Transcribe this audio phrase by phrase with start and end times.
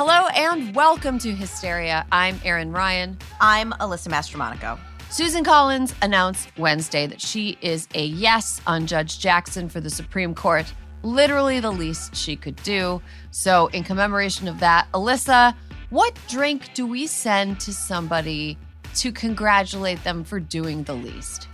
[0.00, 2.06] Hello and welcome to Hysteria.
[2.12, 3.18] I'm Erin Ryan.
[3.40, 4.78] I'm Alyssa Mastromonaco.
[5.10, 10.36] Susan Collins announced Wednesday that she is a yes on Judge Jackson for the Supreme
[10.36, 10.72] Court.
[11.02, 13.02] Literally the least she could do.
[13.32, 15.52] So, in commemoration of that, Alyssa,
[15.90, 18.56] what drink do we send to somebody
[18.98, 21.48] to congratulate them for doing the least?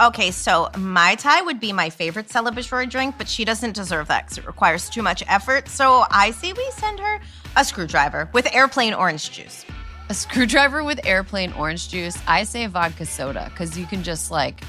[0.00, 4.24] Okay, so Mai Tai would be my favorite celebratory drink, but she doesn't deserve that
[4.24, 5.68] because it requires too much effort.
[5.68, 7.20] So I say we send her
[7.56, 9.64] a screwdriver with airplane orange juice.
[10.08, 12.18] A screwdriver with airplane orange juice.
[12.26, 14.64] I say vodka soda because you can just like.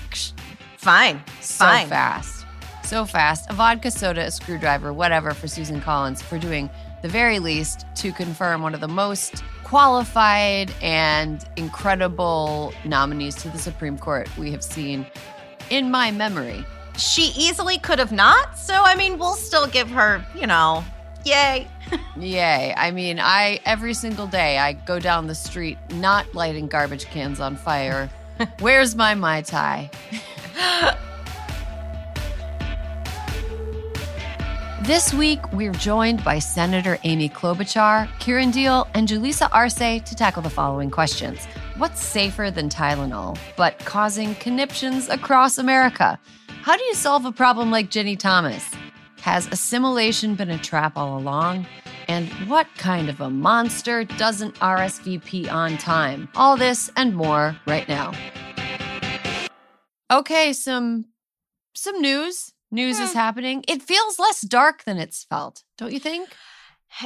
[0.77, 1.23] Fine.
[1.41, 1.87] So Fine.
[1.87, 2.45] fast.
[2.83, 3.49] So fast.
[3.49, 6.69] A vodka soda, a screwdriver, whatever for Susan Collins for doing
[7.01, 9.43] the very least to confirm one of the most
[9.75, 15.05] qualified and incredible nominees to the Supreme Court we have seen
[15.69, 16.63] in my memory.
[16.97, 18.57] She easily could have not.
[18.57, 20.81] So, I mean, we'll still give her, you know,
[21.25, 21.67] yay.
[22.17, 22.73] yay.
[22.77, 27.41] I mean, I every single day I go down the street not lighting garbage cans
[27.41, 28.09] on fire.
[28.61, 29.91] Where's my Mai Tai?
[34.85, 40.43] This week, we're joined by Senator Amy Klobuchar, Kiran Deol, and Julissa Arce to tackle
[40.43, 41.43] the following questions.
[41.77, 46.19] What's safer than Tylenol, but causing conniptions across America?
[46.61, 48.63] How do you solve a problem like Ginni Thomas?
[49.21, 51.65] Has assimilation been a trap all along?
[52.07, 56.29] And what kind of a monster doesn't RSVP on time?
[56.35, 58.13] All this and more right now.
[60.11, 61.05] Okay, some
[61.73, 63.17] some news news is hmm.
[63.17, 63.63] happening.
[63.67, 66.29] It feels less dark than it's felt, don't you think?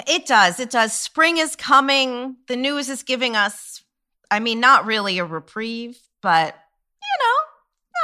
[0.07, 0.59] It does.
[0.59, 0.93] It does.
[0.93, 2.37] Spring is coming.
[2.47, 3.83] The news is giving us,
[4.29, 6.55] I mean, not really a reprieve, but
[7.01, 7.35] you know,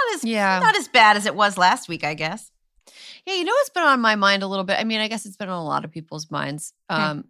[0.09, 0.59] not as yeah.
[0.59, 2.51] not as bad as it was last week, I guess.
[3.25, 4.79] Yeah, you know what's been on my mind a little bit?
[4.79, 6.73] I mean, I guess it's been on a lot of people's minds.
[6.89, 7.01] Hmm.
[7.01, 7.25] Um.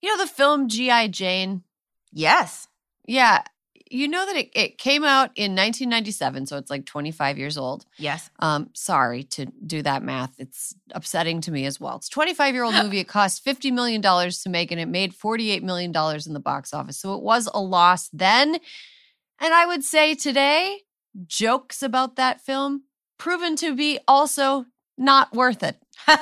[0.00, 1.08] You know the film G.I.
[1.08, 1.64] Jane?
[2.12, 2.68] Yes.
[3.06, 3.42] Yeah
[3.90, 7.86] you know that it, it came out in 1997, so it's like 25 years old.
[7.96, 8.30] Yes.
[8.38, 10.34] Um, sorry to do that math.
[10.38, 11.96] It's upsetting to me as well.
[11.96, 12.98] It's a 25 year old movie.
[12.98, 16.40] It cost 50 million dollars to make, and it made 48 million dollars in the
[16.40, 16.98] box office.
[16.98, 18.58] So it was a loss then.
[19.40, 20.80] And I would say today,
[21.26, 22.82] jokes about that film
[23.18, 24.66] proven to be also
[24.96, 25.76] not worth it.
[26.08, 26.20] not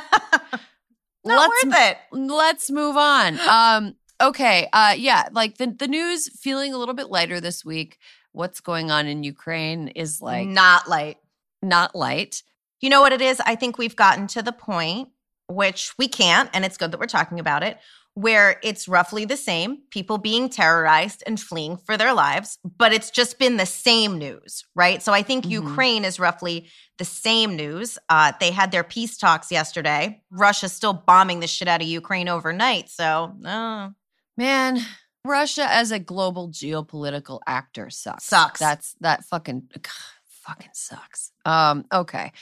[1.24, 1.98] let's, worth it.
[2.12, 3.38] Let's move on.
[3.40, 4.68] Um, Okay.
[4.72, 7.98] Uh yeah, like the the news feeling a little bit lighter this week.
[8.32, 11.18] What's going on in Ukraine is like not light.
[11.62, 12.42] Not light.
[12.80, 13.40] You know what it is?
[13.40, 15.08] I think we've gotten to the point
[15.48, 17.78] which we can't and it's good that we're talking about it
[18.16, 23.10] where it's roughly the same people being terrorized and fleeing for their lives, but it's
[23.10, 25.02] just been the same news, right?
[25.02, 25.68] So I think mm-hmm.
[25.68, 27.98] Ukraine is roughly the same news.
[28.08, 30.22] Uh, they had their peace talks yesterday.
[30.30, 32.88] Russia's still bombing the shit out of Ukraine overnight.
[32.88, 33.90] So, uh,
[34.36, 34.78] Man,
[35.24, 38.24] Russia as a global geopolitical actor sucks.
[38.24, 38.60] Sucks.
[38.60, 39.86] That's that fucking ugh,
[40.28, 41.32] fucking sucks.
[41.44, 42.32] Um, okay.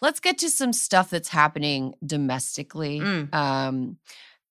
[0.00, 3.00] Let's get to some stuff that's happening domestically.
[3.00, 3.34] Mm.
[3.34, 3.96] Um,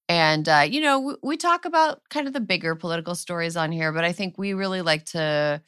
[0.09, 3.71] and uh, you know, we, we talk about kind of the bigger political stories on
[3.71, 5.61] here, but I think we really like to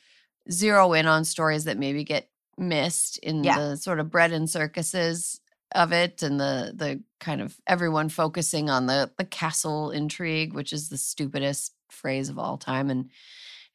[0.52, 3.60] zero in on stories that maybe get missed in Yeah.
[3.60, 5.42] the sort of bread and circuses
[5.74, 10.72] of it and the the kind of everyone focusing on the the castle intrigue which
[10.72, 13.10] is the stupidest phrase of all time and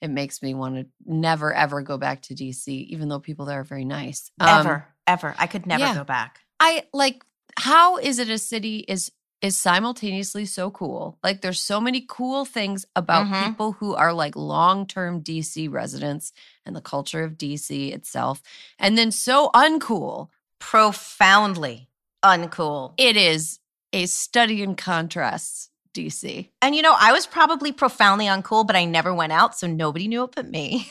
[0.00, 3.60] it makes me want to never ever go back to DC even though people there
[3.60, 5.34] are very nice Um, ever, ever.
[5.38, 5.94] I could never yeah.
[5.94, 6.40] go back.
[6.60, 7.22] I like
[7.58, 9.10] how is it a city is
[9.42, 11.18] is simultaneously so cool.
[11.24, 13.46] Like there's so many cool things about Mhm.
[13.48, 16.32] people who are like long-term DC residents
[16.66, 18.42] and the culture of DC itself.
[18.78, 20.28] And then so uncool.
[20.60, 21.88] Profoundly
[22.22, 22.94] uncool.
[22.96, 23.58] It is
[23.92, 26.50] a study in contrasts, DC.
[26.62, 30.06] And you know, I was probably profoundly uncool, but I never went out, so nobody
[30.06, 30.90] knew it but me.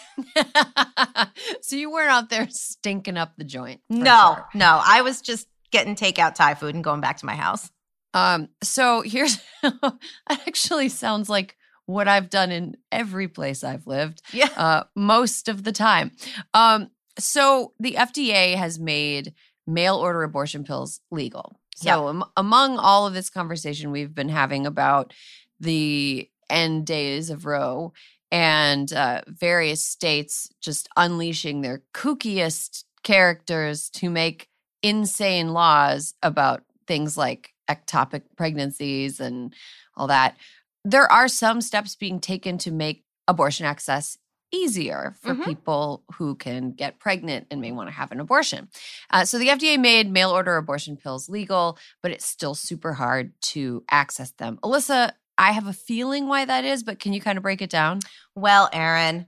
[1.61, 3.81] so you weren't out there stinking up the joint.
[3.89, 4.49] No, sure.
[4.53, 4.81] no.
[4.85, 7.71] I was just getting takeout Thai food and going back to my house.
[8.13, 9.99] Um, so here's that
[10.29, 11.55] actually sounds like
[11.85, 14.21] what I've done in every place I've lived.
[14.33, 14.49] Yeah.
[14.57, 16.11] uh, most of the time.
[16.53, 19.33] Um, so the FDA has made
[19.69, 21.59] mail order abortion pills legal.
[21.75, 25.13] So am- among all of this conversation we've been having about
[25.59, 27.93] the end days of Roe
[28.31, 34.49] and uh, various states just unleashing their kookiest characters to make
[34.83, 39.53] insane laws about things like ectopic pregnancies and
[39.95, 40.35] all that.
[40.83, 44.17] There are some steps being taken to make abortion access
[44.51, 45.43] easier for Mhm.
[45.43, 48.69] people who can get pregnant and may want to have an abortion.
[49.09, 53.33] Uh, so the FDA made mail order abortion pills legal, but it's still super hard
[53.41, 54.57] to access them.
[54.63, 57.69] Alyssa, I have a feeling why that is, but can you kind of break it
[57.69, 57.99] down?
[58.35, 59.27] Well, Erin,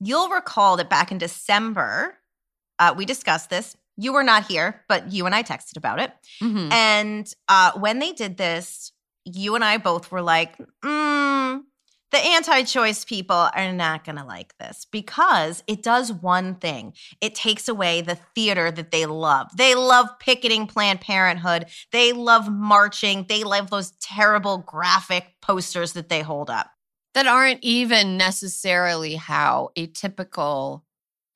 [0.00, 2.18] you'll recall that back in December,
[2.78, 3.76] uh, we discussed this.
[3.96, 6.12] You were not here, but you and I texted about it.
[6.40, 6.72] Mhm.
[6.72, 8.92] And uh, when they did this,
[9.24, 11.62] you and I both were like, mm,
[12.12, 16.92] the anti choice people are not going to like this because it does one thing
[17.20, 19.48] it takes away the theater that they love.
[19.56, 26.08] They love picketing Planned Parenthood, they love marching, they love those terrible graphic posters that
[26.08, 26.70] they hold up.
[27.14, 30.84] that aren't even necessarily how a typical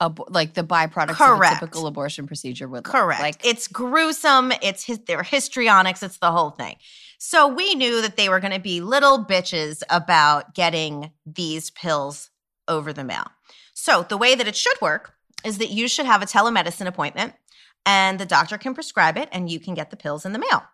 [0.00, 2.84] abo- like the byproducts of a typical abortion procedure would.
[2.84, 3.20] Correct.
[3.20, 4.52] Like it's gruesome.
[4.62, 6.02] It's his, their histrionics.
[6.02, 6.76] It's the whole thing.
[7.18, 12.30] So we knew that they were going to be little bitches about getting these pills
[12.68, 13.26] over the mail.
[13.74, 15.14] So the way that it should work
[15.44, 17.34] is that you should have a telemedicine appointment
[17.84, 20.64] and the doctor can prescribe it and you can get the pills in the mail.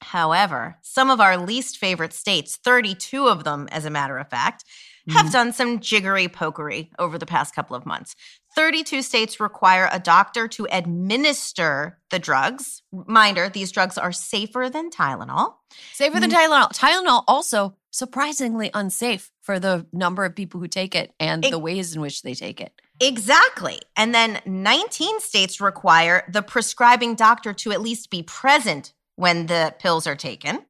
[0.00, 4.64] However, some of our least favorite states, 32 of them, as a matter of fact,
[5.08, 5.32] have mm.
[5.32, 8.14] done some jiggery pokery over the past couple of months.
[8.54, 12.82] 32 states require a doctor to administer the drugs.
[12.92, 15.54] Minder, these drugs are safer than Tylenol.
[15.92, 16.34] safer than mm.
[16.34, 16.72] Tylenol.
[16.72, 21.58] Tylenol also surprisingly unsafe for the number of people who take it and It- the
[21.58, 22.72] ways in which they take it.
[23.00, 23.80] Exactly.
[23.96, 29.74] And then 19 states require the prescribing doctor to at least be present when the
[29.78, 30.64] pills are taken.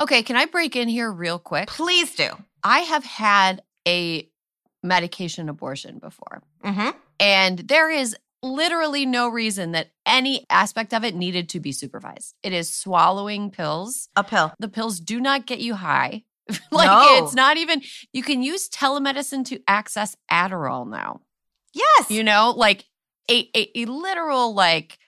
[0.00, 1.68] Okay, can I break in here real quick?
[1.68, 2.30] Please do.
[2.62, 4.28] I have had a
[4.82, 6.42] medication abortion before.
[6.62, 11.72] hmm And there is literally no reason that any aspect of it needed to be
[11.72, 12.34] supervised.
[12.42, 14.08] It is swallowing pills.
[14.16, 14.52] A pill.
[14.58, 16.24] The pills do not get you high.
[16.70, 17.24] like No.
[17.24, 17.80] it's not even
[18.12, 21.22] you can use telemedicine to access Adderall now.
[21.72, 22.10] Yes.
[22.10, 22.84] You know, like
[23.30, 24.98] a, a, a literal like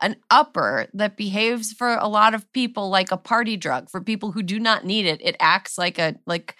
[0.00, 3.90] an upper that behaves for a lot of people like a party drug.
[3.90, 6.56] For people who do not need it, it acts like a like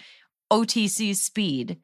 [0.51, 1.79] OTC speed.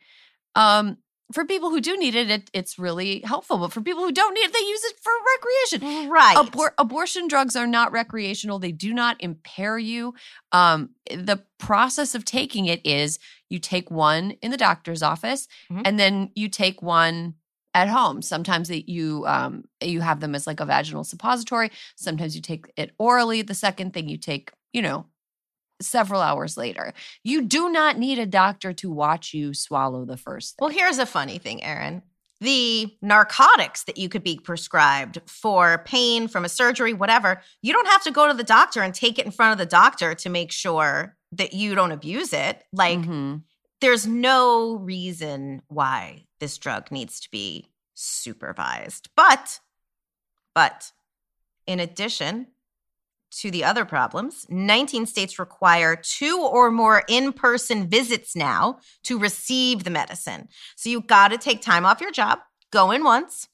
[0.54, 0.99] Um,
[1.33, 3.57] for people who do need it, it, it's really helpful.
[3.57, 5.12] But for people who don't need it, they use it for
[5.81, 6.11] recreation.
[6.11, 6.37] right.
[6.37, 8.59] Abor- abortion drugs are not recreational.
[8.59, 10.12] They do not impair you.
[10.52, 15.83] Um, the process of taking it is you take one in the doctor's office, Mhm.
[15.87, 17.35] and then you take one
[17.73, 18.21] at home.
[18.21, 21.71] Sometimes that you um, you have them as like a vaginal suppository.
[21.97, 23.40] Sometimes you take it orally.
[23.40, 25.07] The second thing you take, you know,
[25.83, 26.93] several hours later.
[27.23, 30.57] You do not need a doctor to watch you swallow the first.
[30.57, 30.65] Thing.
[30.65, 32.03] Well, here's a funny thing, Erin.
[32.41, 37.87] The narcotics that you could be prescribed for pain from a surgery, whatever, you don't
[37.87, 40.29] have to go to the doctor and take it in front of the doctor to
[40.29, 42.65] make sure that you don't abuse it.
[42.73, 43.43] Like, Mhm.
[43.81, 49.09] there's no reason why this drug needs to be supervised.
[49.15, 49.61] But,
[50.55, 50.93] but
[51.67, 52.49] in addition
[53.41, 59.19] to the other problems, 19 states require two or more in person visits now to
[59.19, 60.49] receive the medicine.
[60.77, 63.49] So you got to take time off your job, go in once,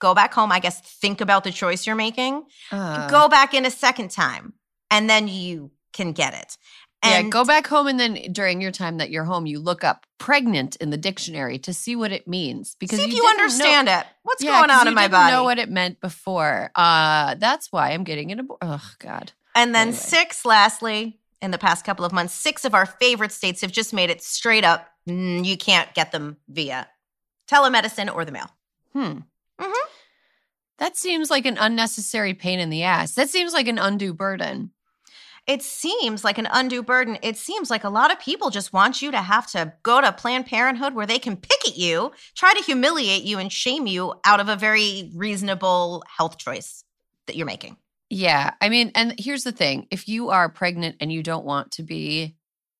[0.00, 3.64] go back home, I guess, think about the choice you're making, Uh, go back in
[3.66, 4.54] a second time,
[4.90, 6.56] and then you can get it.
[7.02, 9.84] And yeah, go back home and then during your time that you're home, you look
[9.84, 13.22] up pregnant in the dictionary to see what it means because see if you, you
[13.22, 14.06] didn't know- understand it.
[14.22, 15.32] What's Yeah, going on in my body?
[15.32, 16.70] Know what it meant before.
[16.74, 18.58] Uh, that's why I'm getting an abortion.
[18.62, 19.32] Oh God.
[19.54, 19.96] And then Anyway.
[19.98, 23.94] six, lastly, in the past couple of months, six of our favorite states have just
[23.94, 24.86] made it straight up.
[25.08, 26.86] mm, You can't get them via
[27.50, 28.50] telemedicine or the mail.
[28.92, 29.20] Hmm.
[29.58, 29.88] Mm-hmm.
[30.78, 33.14] That seems like an unnecessary pain in the ass.
[33.14, 34.70] That seems like an undue burden.
[35.46, 37.18] It seems like an undue burden.
[37.22, 40.12] It seems like a lot of people just want you to have to go to
[40.12, 44.14] Planned Parenthood where they can pick at you, try to humiliate you, and shame you
[44.24, 46.84] out of a very reasonable health choice
[47.26, 47.76] that you're making.
[48.10, 48.54] Yeah.
[48.60, 51.82] I mean, and here's the thing if you are pregnant and you don't want to
[51.82, 52.36] be,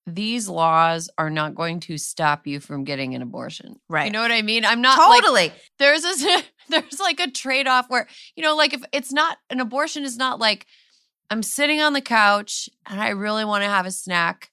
[0.06, 3.76] these laws are not going to stop you from getting an abortion.
[3.88, 4.06] Right.
[4.06, 4.64] You know what I mean?
[4.64, 5.52] I'm not like, totally.
[5.78, 10.04] there's a there's like a trade-off where you know like if it's not an abortion
[10.04, 10.66] is not like
[11.30, 14.50] i'm sitting on the couch and i really want to have a snack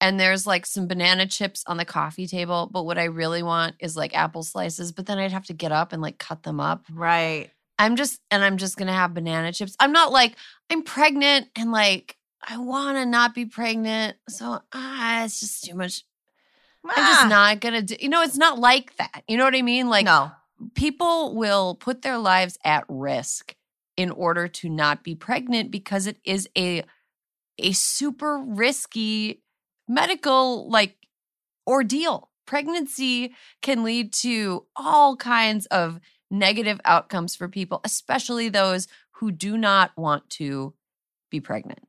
[0.00, 3.74] and there's like some banana chips on the coffee table but what i really want
[3.80, 6.60] is like apple slices but then i'd have to get up and like cut them
[6.60, 6.84] up.
[6.92, 7.50] Right.
[7.78, 9.76] i'm just and i'm just gonna have banana chips.
[9.80, 10.36] I'm not like
[10.70, 12.16] i'm pregnant and like
[12.48, 16.04] i want to not be pregnant so ah it's just too much.
[16.82, 19.54] I'm just Ah, not gonna do you know it's not like that you know what
[19.54, 19.90] i mean?
[19.90, 20.30] Like no.
[20.74, 23.54] people will put their lives at risk
[24.00, 26.82] in order to not be pregnant because it is a
[27.58, 29.42] a super risky
[29.86, 30.96] medical like
[31.66, 32.30] ordeal.
[32.46, 39.58] Pregnancy can lead to all kinds of negative outcomes for people, especially those who do
[39.58, 40.72] not want to
[41.30, 41.86] be pregnant.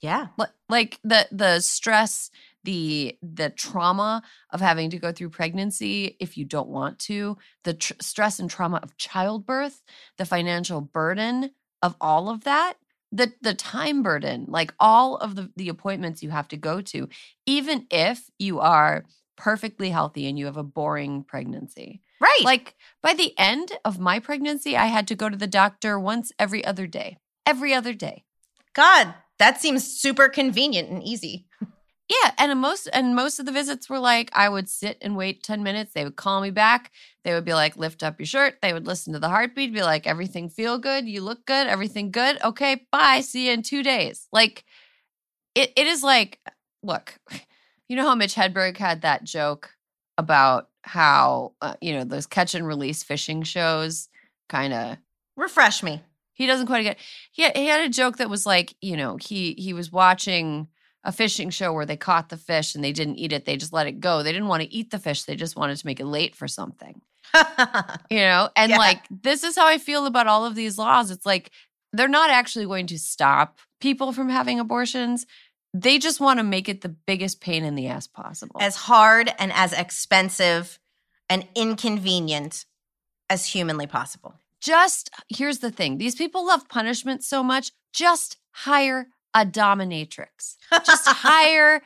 [0.00, 0.28] Yeah.
[0.70, 2.30] Like the the stress,
[2.64, 7.74] the the trauma of having to go through pregnancy if you don't want to, the
[7.74, 9.82] tr- stress and trauma of childbirth,
[10.18, 11.50] the financial burden
[11.82, 12.74] of all of that,
[13.10, 17.08] the the time burden, like all of the the appointments you have to go to,
[17.46, 19.04] even if you are
[19.36, 22.00] perfectly healthy and you have a boring pregnancy.
[22.20, 22.42] Right.
[22.44, 26.32] Like by the end of my pregnancy, I had to go to the doctor once
[26.38, 27.18] every other day.
[27.44, 28.24] Every other day.
[28.74, 31.46] God, that seems super convenient and easy.
[32.22, 35.42] Yeah, and most and most of the visits were like I would sit and wait
[35.42, 35.92] 10 minutes.
[35.92, 36.90] They would call me back.
[37.24, 38.56] They would be like, lift up your shirt.
[38.60, 42.10] They would listen to the heartbeat, be like, everything feel good, you look good, everything
[42.10, 42.42] good.
[42.42, 43.20] Okay, bye.
[43.20, 44.26] See you in two days.
[44.32, 44.64] Like
[45.54, 46.40] it it is like,
[46.82, 47.18] look,
[47.88, 49.70] you know how Mitch Hedberg had that joke
[50.18, 54.08] about how uh, you know those catch and release fishing shows
[54.48, 54.98] kind of
[55.36, 56.02] Refresh me.
[56.34, 56.98] he doesn't quite get.
[57.32, 60.68] He had, he had a joke that was like, you know, he he was watching
[61.04, 63.72] a fishing show where they caught the fish and they didn't eat it; they just
[63.72, 64.22] let it go.
[64.22, 66.46] They didn't want to eat the fish; they just wanted to make it late for
[66.48, 67.00] something,
[68.10, 68.48] you know.
[68.56, 68.78] And Yeah.
[68.78, 71.10] like, this is how I feel about all of these laws.
[71.10, 71.50] It's like
[71.92, 75.26] they're not actually going to stop people from having abortions.
[75.74, 78.60] They just want to make it the biggest pain in the ass possible.
[78.60, 80.78] as hard and as expensive
[81.30, 82.66] and inconvenient
[83.30, 84.34] as humanly possible.
[84.60, 90.56] just here's the thing these people love punishment so much just hire a dominatrix.
[90.84, 91.82] Just hire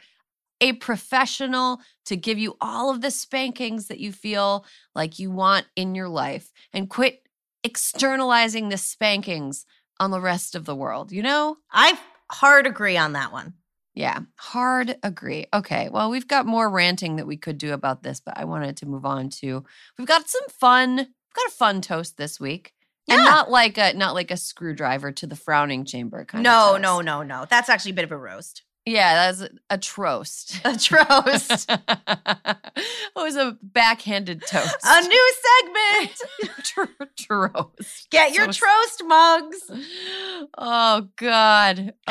[0.60, 5.66] a professional to give you all of the spankings that you feel like you want
[5.76, 7.22] in your life and quit
[7.62, 9.66] externalizing the spankings
[10.00, 11.56] on the rest of the world you know?
[11.70, 11.98] I
[12.30, 13.54] hard agree on that one.
[13.94, 15.46] yeah hard agree.
[15.52, 18.76] Okay well we've got more ranting that we could do about this but i wanted
[18.78, 19.64] to move on to
[19.98, 22.72] we've got some fun we've got a fun toast this week
[23.08, 26.80] and not like a not like a screwdriver to the frowning chamber kind No, of
[26.82, 27.04] no, toast.
[27.06, 27.46] no, no.
[27.48, 28.62] That's actually a bit of a roast.
[28.84, 31.70] yeah that's a, troast A roast.
[31.70, 32.56] it
[33.16, 35.32] was a backhanded toast a new
[35.64, 36.20] segment.
[36.62, 39.70] Tr- troast Get your So- troast mugs.
[40.58, 41.94] oh god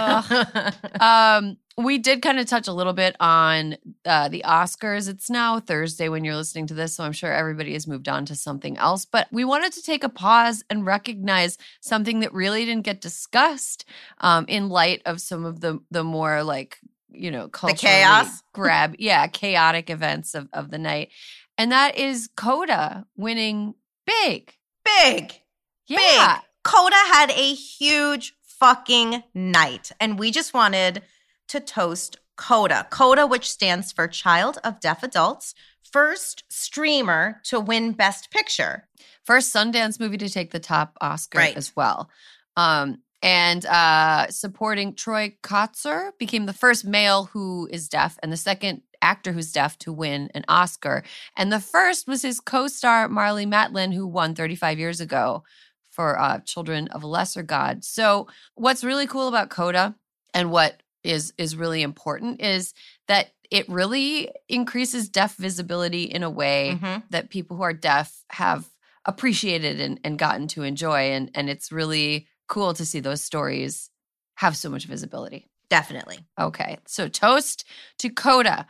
[1.00, 5.60] um we did kind of touch a little bit on uh, the oscars it's now
[5.60, 8.78] thursday when you're listening to this so i'm sure everybody has moved on to something
[8.78, 13.02] else but we wanted to take a pause and recognize something that really didn't get
[13.02, 13.86] discussed
[14.20, 16.80] um, in light of some of the the more like
[17.10, 18.42] you know culturally chaos?
[18.54, 21.10] grab yeah chaotic events of, of the night
[21.58, 23.74] and that is coda winning
[24.06, 24.54] big
[24.84, 25.42] Big.
[25.88, 26.46] yeah Big.
[26.66, 31.04] Coda had a huge fucking night, and we just wanted
[31.50, 32.88] to toast Coda.
[32.90, 38.88] Coda, which stands for Child of Deaf Adults, first streamer to win Best Picture.
[39.24, 41.56] first Sundance movie to take the top Oscar Right.
[41.58, 42.10] as well.
[42.58, 48.38] Um, and uh, supporting Troy Kotsur became the first male who is deaf and the
[48.38, 51.04] second actor who's deaf to win an Oscar.
[51.36, 55.44] And the first was his co-star Marlee Matlin, who won 35 years ago
[55.90, 57.84] for uh, Children of a Lesser God.
[57.84, 59.96] So what's really cool about Coda
[60.34, 62.74] and what is is really important is
[63.08, 67.04] that it really increases deaf visibility in a way Mhm.
[67.12, 68.66] that people who are deaf have
[69.06, 73.90] appreciated and, and gotten to enjoy and and it's really cool to see those stories
[74.36, 76.20] have so much visibility Definitely.
[76.40, 77.66] okay so toast
[78.00, 78.66] to coda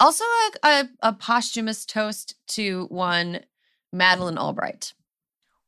[0.00, 3.40] also a, a, a posthumous toast to one
[3.92, 4.92] madeleine albright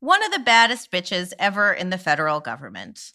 [0.01, 3.13] One of the baddest bitches ever in the federal government.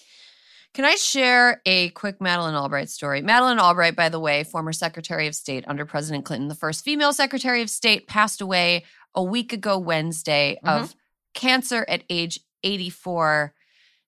[0.73, 3.21] Can I share a quick Madeleine Albright story?
[3.21, 7.13] Madeleine Albright, by the way, former Secretary of State under President Clinton, the first female
[7.13, 10.95] Secretary of State, passed away a week ago Wednesday of
[11.35, 13.53] cancer at age 84.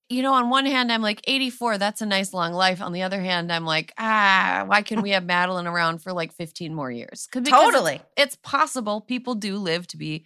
[0.10, 2.82] You know, on one hand, I'm like, 84, that's a nice long life.
[2.82, 6.34] On the other hand, I'm like, ah, why can we have Madeleine around for like
[6.34, 7.28] 15 more years?
[7.32, 8.02] because it's- Totally.
[8.18, 10.26] It's, possible people do live to be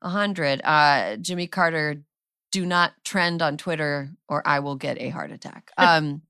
[0.00, 0.60] 100.
[0.64, 2.02] Uh, Jimmy Carter
[2.50, 5.70] do not trend on Twitter or I will get a heart attack.
[5.78, 6.22] Um,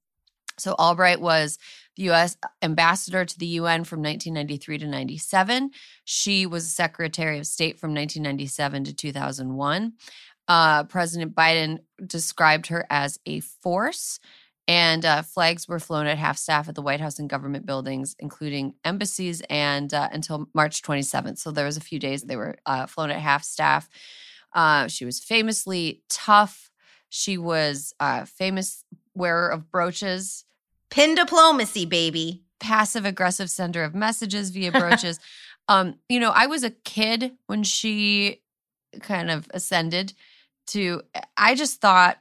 [0.58, 1.58] so Albright was
[1.96, 2.36] the U.S.
[2.62, 5.70] ambassador to the UN from 1993 to 97.
[6.04, 9.92] She was Secretary of State from 1997 to 2001.
[10.48, 14.18] Uh, President Biden described her as a force,
[14.66, 18.16] and uh, flags were flown at half staff at the White House and government buildings,
[18.18, 21.38] including embassies, and uh, until March 27th.
[21.38, 23.88] So there was a few days they were uh, flown at half staff.
[24.52, 26.70] Uh, she was famously tough.
[27.08, 30.44] She was a famous wearer of brooches,
[30.90, 32.42] Pin diplomacy, baby.
[32.58, 35.18] passive aggressive sender of messages via brooches.
[35.68, 38.42] um, you know, I was a kid when she
[39.00, 40.12] kind of ascended
[40.68, 41.02] to
[41.36, 42.18] I just thought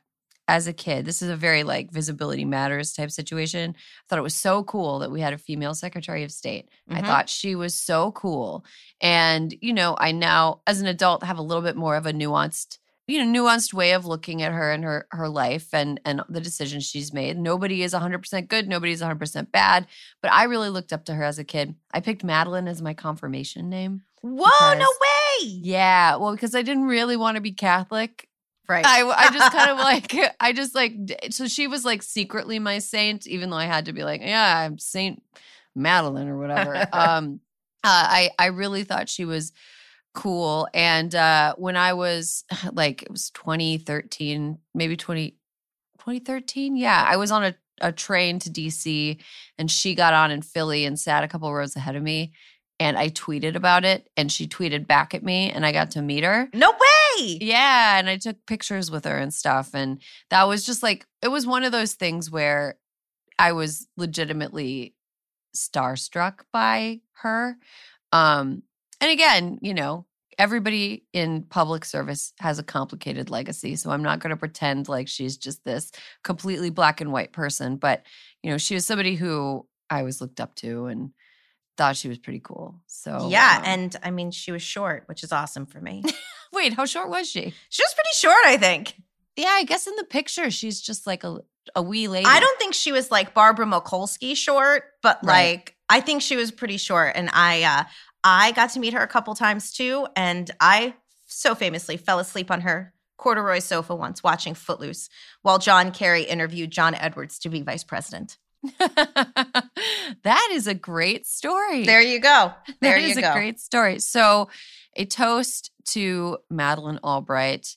[0.50, 3.76] as a kid, this is a very like visibility matters type situation.
[3.78, 6.70] I thought it was so cool that we had a female Secretary of State.
[6.90, 7.06] I Mhm.
[7.06, 8.66] thought she was so cool.
[9.00, 12.12] And, you know, I now as an adult have a little bit more of a
[12.14, 16.22] nuanced you know nuanced way of looking at her and her her life and and
[16.30, 19.88] the decisions she's made nobody is 100% good nobody's 100% bad
[20.22, 22.94] but i really looked up to her as a kid i picked madeline as my
[22.94, 25.48] confirmation name Whoa, no way.
[25.48, 28.29] yeah well because i didn't really want to be catholic
[28.70, 28.86] Right.
[28.86, 30.94] I, I just kind of like I just like
[31.32, 34.60] so she was like secretly my saint, even though I had to be like, yeah,
[34.60, 35.24] I'm Saint
[35.76, 36.76] Madeline or whatever.
[36.94, 37.42] um,
[37.84, 39.52] uh, I I really thought she was
[40.14, 45.32] cool, and uh, when I was like it was 2013, maybe 20,
[45.98, 49.18] 2013, yeah, I was on a a train to DC,
[49.58, 52.34] and she got on in Philly and sat a couple rows ahead of me.
[52.80, 56.02] And I tweeted about it, and she tweeted back at me, and I got to
[56.02, 56.50] meet her.
[56.54, 57.38] no way.
[57.42, 61.28] Yeah, and I took pictures with her and stuff and that was just like it
[61.28, 62.78] was one of those things where
[63.38, 64.96] I was legitimately
[65.56, 67.58] starstruck by her.
[68.12, 68.64] Um
[69.02, 70.06] and again, you know,
[70.38, 75.08] everybody in public service has a complicated legacy, so I'm not going to pretend like
[75.08, 75.92] she's just this
[76.24, 78.04] completely black and white person, but
[78.44, 81.12] you know, she was somebody who I always looked up to and
[81.80, 82.76] thought she was pretty cool.
[82.86, 86.04] So yeah, um, and I mean, she was short, which is awesome for me.
[86.54, 87.54] wait, how short was she?
[87.70, 88.94] she was pretty short, I think.
[89.36, 91.40] Yeah, I guess in the picture she's just like a
[91.76, 92.26] a wee lady.
[92.28, 95.52] I don't think she was like Barbara Mikulski short, but Right.
[95.58, 97.14] like I think she was pretty short.
[97.16, 97.84] And I uh
[98.24, 100.94] I got to meet her a couple times too, and I
[101.26, 105.10] so famously fell asleep on her corduroy sofa once watching Footloose
[105.42, 108.38] while John Kerry interviewed John Edwards to be vice president.
[108.80, 111.86] that is a great story.
[111.86, 112.54] There you go.
[112.82, 113.30] There That you is go.
[113.30, 114.00] a great story.
[114.00, 114.50] So,
[114.96, 117.76] a toast to Madeleine Albright,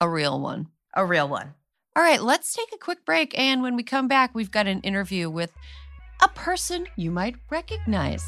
[0.00, 0.68] a real one.
[0.94, 1.54] a real one.
[1.96, 3.36] All right, let's take a quick break.
[3.38, 5.52] And when we come back, we've got an interview with
[6.22, 8.24] a person you might recognize.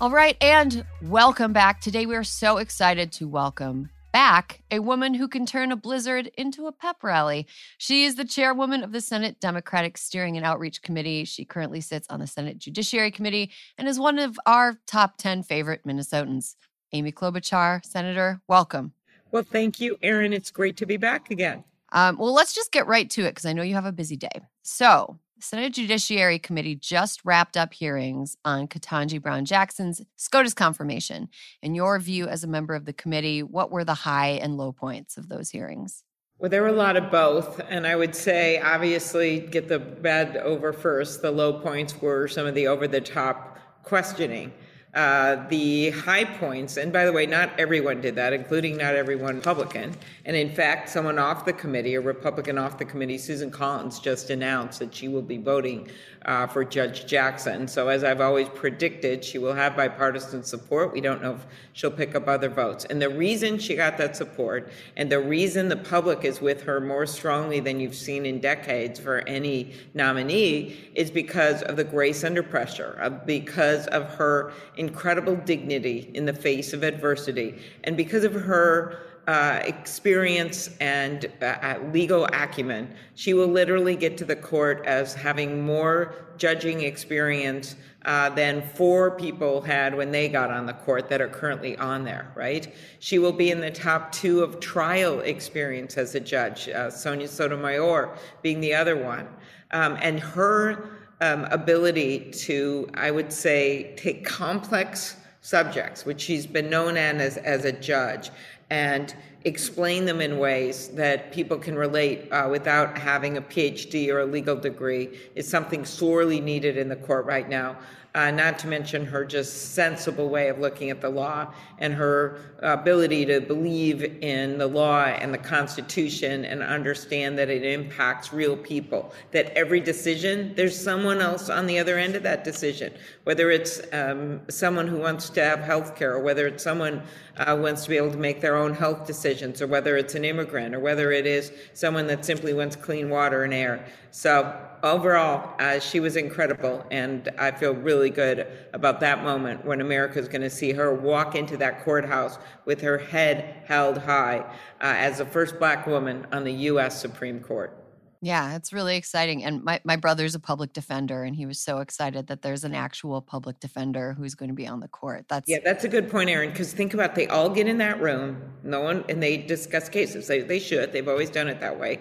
[0.00, 1.82] All right, and welcome back.
[1.82, 6.30] Today we are so excited to welcome back a woman who can turn a blizzard
[6.38, 7.46] into a pep rally.
[7.76, 11.26] She is the chairwoman of the Senate Democratic Steering and Outreach Committee.
[11.26, 15.42] She currently sits on the Senate Judiciary Committee and is one of our top 10
[15.42, 16.54] favorite Minnesotans.
[16.94, 18.94] Amy Klobuchar, Senator, welcome.
[19.32, 20.32] Well, thank you, Erin.
[20.32, 21.62] It's great to be back again.
[21.92, 24.16] Um, well, let's just get right to it because I know you have a busy
[24.16, 24.30] day.
[24.62, 31.30] So, Senate Judiciary Committee just wrapped up hearings on Ketanji Brown Jackson's SCOTUS confirmation.
[31.62, 34.70] In your view, as a member of the committee, what were the high and low
[34.70, 36.04] points of those hearings?
[36.38, 37.58] Well, there were a lot of both.
[37.70, 41.22] And I would say, obviously, get the bad over first.
[41.22, 44.52] The low points were some of the over the top questioning.
[44.94, 49.36] Uh, the high points, and by the way, not everyone did that, including not everyone
[49.36, 49.94] Republican.
[50.24, 54.30] And in fact, someone off the committee, a Republican off the committee, Susan Collins, just
[54.30, 55.88] announced that she will be voting
[56.26, 57.66] uh, for Judge Jackson.
[57.66, 60.92] So, as I've always predicted, she will have bipartisan support.
[60.92, 62.84] We don't know if she'll pick up other votes.
[62.86, 66.80] And the reason she got that support, and the reason the public is with her
[66.80, 72.22] more strongly than you've seen in decades for any nominee, is because of the grace
[72.22, 78.32] under pressure, because of her incredible dignity in the face of adversity, and because of
[78.32, 82.92] her uh, experience and uh, uh, legal acumen.
[83.14, 89.12] She will literally get to the court as having more judging experience uh, than four
[89.12, 92.74] people had when they got on the court that are currently on there, right?
[92.98, 97.28] She will be in the top two of trial experience as a judge, uh, Sonia
[97.28, 99.28] Sotomayor being the other one.
[99.70, 106.70] Um, and her um, ability to, I would say, take complex subjects, which she's been
[106.70, 108.30] known as as a judge,
[108.70, 114.20] and explain them in ways that people can relate uh, without having a PhD or
[114.20, 117.76] a legal degree is something sorely needed in the court right now
[118.14, 122.40] uh, not to mention her just sensible way of looking at the law and her
[122.58, 128.56] ability to believe in the law and the Constitution and understand that it impacts real
[128.56, 129.12] people.
[129.30, 132.92] That every decision, there's someone else on the other end of that decision,
[133.24, 137.02] whether it's um, someone who wants to have health care, or whether it's someone
[137.36, 140.24] uh, wants to be able to make their own health decisions, or whether it's an
[140.24, 143.86] immigrant, or whether it is someone that simply wants clean water and air.
[144.10, 149.80] So overall, uh, she was incredible, and I feel really good about that moment when
[149.80, 154.38] America is going to see her walk into that courthouse with her head held high
[154.80, 157.00] uh, as the first black woman on the U.S.
[157.00, 157.76] Supreme Court.
[158.22, 159.44] Yeah, it's really exciting.
[159.44, 162.74] And my, my brother's a public defender, and he was so excited that there's an
[162.74, 165.24] actual public defender who's going to be on the court.
[165.28, 166.50] That's yeah, that's a good point, Erin.
[166.50, 170.26] Because think about they all get in that room, no one, and they discuss cases.
[170.26, 170.92] They they should.
[170.92, 172.00] They've always done it that way.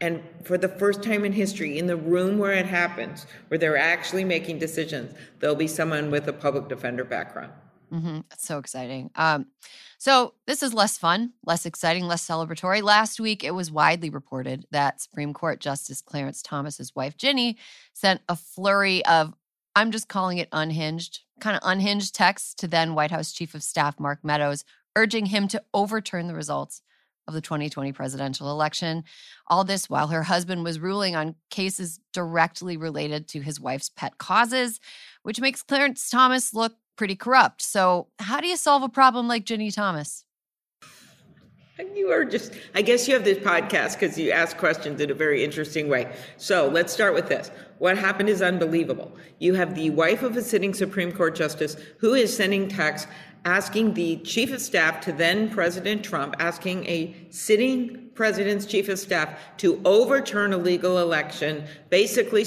[0.00, 3.76] And for the first time in history, in the room where it happens, where they're
[3.76, 7.52] actually making decisions, there'll be someone with a public defender background.
[7.92, 8.20] Mm-hmm.
[8.28, 9.10] That's so exciting.
[9.14, 9.46] Um,
[9.98, 12.82] so this is less fun, less exciting, less celebratory.
[12.82, 17.56] Last week, it was widely reported that Supreme Court Justice Clarence Thomas's wife, Ginni,
[17.92, 19.32] sent a flurry of,
[19.76, 23.62] I'm just calling it unhinged, kind of unhinged texts to then White House Chief of
[23.62, 24.64] Staff Mark Meadows,
[24.96, 26.82] urging him to overturn the results
[27.26, 29.04] of the 2020 presidential election.
[29.48, 34.18] All this while her husband was ruling on cases directly related to his wife's pet
[34.18, 34.80] causes,
[35.22, 37.62] which makes Clarence Thomas look pretty corrupt.
[37.62, 40.24] So, how do you solve a problem like Ginni Thomas?
[41.96, 45.14] You are just, I guess you have this podcast because you ask questions in a
[45.14, 46.14] very interesting way.
[46.36, 47.50] So let's start with this.
[47.78, 49.16] What happened is unbelievable.
[49.40, 53.10] You have the wife of a sitting Supreme Court justice who is sending texts
[53.44, 58.98] asking the chief of staff to then President Trump, asking a sitting president's chief of
[58.98, 62.44] staff to overturn a legal election, basically,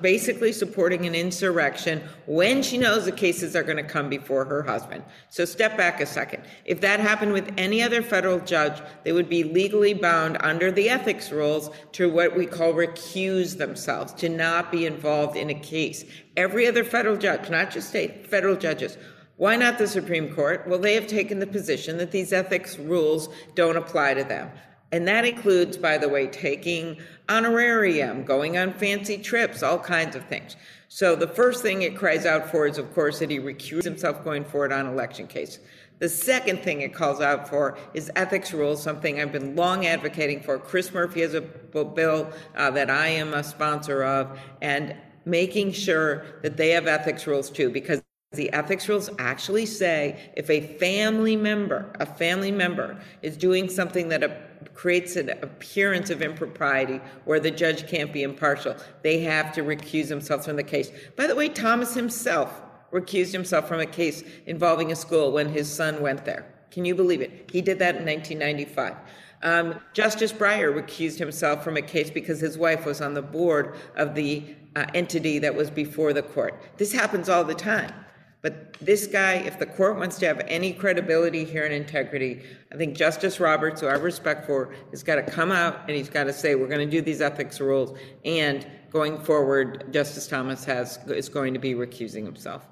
[0.00, 4.62] basically supporting an insurrection when she knows the cases are going to come before her
[4.62, 5.02] husband.
[5.30, 6.44] So step back a second.
[6.64, 10.90] If that happened with any other federal judge, they would be legally bound under the
[10.90, 16.04] ethics rules to what we call recuse themselves, to not be involved in a case.
[16.36, 18.98] Every other federal judge, not just state, federal judges,
[19.38, 20.66] why not the Supreme Court?
[20.66, 24.50] Well, they have taken the position that these ethics rules don't apply to them.
[24.90, 26.96] And that includes, by the way, taking
[27.28, 30.56] honorarium, going on fancy trips, all kinds of things.
[30.88, 34.24] So the first thing it cries out for is, of course, that he recuses himself
[34.24, 35.60] going forward on election case.
[36.00, 40.40] The second thing it calls out for is ethics rules, something I've been long advocating
[40.40, 40.58] for.
[40.58, 46.24] Chris Murphy has a bill uh, that I am a sponsor of, and making sure
[46.42, 48.00] that they have ethics rules too, because
[48.32, 54.08] the ethics rules actually say if a family member, a family member, is doing something
[54.10, 59.62] that creates an appearance of impropriety where the judge can't be impartial, they have to
[59.62, 60.90] recuse themselves from the case.
[61.16, 62.62] By the way, Thomas himself
[62.92, 66.46] recused himself from a case involving a school when his son went there.
[66.70, 67.50] Can you believe it?
[67.50, 68.94] He did that in 1995.
[69.42, 73.76] Um, Justice Breyer recused himself from a case because his wife was on the board
[73.96, 76.60] of the uh, entity that was before the court.
[76.76, 77.92] This happens all the time.
[78.40, 82.76] But this guy, if the court wants to have any credibility here and integrity, I
[82.76, 86.24] think Justice Roberts, who I respect for, has got to come out and he's got
[86.24, 87.98] to say, we're going to do these ethics rules.
[88.24, 92.68] And going forward, Justice Thomas has is going to be recusing himself.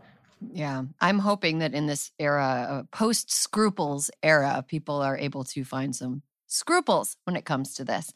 [0.52, 5.96] Yeah, I'm hoping that in this era, post scruples era, people are able to find
[5.96, 8.12] some scruples when it comes to this.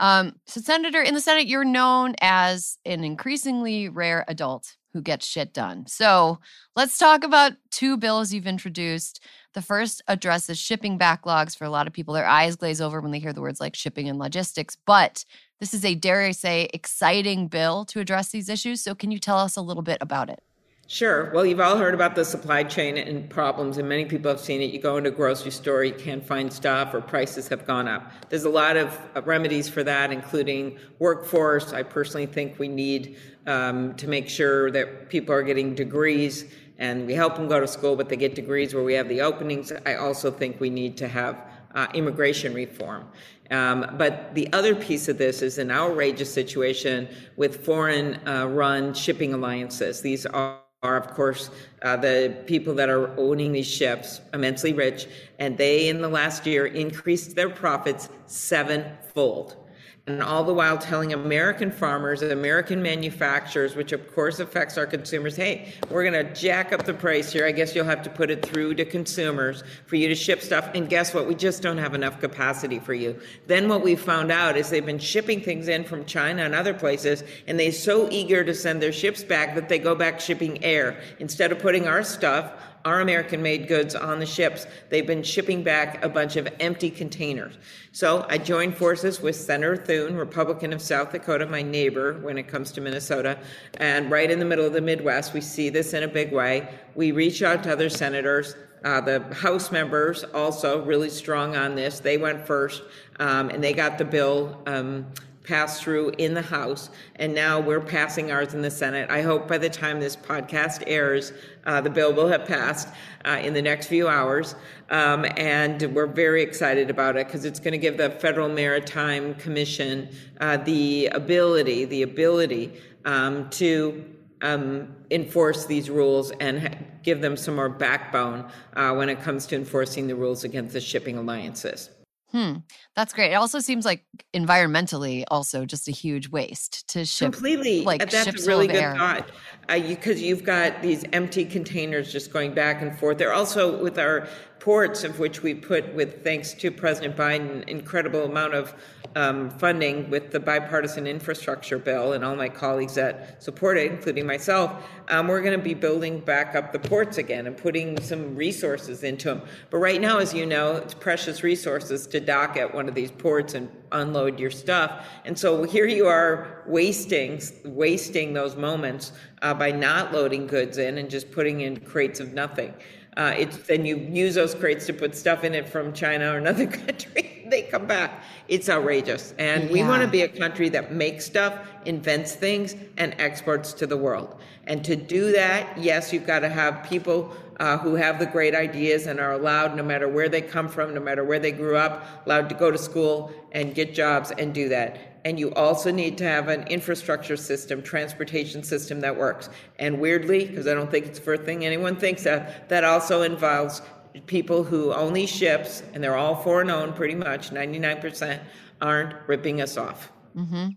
[0.00, 5.26] Um, so, Senator, in the Senate, you're known as an increasingly rare adult who gets
[5.26, 5.86] shit done.
[5.86, 6.38] So
[6.76, 9.24] let's talk about two bills you've introduced.
[9.54, 12.14] The first addresses shipping backlogs for a lot of people.
[12.14, 14.76] Their eyes glaze over when they hear the words like shipping and logistics.
[14.86, 15.24] But
[15.60, 18.82] this is a, dare I say, exciting bill to address these issues.
[18.82, 20.42] So can you tell us a little bit about it?
[20.88, 21.30] Sure.
[21.32, 24.60] Well, you've all heard about the supply chain and problems, and many people have seen
[24.60, 24.74] it.
[24.74, 28.12] You go into a grocery store, you can't find stuff, or prices have gone up.
[28.28, 31.72] There's a lot of uh, remedies for that, including workforce.
[31.72, 36.46] I personally think we need um, to make sure that people are getting degrees
[36.78, 39.20] and we help them go to school, but they get degrees where we have the
[39.20, 39.72] openings.
[39.86, 41.36] I also think we need to have
[41.74, 43.06] uh, immigration reform.
[43.50, 48.94] Um, but the other piece of this is an outrageous situation with foreign uh, run
[48.94, 50.00] shipping alliances.
[50.00, 51.50] These are are, of course,
[51.82, 55.06] uh, the people that are owning these ships, immensely rich,
[55.38, 59.61] and they, in the last year, increased their profits sevenfold
[60.08, 64.84] and all the while telling American farmers and American manufacturers, which of course affects our
[64.84, 67.46] consumers, hey, we're going to jack up the price here.
[67.46, 70.68] I guess you'll have to put it through to consumers for you to ship stuff.
[70.74, 71.28] And guess what?
[71.28, 73.20] We just don't have enough capacity for you.
[73.46, 76.74] Then what we found out is they've been shipping things in from China and other
[76.74, 80.64] places, and they're so eager to send their ships back that they go back shipping
[80.64, 81.00] air.
[81.20, 82.52] Instead of putting our stuff
[82.84, 84.66] our American made goods on the ships.
[84.88, 87.54] They've been shipping back a bunch of empty containers.
[87.92, 92.48] So I joined forces with Senator Thune, Republican of South Dakota, my neighbor when it
[92.48, 93.38] comes to Minnesota.
[93.78, 96.68] And right in the middle of the Midwest, we see this in a big way.
[96.94, 98.56] We reach out to other senators.
[98.84, 102.00] Uh, the House members also really strong on this.
[102.00, 102.82] They went first,
[103.20, 105.06] um, and they got the bill um,
[105.44, 109.10] passed through in the House, and now we're passing ours in the Senate.
[109.10, 111.32] I hope by the time this podcast airs,
[111.66, 112.88] uh, the bill will have passed
[113.24, 114.54] uh, in the next few hours.
[114.90, 119.34] Um, and we're very excited about it because it's going to give the Federal Maritime
[119.36, 120.08] Commission
[120.40, 122.74] uh, the ability, the ability
[123.04, 124.04] um, to
[124.42, 129.56] um, enforce these rules and give them some more backbone uh, when it comes to
[129.56, 131.90] enforcing the rules against the shipping alliances.
[132.32, 132.56] Hmm.
[132.96, 133.32] That's great.
[133.32, 137.32] It also seems like environmentally, also just a huge waste to ship.
[137.32, 137.82] Completely.
[137.82, 138.96] Like that's ships a really good air.
[138.96, 139.30] thought.
[139.68, 143.18] Because uh, you, you've got these empty containers just going back and forth.
[143.18, 144.26] They're also with our
[144.62, 148.72] ports, of which we put, with thanks to President Biden, incredible amount of
[149.16, 154.24] um, funding with the bipartisan infrastructure bill, and all my colleagues that support it, including
[154.24, 154.88] myself.
[155.08, 159.02] Um, we're going to be building back up the ports again and putting some resources
[159.02, 159.42] into them.
[159.68, 163.10] But right now, as you know, it's precious resources to dock at one of these
[163.10, 165.08] ports and unload your stuff.
[165.24, 169.10] And so here you are wasting wasting those moments
[169.42, 172.72] uh, by not loading goods in and just putting in crates of nothing.
[173.16, 176.38] Uh, it's then you use those crates to put stuff in it from China or
[176.38, 177.46] another country.
[177.50, 178.24] they come back.
[178.48, 183.14] It's outrageous, and we want to be a country that makes stuff, invents things, and
[183.18, 184.40] exports to the world.
[184.66, 188.54] And to do that, yes, you've got to have people uh, who have the great
[188.54, 191.76] ideas and are allowed, no matter where they come from, no matter where they grew
[191.76, 195.90] up, allowed to go to school and get jobs and do that and you also
[195.90, 199.48] need to have an infrastructure system, transportation system that works.
[199.78, 203.22] And weirdly, because I don't think it's the first thing anyone thinks of, that also
[203.22, 203.82] involves
[204.26, 208.40] people who own these ships, and they're all foreign owned pretty much, 99%,
[208.80, 210.12] aren't ripping us off.
[210.36, 210.68] Mm-hmm.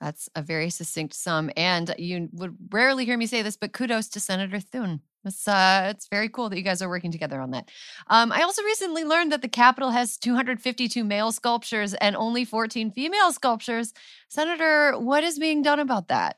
[0.00, 1.50] That's a very succinct sum.
[1.56, 5.00] And you would rarely hear me say this, but kudos to Senator Thune.
[5.26, 7.70] It's uh, it's very cool that you guys are working together on that.
[8.06, 12.92] Um, I also recently learned that the Capitol has 252 male sculptures and only 14
[12.92, 13.92] female sculptures.
[14.28, 16.36] Senator, what is being done about that?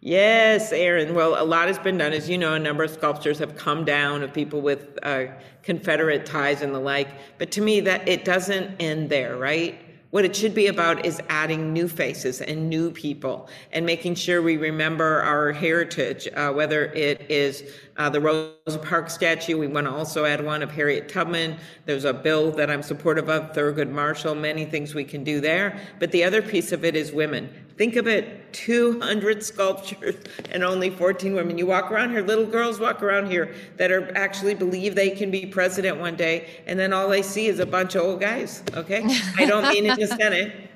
[0.00, 1.14] Yes, Erin.
[1.14, 2.12] Well, a lot has been done.
[2.12, 5.26] As you know, a number of sculptures have come down of people with uh,
[5.62, 7.08] Confederate ties and the like.
[7.38, 9.80] But to me, that it doesn't end there, right?
[10.14, 14.42] What it should be about is adding new faces and new people and making sure
[14.42, 17.64] we remember our heritage, uh, whether it is
[17.96, 19.58] uh, the Rosa Parks statue.
[19.58, 21.56] We want to also add one of Harriet Tubman.
[21.86, 25.78] There's a bill that I'm supportive of, Thurgood Marshall, many things we can do there.
[25.98, 27.48] But the other piece of it is women.
[27.76, 30.16] Think of it 200 sculptures
[30.50, 31.58] and only 14 women.
[31.58, 35.30] You walk around here, little girls walk around here that are actually believe they can
[35.30, 38.62] be president one day, and then all they see is a bunch of old guys.
[38.74, 39.04] Okay?
[39.36, 40.70] I don't mean in the Senate.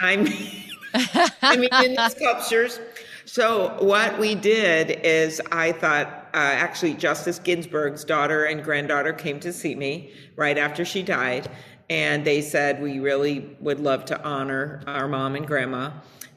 [0.00, 0.62] I mean,
[1.42, 2.80] I mean in the sculptures.
[3.26, 9.40] So what we did is I thought uh, actually Justice Ginsburg's daughter and granddaughter came
[9.40, 11.50] to see me right after she died,
[11.90, 15.90] and they said we really would love to honor our mom and grandma.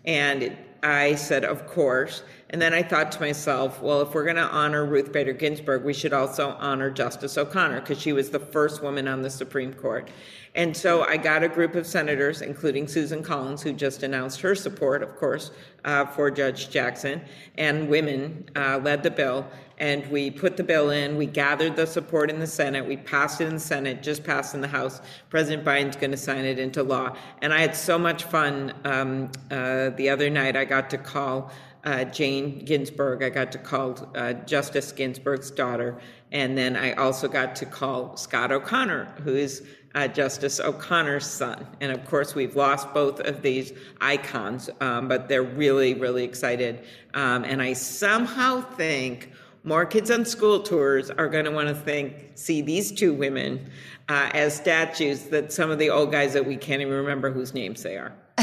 [0.04, 2.24] And I said, Of course.
[2.50, 5.84] And then I thought to myself, well, if we're going to honor Ruth Bader Ginsburg,
[5.84, 9.74] we should also honor Justice O'Connor because she was the first woman on the Supreme
[9.74, 10.10] Court.
[10.56, 14.56] And so I got a group of senators, including Susan Collins, who just announced her
[14.56, 15.52] support, of course,
[15.86, 17.22] uh, for Judge Jackson,
[17.58, 19.46] and women uh, led the bill.
[19.78, 23.40] And we put the bill in, we gathered the support in the Senate, we passed
[23.40, 25.02] it in the Senate, just passed in the House.
[25.30, 27.16] President Biden's going to sign it into law.
[27.42, 30.58] And I had so much fun um, uh, the other night.
[30.58, 31.52] I got to call
[31.86, 33.24] uh, Jane Ginsburg.
[33.24, 35.98] I got to call uh, Justice Ginsburg's daughter.
[36.32, 41.66] And then I also got to call Scott O'Connor, who is uh, Justice O'Connor's son.
[41.82, 46.84] And of course, we've lost both of these icons, um, but they're really, really excited.
[47.14, 49.32] Um, and I somehow think
[49.64, 53.70] more kids on school tours are going to want to think, see these two women
[54.08, 57.54] uh, as statues that some of the old guys that we can't even remember whose
[57.54, 58.14] names they are.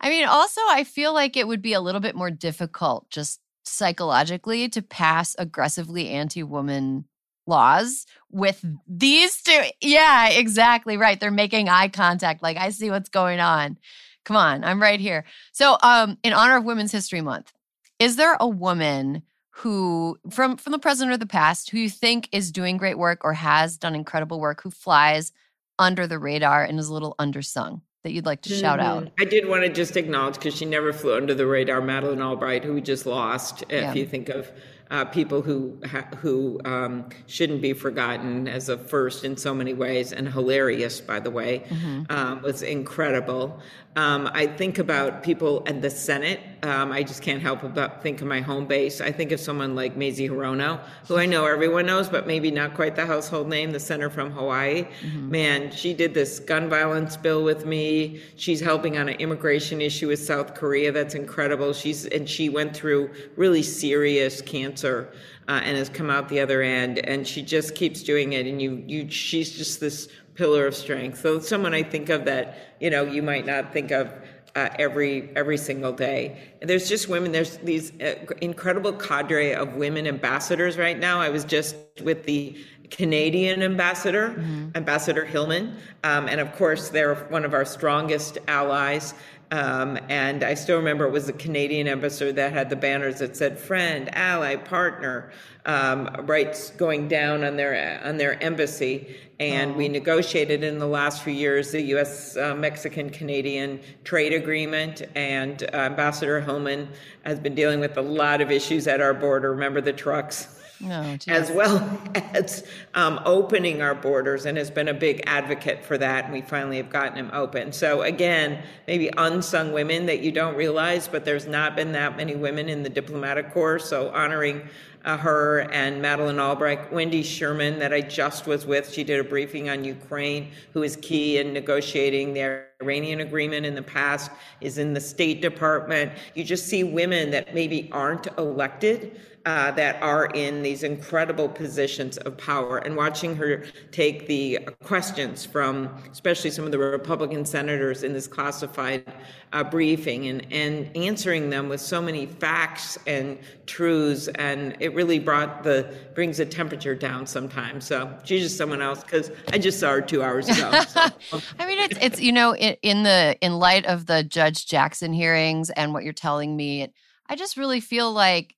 [0.00, 3.40] I mean, also, I feel like it would be a little bit more difficult just
[3.64, 7.04] psychologically to pass aggressively anti woman
[7.46, 9.60] laws with these two.
[9.80, 11.18] Yeah, exactly right.
[11.18, 12.42] They're making eye contact.
[12.42, 13.78] Like, I see what's going on.
[14.24, 15.24] Come on, I'm right here.
[15.52, 17.52] So, um, in honor of Women's History Month,
[17.98, 22.28] is there a woman who from from the present or the past who you think
[22.32, 25.32] is doing great work or has done incredible work who flies
[25.78, 27.82] under the radar and is a little undersung?
[28.02, 29.04] that you'd like to shout out?
[29.04, 29.14] Mm-hmm.
[29.20, 32.64] I did want to just acknowledge because she never flew under the radar, Madeleine Albright,
[32.64, 33.62] who we just lost.
[33.68, 33.94] If yeah.
[33.94, 34.50] you think of
[34.92, 35.78] uh, people who
[36.18, 41.18] who um, shouldn't be forgotten as a first in so many ways, and hilarious, by
[41.18, 42.02] the way, mm-hmm.
[42.10, 43.58] um, was incredible.
[43.94, 46.40] Um, I think about people at the Senate.
[46.62, 49.02] Um, I just can't help but think of my home base.
[49.02, 52.74] I think of someone like Mazie Hirono, who I know everyone knows, but maybe not
[52.74, 54.84] quite the household name, the senator from Hawaii.
[54.84, 55.30] Mm-hmm.
[55.30, 58.22] Man, she did this gun violence bill with me.
[58.36, 60.90] She's helping on an immigration issue with South Korea.
[60.90, 61.74] That's incredible.
[61.74, 65.12] She's and she went through really serious cancer.
[65.48, 68.46] Uh, and has come out the other end, and she just keeps doing it.
[68.46, 71.20] And you, you, she's just this pillar of strength.
[71.20, 74.12] So someone I think of that you know you might not think of
[74.54, 76.38] uh, every every single day.
[76.60, 77.32] And there's just women.
[77.32, 81.20] There's these uh, incredible cadre of women ambassadors right now.
[81.20, 82.56] I was just with the
[82.90, 84.68] Canadian ambassador, mm-hmm.
[84.74, 89.14] Ambassador Hillman, um, and of course they're one of our strongest allies.
[89.52, 93.36] Um, and I still remember it was the Canadian ambassador that had the banners that
[93.36, 95.30] said "friend, ally, partner,"
[95.66, 99.14] um, right going down on their on their embassy.
[99.38, 99.74] And oh.
[99.74, 102.34] we negotiated in the last few years the U.S.
[102.34, 105.02] Uh, Mexican Canadian trade agreement.
[105.14, 106.88] And uh, Ambassador Hillman
[107.26, 109.52] has been dealing with a lot of issues at our border.
[109.52, 110.61] Remember the trucks?
[110.84, 112.00] Oh, as well
[112.34, 112.64] as
[112.94, 116.24] um, opening our borders and has been a big advocate for that.
[116.24, 117.72] And we finally have gotten them open.
[117.72, 122.34] So, again, maybe unsung women that you don't realize, but there's not been that many
[122.34, 123.78] women in the diplomatic corps.
[123.78, 124.68] So, honoring
[125.04, 128.92] uh, her and Madeleine Albright, Wendy Sherman, that I just was with.
[128.92, 133.74] She did a briefing on Ukraine, who is key in negotiating the Iranian agreement in
[133.74, 136.12] the past, is in the State Department.
[136.34, 142.16] You just see women that maybe aren't elected uh, that are in these incredible positions
[142.18, 142.78] of power.
[142.78, 148.26] And watching her take the questions from especially some of the Republican senators in this
[148.26, 149.12] classified
[149.52, 154.28] uh, briefing and, and answering them with so many facts and truths.
[154.36, 157.84] And it really brought the brings the temperature down sometimes.
[157.84, 160.70] So she's just someone else because i just saw her two hours ago.
[160.92, 161.40] So.
[161.58, 165.12] i mean it's it's you know in, in the in light of the judge jackson
[165.12, 166.92] hearings and what you're telling me
[167.28, 168.54] I just really feel like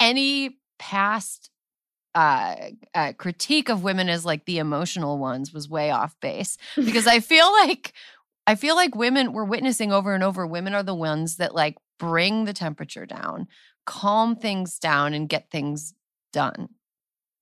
[0.00, 1.50] any past
[2.14, 2.56] uh,
[2.94, 7.20] uh, critique of women as like the emotional ones was way off base because I
[7.20, 7.92] feel like
[8.46, 11.76] I feel like women we're witnessing over and over women are the ones that like
[11.98, 13.46] bring the temperature down,
[13.84, 15.94] calm things down and get things
[16.32, 16.70] done.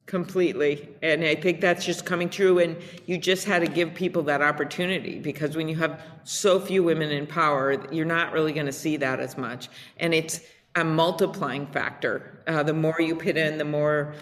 [0.07, 0.88] Completely.
[1.03, 2.61] And I think that's just coming true.
[2.61, 6.85] And you just had to give people that opportunity because when you have so few
[6.85, 9.69] women in power, you're not really going to see that as much.
[9.97, 10.40] And it's,
[10.76, 12.42] a multiplying factor.
[12.46, 14.14] Uh, the more you put in, the more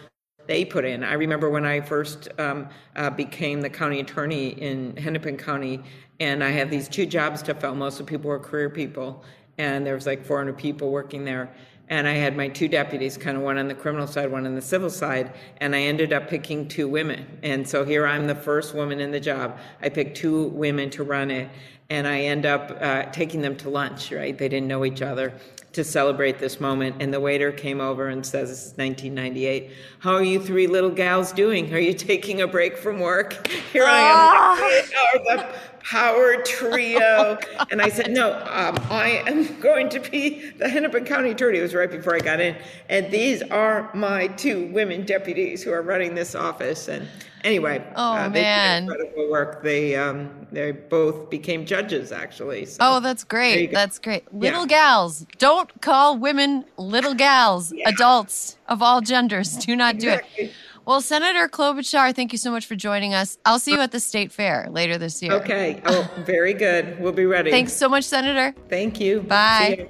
[0.46, 1.02] they put in.
[1.02, 5.82] I remember when I first um, uh, became the county attorney in Hennepin County,
[6.20, 7.74] and I had these two jobs to fill.
[7.74, 9.24] Most of the people were career people,
[9.58, 11.52] and there was like 400 people working there.
[11.88, 14.54] And I had my two deputies, kind of one on the criminal side, one on
[14.54, 17.38] the civil side, and I ended up picking two women.
[17.42, 19.58] And so here I'm the first woman in the job.
[19.82, 21.50] I picked two women to run it,
[21.90, 24.36] and I end up uh, taking them to lunch, right?
[24.36, 25.34] They didn't know each other
[25.74, 26.96] to celebrate this moment.
[27.00, 29.70] And the waiter came over and says, This is 1998.
[29.98, 31.72] How are you three little gals doing?
[31.74, 33.46] Are you taking a break from work?
[33.72, 35.38] Here I am.
[35.38, 35.55] Ah.
[35.85, 36.99] Howard Trio.
[36.99, 37.39] oh,
[37.70, 41.59] and I said, no, um, I am going to be the Hennepin County Attorney.
[41.59, 42.57] It was right before I got in.
[42.89, 46.89] And these are my two women deputies who are running this office.
[46.89, 47.07] And
[47.45, 48.87] anyway, oh, uh, they man.
[48.87, 49.62] did incredible work.
[49.62, 52.64] They, um, they both became judges, actually.
[52.64, 53.70] So, oh, that's great.
[53.70, 54.32] That's great.
[54.32, 54.66] Little yeah.
[54.66, 55.26] gals.
[55.37, 57.74] Don't call women little gals.
[57.74, 57.91] Yeah.
[57.91, 59.55] Adults of all genders.
[59.57, 60.30] Do not exactly.
[60.37, 60.53] do it.
[60.87, 63.39] Well, Senator Klobuchar, thank you so much for joining us.
[63.47, 65.32] I'll see you at the state fair later this year.
[65.32, 65.80] Okay.
[65.87, 67.01] Oh, very good.
[67.01, 67.51] We'll be ready.
[67.51, 68.55] Thanks so much, Senator.
[68.68, 69.20] Thank you.
[69.20, 69.89] Bye.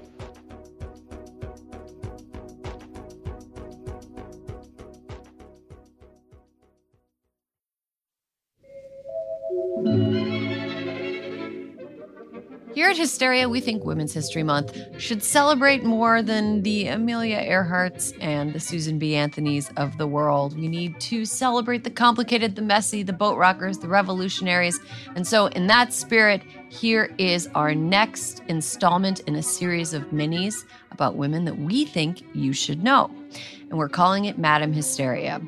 [12.74, 18.12] Here at Hysteria, we think Women's History Month should celebrate more than the Amelia Earharts
[18.20, 19.12] and the Susan B.
[19.12, 20.58] Anthonys of the world.
[20.58, 24.80] We need to celebrate the complicated, the messy, the boat rockers, the revolutionaries.
[25.14, 30.64] And so, in that spirit, here is our next installment in a series of minis
[30.90, 33.08] about women that we think you should know.
[33.70, 35.40] And we're calling it Madam Hysteria.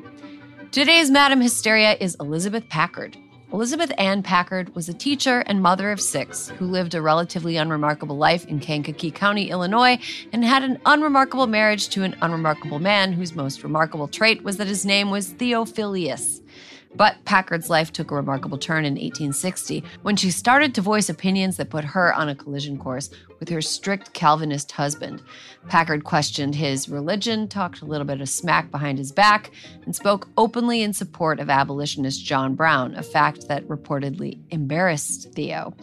[0.71, 3.17] Today's Madam Hysteria is Elizabeth Packard.
[3.53, 8.17] Elizabeth Ann Packard was a teacher and mother of six who lived a relatively unremarkable
[8.17, 9.99] life in Kankakee County, Illinois,
[10.33, 14.67] and had an unremarkable marriage to an unremarkable man whose most remarkable trait was that
[14.67, 16.41] his name was Theophilus.
[16.97, 21.57] But Packard's life took a remarkable turn in 1860 when she started to voice opinions
[21.57, 25.21] that put her on a collision course with her strict Calvinist husband.
[25.69, 29.51] Packard questioned his religion, talked a little bit of smack behind his back,
[29.85, 35.75] and spoke openly in support of abolitionist John Brown, a fact that reportedly embarrassed Theo.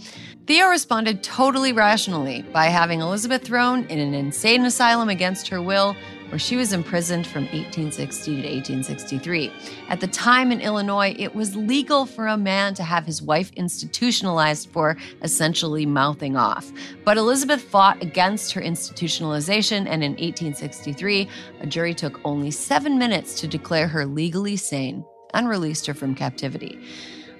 [0.46, 5.96] Theo responded totally rationally by having Elizabeth thrown in an insane asylum against her will
[6.28, 9.52] where she was imprisoned from 1860 to 1863.
[9.88, 13.50] At the time in Illinois, it was legal for a man to have his wife
[13.56, 16.70] institutionalized for essentially mouthing off.
[17.04, 21.28] But Elizabeth fought against her institutionalization, and in 1863,
[21.60, 25.04] a jury took only seven minutes to declare her legally sane
[25.34, 26.78] and released her from captivity.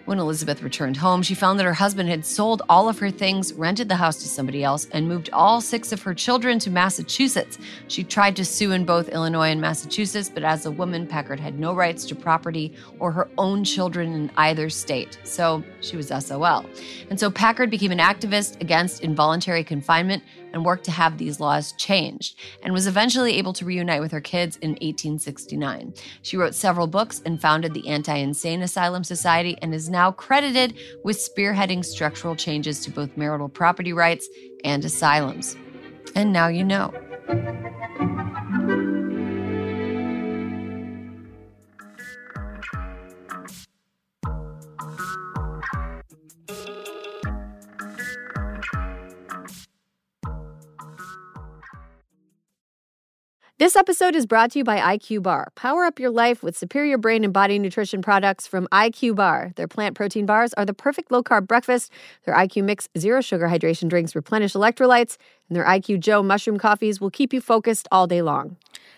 [0.06, 3.54] When Elizabeth returned home, she found that her husband had sold all of her things,
[3.54, 7.58] rented the house to somebody else, and moved all six of her children to Massachusetts.
[7.88, 11.58] She tried to sue in both Illinois and Massachusetts, but as a woman, Packard had
[11.58, 15.18] no rights to property or her own children in either state.
[15.24, 16.66] So she was SOL.
[17.08, 20.22] And so Packard became an activist against involuntary confinement
[20.54, 24.20] and worked to have these laws changed, and was eventually able to reunite with her
[24.20, 25.92] kids in 1869.
[26.22, 30.74] She wrote several books and founded the Anti Insane Asylum Society and is now credited
[31.02, 34.28] with spearheading structural changes to both marital property rights
[34.64, 35.56] and asylums.
[36.14, 36.94] And now you know.
[53.64, 55.48] This episode is brought to you by IQ Bar.
[55.54, 59.52] Power up your life with superior brain and body nutrition products from IQ Bar.
[59.56, 61.90] Their plant protein bars are the perfect low carb breakfast.
[62.26, 65.16] Their IQ Mix zero sugar hydration drinks replenish electrolytes,
[65.48, 68.56] and their IQ Joe mushroom coffees will keep you focused all day long.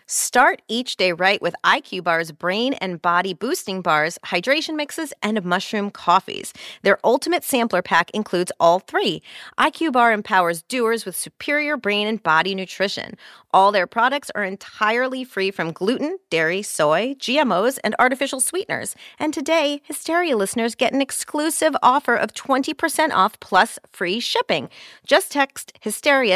[0.08, 5.44] Start each day right with IQ Bar's brain and body boosting bars, hydration mixes, and
[5.44, 6.52] mushroom coffees.
[6.82, 9.20] Their ultimate sampler pack includes all three.
[9.58, 13.16] IQ Bar empowers doers with superior brain and body nutrition.
[13.52, 18.94] All their products are entirely free from gluten, dairy, soy, GMOs, and artificial sweeteners.
[19.18, 24.68] And today, Hysteria listeners get an exclusive offer of 20% off plus free shipping.
[25.04, 26.35] Just text Hysteria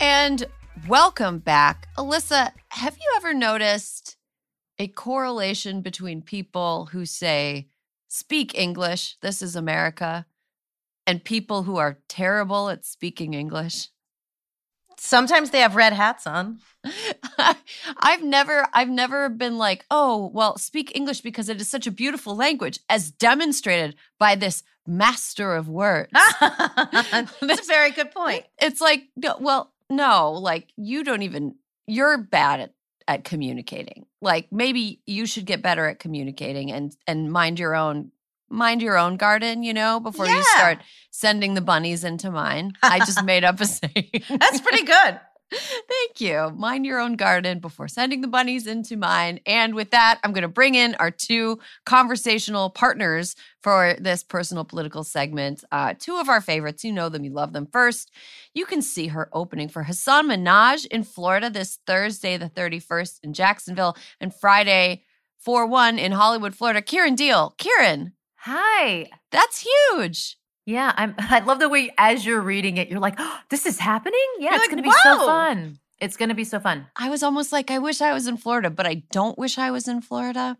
[0.00, 0.46] And
[0.88, 1.88] welcome back.
[1.98, 4.16] Alyssa, have you ever noticed
[4.78, 7.68] a correlation between people who say,
[8.08, 10.24] speak English, this is America,
[11.06, 13.88] and people who are terrible at speaking English?
[14.96, 16.60] Sometimes they have red hats on.
[17.98, 21.90] I've never I've never been like, "Oh, well, speak English because it is such a
[21.90, 28.44] beautiful language as demonstrated by this master of words." That's a very good point.
[28.60, 29.08] It's like,
[29.40, 32.74] well, no, like you don't even you're bad at
[33.08, 34.06] at communicating.
[34.22, 38.12] Like maybe you should get better at communicating and and mind your own
[38.48, 40.78] mind your own garden, you know, before you start
[41.10, 42.72] sending the bunnies into mine.
[42.82, 44.10] I just made up a saying.
[44.28, 45.20] That's pretty good.
[45.52, 46.52] Thank you.
[46.56, 49.40] Mind your own garden before sending the bunnies into mine.
[49.46, 54.64] And with that, I'm going to bring in our two conversational partners for this personal
[54.64, 55.64] political segment.
[55.72, 56.84] Uh, two of our favorites.
[56.84, 57.66] You know them, you love them.
[57.66, 58.12] First,
[58.54, 63.32] you can see her opening for Hasan Minhaj in Florida this Thursday, the 31st in
[63.32, 65.02] Jacksonville, and Friday,
[65.40, 66.80] 4 1 in Hollywood, Florida.
[66.80, 67.56] Kiran Deol.
[67.56, 69.08] Kiran, Hi.
[69.30, 70.36] that's huge.
[70.70, 73.78] Yeah, I'm I love the way as you're reading it, you're like, oh, this is
[73.78, 74.20] happening?
[74.38, 75.78] Yeah, You're it's like, gonna be so fun.
[76.00, 76.86] It's gonna be so fun.
[76.96, 79.70] I was almost like, I wish I was in Florida, but I don't wish I
[79.70, 80.56] was in Florida.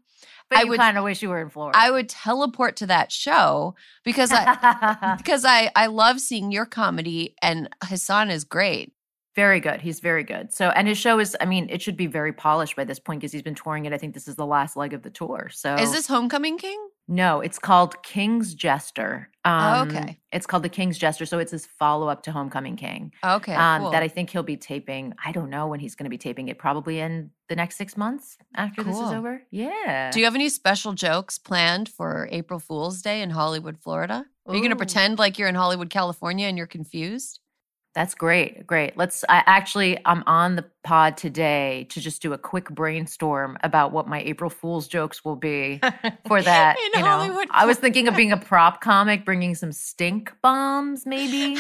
[0.51, 1.79] But I you would- kind of wish you were in Florida.
[1.81, 7.35] I would teleport to that show because I because I I love seeing your comedy
[7.41, 8.93] and Hasan is great.
[9.37, 9.81] very good.
[9.81, 10.53] He's very good.
[10.53, 13.21] So and his show is, I mean, it should be very polished by this point
[13.21, 13.93] because he's been touring it.
[13.93, 15.49] I think this is the last leg of the tour.
[15.53, 16.81] So Is this Homecoming King?
[17.11, 19.29] No, it's called King's Jester.
[19.45, 20.21] Um, okay.
[20.31, 21.27] It's called The King's Jester.
[21.27, 23.13] So it's his follow-up to Homecoming King.
[23.25, 23.91] Okay, um, cool.
[23.91, 25.13] that I think he'll be taping.
[25.25, 26.59] I don't know when he's going to be taping it.
[26.59, 29.43] Probably in the next six months after this is over.
[29.51, 30.13] Yeah.
[30.13, 34.25] Do you have any special jokes planned for April Fool's Day in Hollywood, Florida?
[34.47, 37.41] Are you going to pretend like you're in Hollywood, California and you're confused?
[37.93, 38.67] That's great.
[38.69, 38.97] Great.
[38.97, 39.25] Let's.
[39.29, 44.09] I actually, I'm on the pod today to just do a quick brainstorm about what
[44.09, 45.79] my April Fool's jokes will be
[46.27, 46.77] for that.
[46.79, 50.33] In you know, Hollywood, I was thinking of being a prop comic, bringing some stink
[50.43, 51.57] bombs, maybe.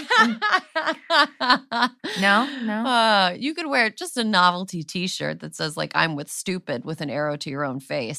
[2.20, 2.84] no, no.
[2.90, 7.00] Uh, you could wear just a novelty T-shirt that says like "I'm with stupid" with
[7.00, 8.18] an arrow to your own face.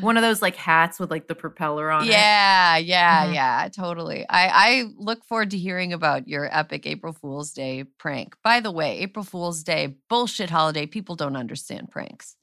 [0.00, 2.08] One of those like hats with like the propeller on it.
[2.10, 3.34] Yeah, yeah, Mhm.
[3.34, 4.24] yeah, totally.
[4.28, 8.36] I, I look forward to hearing about your epic April Fool's Day prank.
[8.42, 10.86] By the way, April Fool's Day, bullshit holiday.
[10.86, 12.36] People don't understand pranks.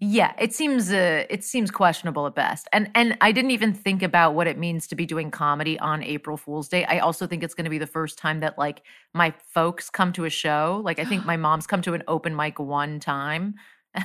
[0.00, 2.68] Yeah, it seems uh, it seems questionable at best.
[2.72, 6.02] And and I didn't even think about what it means to be doing comedy on
[6.02, 6.84] April Fool's Day.
[6.84, 10.12] I also think it's going to be the first time that like my folks come
[10.14, 10.82] to a show.
[10.84, 13.54] Like I think my mom's come to an open mic one time.
[13.96, 14.02] Oh,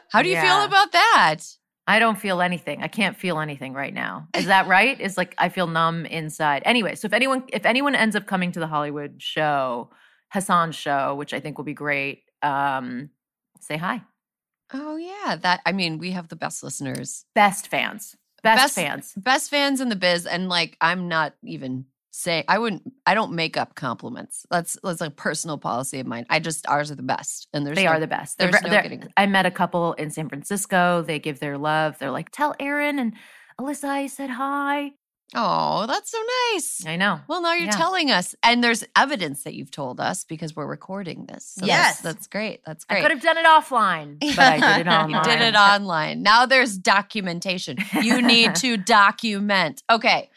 [0.10, 1.40] how do you feel about that?
[1.86, 2.82] I don't feel anything.
[2.82, 4.28] I can't feel anything right now.
[4.34, 4.98] Is that right?
[5.00, 6.62] Is like I feel numb inside.
[6.64, 9.90] Anyway, so if anyone if anyone ends up coming to the Hollywood show,
[10.32, 13.10] Hasan's show, which I think will be great, um,
[13.60, 14.02] say hi.
[14.72, 15.60] Oh yeah, that.
[15.66, 18.16] I mean, we have the best listeners, Best fans.
[18.42, 19.12] Best, Best- fans.
[19.16, 21.84] best fans in the biz, and like I'm not even
[22.16, 22.82] saying I wouldn't.
[23.06, 24.46] I don't make up compliments.
[24.50, 26.26] That's that's a personal policy of mine.
[26.30, 28.38] I just ours are the best, and there's They no- are the best.
[28.38, 31.02] They're, there's ve- no they're- getting- I met a couple in San Francisco.
[31.02, 31.98] They give their love.
[31.98, 33.14] They're like, tell Erin and
[33.60, 34.92] Alyssa I said hi.
[35.36, 36.18] Oh, that's so
[36.52, 36.84] nice.
[36.86, 37.18] I know.
[37.26, 37.70] Well, now you're Yeah.
[37.72, 41.54] telling us, and there's evidence that you've told us because we're recording this.
[41.58, 42.00] So Yes.
[42.00, 42.60] that's, that's great.
[42.64, 42.98] That's great.
[42.98, 45.10] I could have done it offline, but I did it online.
[45.10, 46.22] You did it online.
[46.22, 47.78] Now there's documentation.
[48.00, 49.82] You need to document.
[49.90, 50.30] Okay.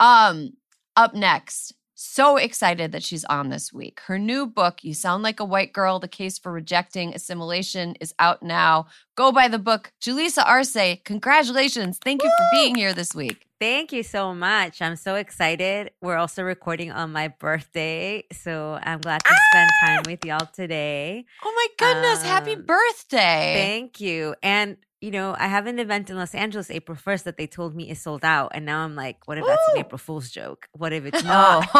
[0.00, 0.52] Um,
[0.96, 1.74] up next.
[1.94, 4.00] So excited that she's on this week.
[4.06, 8.12] Her new book, You Sound Like a White Girl: The Case for Rejecting Assimilation, is
[8.18, 8.86] out now.
[9.14, 9.92] Go buy the book.
[10.00, 11.98] Julissa Arce, congratulations.
[12.02, 13.46] Thank you for being here this week.
[13.60, 14.82] Thank you so much.
[14.82, 15.92] I'm so excited.
[16.00, 21.24] We're also recording on my birthday, so I'm glad to spend time with y'all today.
[21.44, 22.24] Oh my goodness.
[22.24, 23.54] Happy Um, birthday.
[23.56, 24.34] Thank you.
[24.42, 27.74] And you know, I have an event in Los Angeles April 1st that they told
[27.74, 28.52] me is sold out.
[28.54, 30.68] And now I'm like, what if that's an April Fool's joke?
[30.72, 31.68] What if it's not?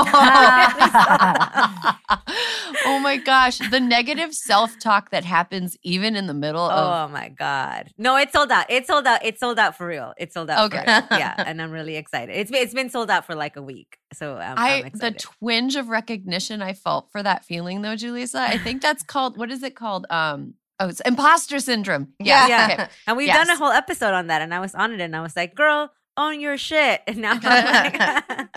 [2.84, 7.28] oh my gosh, the negative self-talk that happens even in the middle of Oh my
[7.28, 7.92] God.
[7.96, 8.66] No, it's sold out.
[8.68, 9.24] It's sold out.
[9.24, 10.14] It's sold out for real.
[10.18, 10.66] It's sold out.
[10.72, 10.84] Okay.
[10.84, 11.20] For real.
[11.20, 11.34] Yeah.
[11.52, 12.34] And I'm really excited.
[12.34, 13.98] It's been, it's been sold out for like a week.
[14.14, 18.36] So I'm, I I'm the twinge of recognition I felt for that feeling though, Julissa.
[18.40, 20.06] I think that's called what is it called?
[20.10, 22.12] Um oh it's imposter syndrome.
[22.18, 22.48] Yeah.
[22.48, 22.68] Yeah.
[22.72, 22.88] Okay.
[23.06, 24.42] and we've done a whole episode on that.
[24.42, 27.00] And I was on it and I was like, girl, own your shit.
[27.06, 27.94] And now I'm like,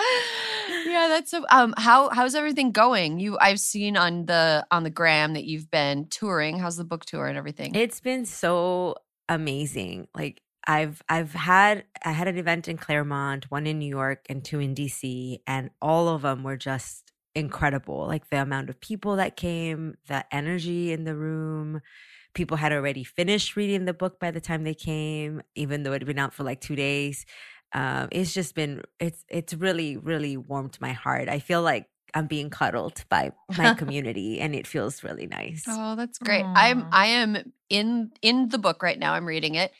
[0.85, 3.19] yeah, that's so um how how's everything going?
[3.19, 6.59] You I've seen on the on the gram that you've been touring.
[6.59, 7.75] How's the book tour and everything?
[7.75, 8.95] It's been so
[9.29, 10.07] amazing.
[10.15, 14.43] Like I've I've had I had an event in Claremont, one in New York, and
[14.43, 17.04] two in DC, and all of them were just
[17.35, 18.07] incredible.
[18.07, 21.81] Like the amount of people that came, the energy in the room.
[22.33, 26.01] People had already finished reading the book by the time they came, even though it
[26.01, 27.25] had been out for like two days.
[27.73, 31.29] Um, it's just been it's it's really really warmed my heart.
[31.29, 35.65] I feel like I'm being cuddled by my community, and it feels really nice.
[35.67, 36.43] Oh, that's great.
[36.55, 39.13] I'm I am in in the book right now.
[39.13, 39.71] I'm reading it.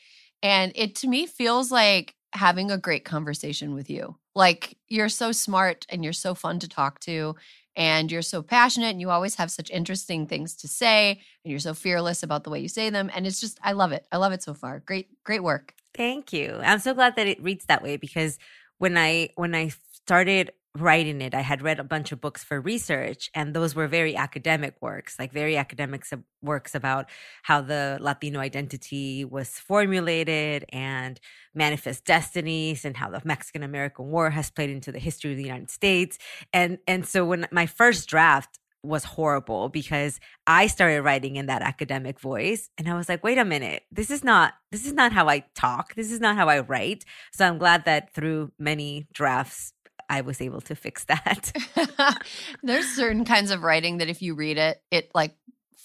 [0.42, 4.16] And it to me feels like having a great conversation with you.
[4.34, 7.36] Like you're so smart and you're so fun to talk to
[7.76, 11.60] and you're so passionate and you always have such interesting things to say and you're
[11.60, 14.06] so fearless about the way you say them and it's just I love it.
[14.10, 14.80] I love it so far.
[14.80, 15.74] Great great work.
[15.94, 16.58] Thank you.
[16.62, 18.38] I'm so glad that it reads that way because
[18.78, 22.60] when I when I started writing it, I had read a bunch of books for
[22.60, 27.08] research, and those were very academic works, like very academic sub- works about
[27.42, 31.20] how the Latino identity was formulated and
[31.54, 35.44] manifest destinies, and how the Mexican American War has played into the history of the
[35.44, 36.18] United States.
[36.52, 41.62] And and so when my first draft was horrible because I started writing in that
[41.62, 45.12] academic voice and I was like, wait a minute, this is not this is not
[45.12, 45.94] how I talk.
[45.94, 47.04] This is not how I write.
[47.32, 49.72] So I'm glad that through many drafts
[50.08, 51.52] I was able to fix that.
[52.62, 55.34] There's certain kinds of writing that if you read it, it like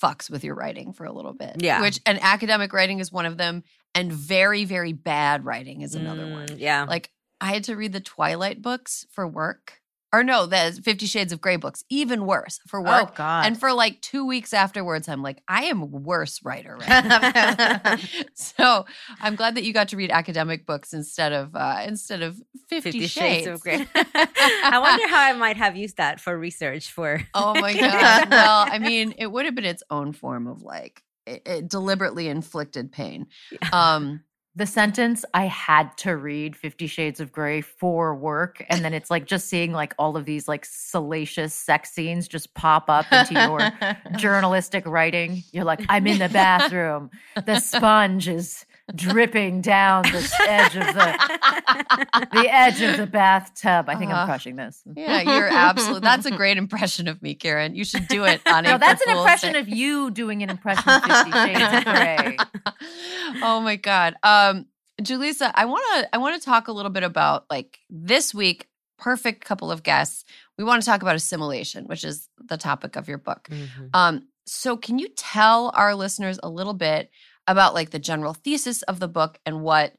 [0.01, 1.57] fucks with your writing for a little bit.
[1.59, 1.81] Yeah.
[1.81, 3.63] Which and academic writing is one of them
[3.93, 6.47] and very very bad writing is another one.
[6.47, 6.85] Mm, Yeah.
[6.87, 9.80] Like I had to read the Twilight books for work.
[10.13, 13.09] Or no, the Fifty Shades of Grey books, even worse for work.
[13.11, 13.45] Oh God.
[13.45, 17.99] And for like two weeks afterwards, I'm like, I am worse writer right
[18.33, 18.85] so
[19.21, 22.35] I'm glad that you got to read academic books instead of uh, instead of
[22.67, 23.45] Fifty, Fifty Shades.
[23.45, 23.87] Shades of Grey.
[23.95, 28.29] I wonder how I might have used that for research for Oh my god!
[28.29, 32.27] well, I mean, it would have been its own form of like it, it deliberately
[32.27, 33.27] inflicted pain.
[33.71, 34.23] Um,
[34.55, 38.63] the sentence I had to read Fifty Shades of Grey for work.
[38.69, 42.53] And then it's like just seeing like all of these like salacious sex scenes just
[42.53, 43.71] pop up into your
[44.17, 45.43] journalistic writing.
[45.51, 47.11] You're like, I'm in the bathroom.
[47.45, 48.65] The sponge is
[48.95, 53.87] dripping down the edge of the the edge of the bathtub.
[53.89, 54.21] I think Uh-huh.
[54.21, 54.81] I'm crushing this.
[54.95, 56.01] yeah, you're absolutely.
[56.01, 57.75] That's a great impression of me, Kiran.
[57.75, 58.63] You should do it on.
[58.63, 59.59] No, April that's an Fool's impression Day.
[59.59, 62.37] of you doing an impression of Fifty Shades of Grey.
[63.43, 64.65] oh my god, um,
[65.01, 68.67] Julissa, I want to I want to talk a little bit about like this week.
[68.97, 70.25] Perfect couple of guests.
[70.59, 73.49] We want to talk about assimilation, which is the topic of your book.
[73.95, 77.09] Um, so can you tell our listeners a little bit
[77.51, 79.93] about like the general thesis of the book and what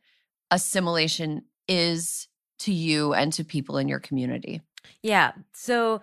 [0.51, 2.29] assimilation is
[2.61, 4.63] to you and to people in your community?
[5.03, 5.33] Yeah.
[5.53, 6.01] So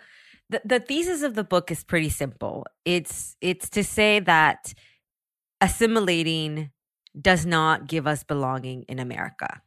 [0.49, 2.65] the the thesis of the book is pretty simple.
[2.85, 4.73] It's it's to say that
[5.61, 6.71] assimilating
[7.19, 9.61] does not give us belonging in America.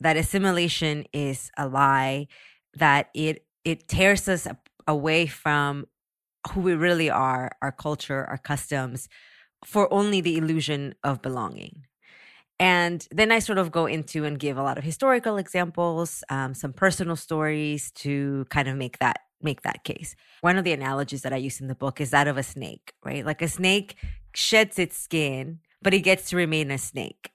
[0.00, 2.28] That assimilation is a lie,
[2.74, 4.46] that it it tears us
[4.86, 5.86] away from
[6.52, 9.08] who we really are, our culture, our customs,
[9.64, 11.84] for only the illusion of belonging.
[12.60, 16.54] And then I sort of go into and give a lot of historical examples, um,
[16.54, 20.16] some personal stories to kind of make that make that case.
[20.40, 22.92] One of the analogies that I use in the book is that of a snake,
[23.04, 23.24] right?
[23.24, 23.94] Like a snake
[24.34, 27.30] sheds its skin, but it gets to remain a snake.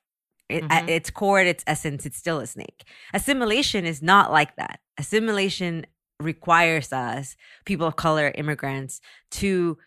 [0.50, 0.90] It, At Mhm.
[0.90, 2.84] its core, at its essence, it's still a snake.
[3.14, 4.82] Assimilation is not like that.
[4.98, 5.86] Assimilation
[6.20, 9.00] requires us, people of color, immigrants,
[9.32, 9.78] to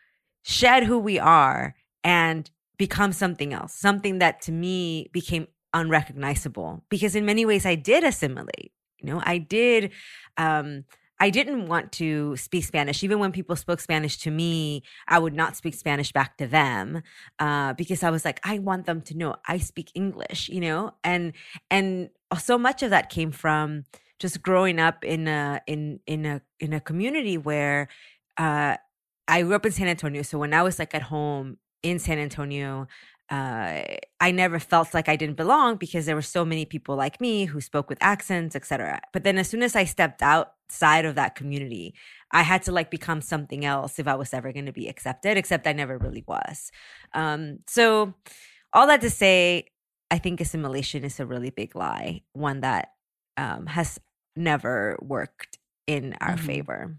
[0.42, 1.74] shed who we are
[2.06, 2.48] and
[2.78, 6.84] become something else, something that to me became unrecognizable.
[6.88, 8.70] Because in many ways, I did assimilate.
[8.98, 9.90] You know, I did.
[10.38, 10.84] Um,
[11.18, 13.02] I didn't want to speak Spanish.
[13.02, 17.02] Even when people spoke Spanish to me, I would not speak Spanish back to them
[17.40, 20.48] uh, because I was like, I want them to know I speak English.
[20.48, 21.32] You know, and
[21.70, 23.84] and so much of that came from
[24.20, 27.88] just growing up in a in in a in a community where
[28.36, 28.76] uh,
[29.26, 30.22] I grew up in San Antonio.
[30.22, 31.56] So when I was like at home
[31.90, 32.86] in San Antonio,
[33.30, 33.82] uh,
[34.20, 37.46] I never felt like I didn't belong because there were so many people like me
[37.46, 39.00] who spoke with accents, etc.
[39.12, 41.94] But then as soon as I stepped outside of that community,
[42.30, 45.36] I had to like become something else if I was ever going to be accepted,
[45.36, 46.70] except I never really was.
[47.14, 48.14] Um, so,
[48.72, 49.66] all that to say,
[50.10, 52.92] I think assimilation is a really big lie, one that
[53.36, 53.98] um, has
[54.36, 56.46] never worked in our mm-hmm.
[56.46, 56.96] favor.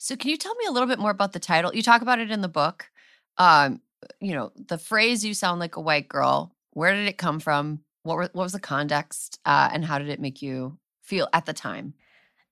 [0.00, 1.72] So, can you tell me a little bit more about the title?
[1.74, 2.90] You talk about it in the book.
[3.38, 3.80] Um,
[4.20, 7.80] you know, the phrase "you sound like a white girl." Where did it come from?
[8.02, 11.46] What were, what was the context, uh, and how did it make you feel at
[11.46, 11.94] the time?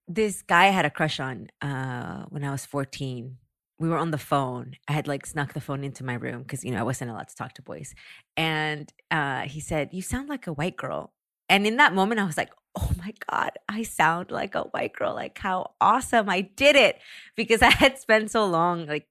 [0.09, 3.38] This guy I had a crush on uh, when I was fourteen.
[3.78, 4.76] We were on the phone.
[4.86, 7.28] I had like snuck the phone into my room because you know I wasn't allowed
[7.28, 7.94] to talk to boys.
[8.36, 11.12] And uh, he said, "You sound like a white girl."
[11.48, 14.94] And in that moment, I was like, oh my God, I sound like a white
[14.94, 15.14] girl.
[15.14, 16.28] Like, how awesome.
[16.28, 16.98] I did it
[17.36, 19.07] because I had spent so long, like,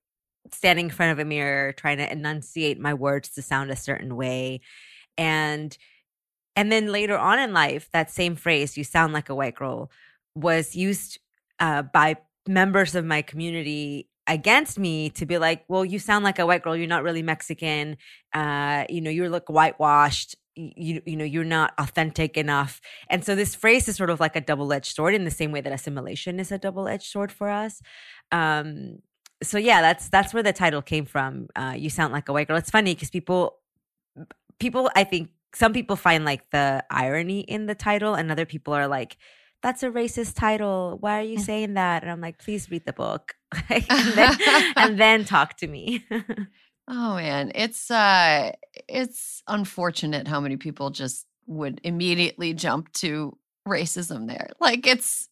[0.52, 4.16] standing in front of a mirror trying to enunciate my words to sound a certain
[4.16, 4.62] way.
[5.18, 5.78] And
[6.56, 9.90] and then later on in life that same phrase you sound like a white girl
[10.36, 11.20] was used
[11.60, 12.18] uh, by
[12.48, 16.64] members of my community against me to be like well you sound like a white
[16.64, 16.76] girl.
[16.76, 17.98] You're not really mexican.
[18.34, 20.36] Uh, you know you look whitewashed.
[20.56, 22.82] You you know you're not authentic enough.
[23.10, 25.62] And so this phrase is sort of like a double-edged sword in the same way
[25.62, 27.82] that assimilation is a double-edged sword for us.
[28.32, 29.00] Um
[29.44, 31.48] so yeah, that's that's where the title came from.
[31.56, 32.58] Uh, you sound like a white girl.
[32.58, 33.58] It's funny because people,
[34.60, 38.74] people, I think some people find like the irony in the title, and other people
[38.74, 39.18] are like,
[39.62, 40.98] "That's a racist title.
[41.00, 43.34] Why are you saying that?" And I'm like, "Please read the book,
[43.70, 44.38] and, then,
[44.76, 46.06] and then talk to me."
[46.88, 48.52] oh man, it's uh,
[48.88, 53.38] it's unfortunate how many people just would immediately jump to
[53.68, 54.50] racism there.
[54.60, 55.30] Like it's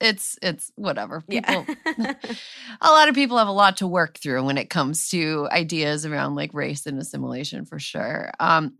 [0.00, 1.22] it's it's whatever.
[1.22, 2.14] People yeah.
[2.80, 6.06] a lot of people have a lot to work through when it comes to ideas
[6.06, 8.30] around like race and assimilation for sure.
[8.38, 8.74] Um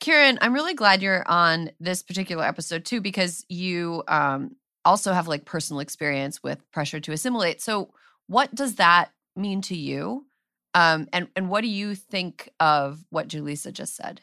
[0.00, 5.28] Kiran i'm really glad you're on this particular episode too because you um also have
[5.28, 7.60] like personal experience with pressure to assimilate.
[7.60, 7.92] So
[8.26, 10.26] what does that mean to you?
[10.74, 14.22] Um and and what do you think of what julissa just said?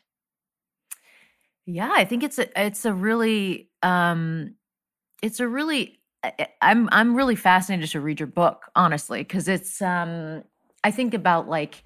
[1.66, 4.56] Yeah i think it's a it's a really um
[5.22, 5.99] it's a really
[6.61, 10.43] I'm I'm really fascinated to read your book, honestly, because it's um
[10.84, 11.84] I think about like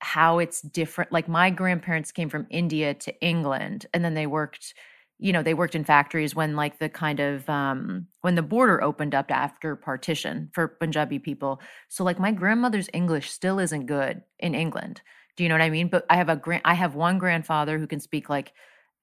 [0.00, 1.12] how it's different.
[1.12, 4.74] Like my grandparents came from India to England and then they worked,
[5.18, 8.82] you know, they worked in factories when like the kind of um when the border
[8.82, 11.60] opened up after partition for Punjabi people.
[11.88, 15.02] So like my grandmother's English still isn't good in England.
[15.36, 15.88] Do you know what I mean?
[15.88, 18.52] But I have a grand I have one grandfather who can speak like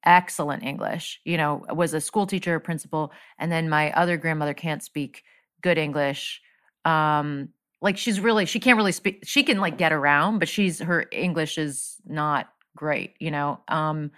[0.06, 4.84] excellent English, you know, was a school teacher, principal, and then my other grandmother can't
[4.84, 5.24] speak
[5.62, 6.42] good English.
[6.86, 7.50] Um
[7.82, 11.06] like she's really she can't really speak she can like get around, but she's her
[11.12, 13.60] English is not great, you know.
[13.68, 14.12] Um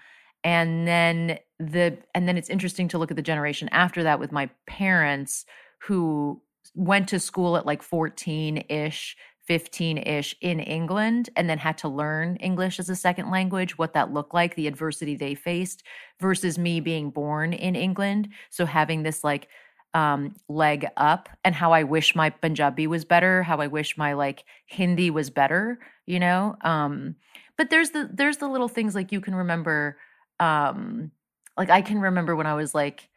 [0.43, 4.31] and then the and then it's interesting to look at the generation after that with
[4.31, 5.45] my parents
[5.83, 6.41] who
[6.75, 9.15] went to school at like 14ish
[9.51, 13.91] 15 ish in England and then had to learn English as a second language, what
[13.91, 15.83] that looked like, the adversity they faced,
[16.21, 18.29] versus me being born in England.
[18.49, 19.49] So having this like
[19.93, 24.13] um, leg up and how I wish my Punjabi was better, how I wish my
[24.13, 26.55] like Hindi was better, you know?
[26.61, 27.17] Um,
[27.57, 29.97] but there's the there's the little things like you can remember
[30.39, 31.11] um
[31.57, 33.09] like I can remember when I was like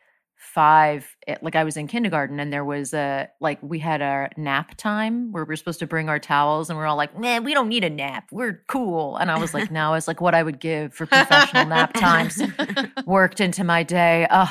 [0.45, 4.29] five eh, like i was in kindergarten and there was a like we had a
[4.37, 7.19] nap time where we are supposed to bring our towels and we are all like
[7.19, 8.29] man we don't need a nap.
[8.31, 9.17] We're cool.
[9.17, 12.41] And i was like now it's like what i would give for professional nap times
[13.07, 14.27] worked into my day.
[14.31, 14.47] Uh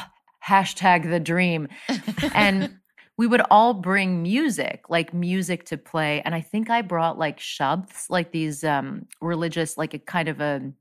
[0.46, 1.70] hashtag the dream.
[2.34, 2.78] And
[3.18, 7.40] we would all bring music like music to play and i think i brought like
[7.40, 10.72] shabds like these um religious like a kind of a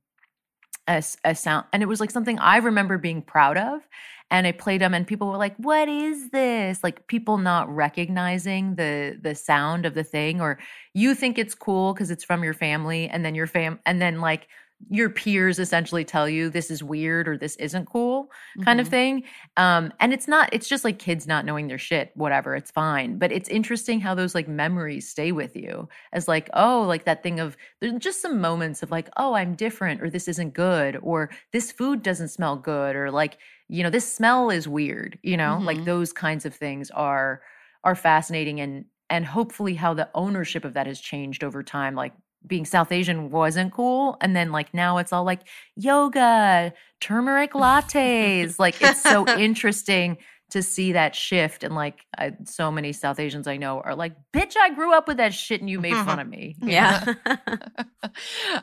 [0.88, 3.86] a, a sound and it was like something i remember being proud of
[4.32, 8.76] and I played them and people were like, "What is this?" Like people not recognizing
[8.76, 10.58] the the sound of the thing or
[10.94, 14.20] you think it's cool cuz it's from your family and then your fam and then
[14.20, 14.48] like
[14.90, 18.30] your peers essentially tell you this is weird or this isn't cool
[18.64, 18.86] kind mm-hmm.
[18.86, 19.22] of thing
[19.56, 23.18] um and it's not it's just like kids not knowing their shit whatever it's fine
[23.18, 27.22] but it's interesting how those like memories stay with you as like oh like that
[27.22, 30.98] thing of there's just some moments of like oh i'm different or this isn't good
[31.02, 35.36] or this food doesn't smell good or like you know this smell is weird you
[35.36, 35.66] know mm-hmm.
[35.66, 37.40] like those kinds of things are
[37.84, 42.12] are fascinating and and hopefully how the ownership of that has changed over time like
[42.46, 45.40] being south asian wasn't cool and then like now it's all like
[45.76, 50.16] yoga turmeric lattes like it's so interesting
[50.50, 54.12] to see that shift and like I, so many south asians i know are like
[54.34, 57.14] bitch i grew up with that shit and you made fun of me Yeah.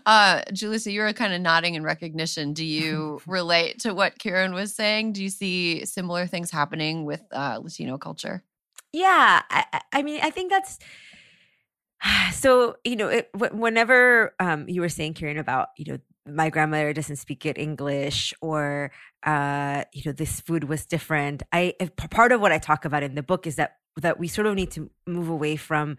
[0.06, 2.54] uh, Julissa, you were kind of nodding in recognition.
[2.54, 5.14] Do you relate to what Kiran was saying?
[5.14, 8.44] Do you see similar things happening with uh, Latino culture?
[8.94, 10.78] Yeah, I, I- I mean, I think that's
[12.34, 12.76] so.
[12.84, 17.18] You know, it, whenever um, you were saying, Kiran, about you know, my grandmother doesn't
[17.18, 18.91] speak good English, or
[19.24, 21.43] uh, you know, this food was different.
[21.52, 21.74] I
[22.12, 24.56] part of what I talk about in the book is that that we sort of
[24.56, 25.97] need to move away from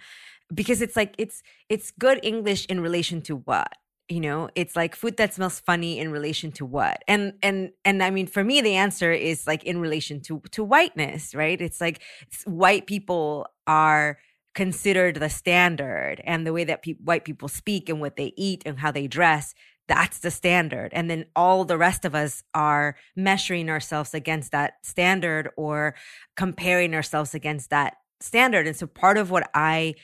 [0.53, 3.73] because it's like it's it's good English in relation to what
[4.09, 8.03] you know it's like food that smells funny in relation to what and and and
[8.03, 11.81] i mean for me the answer is like in relation to to whiteness right it's
[11.81, 12.03] like
[12.45, 14.19] white people are
[14.55, 18.63] considered the standard and the way that pe- white people speak and what they eat
[18.67, 19.55] and how they dress
[19.91, 20.93] that's the standard.
[20.93, 25.97] And then all the rest of us are measuring ourselves against that standard or
[26.37, 28.69] comparing ourselves against that standard.
[28.69, 29.97] And so part of what i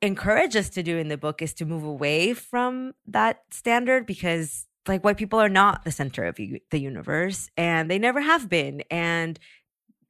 [0.00, 4.66] encourage us to do in the book is to move away from that standard because
[4.86, 8.82] like white people are not the center of the universe and they never have been.
[8.90, 9.38] And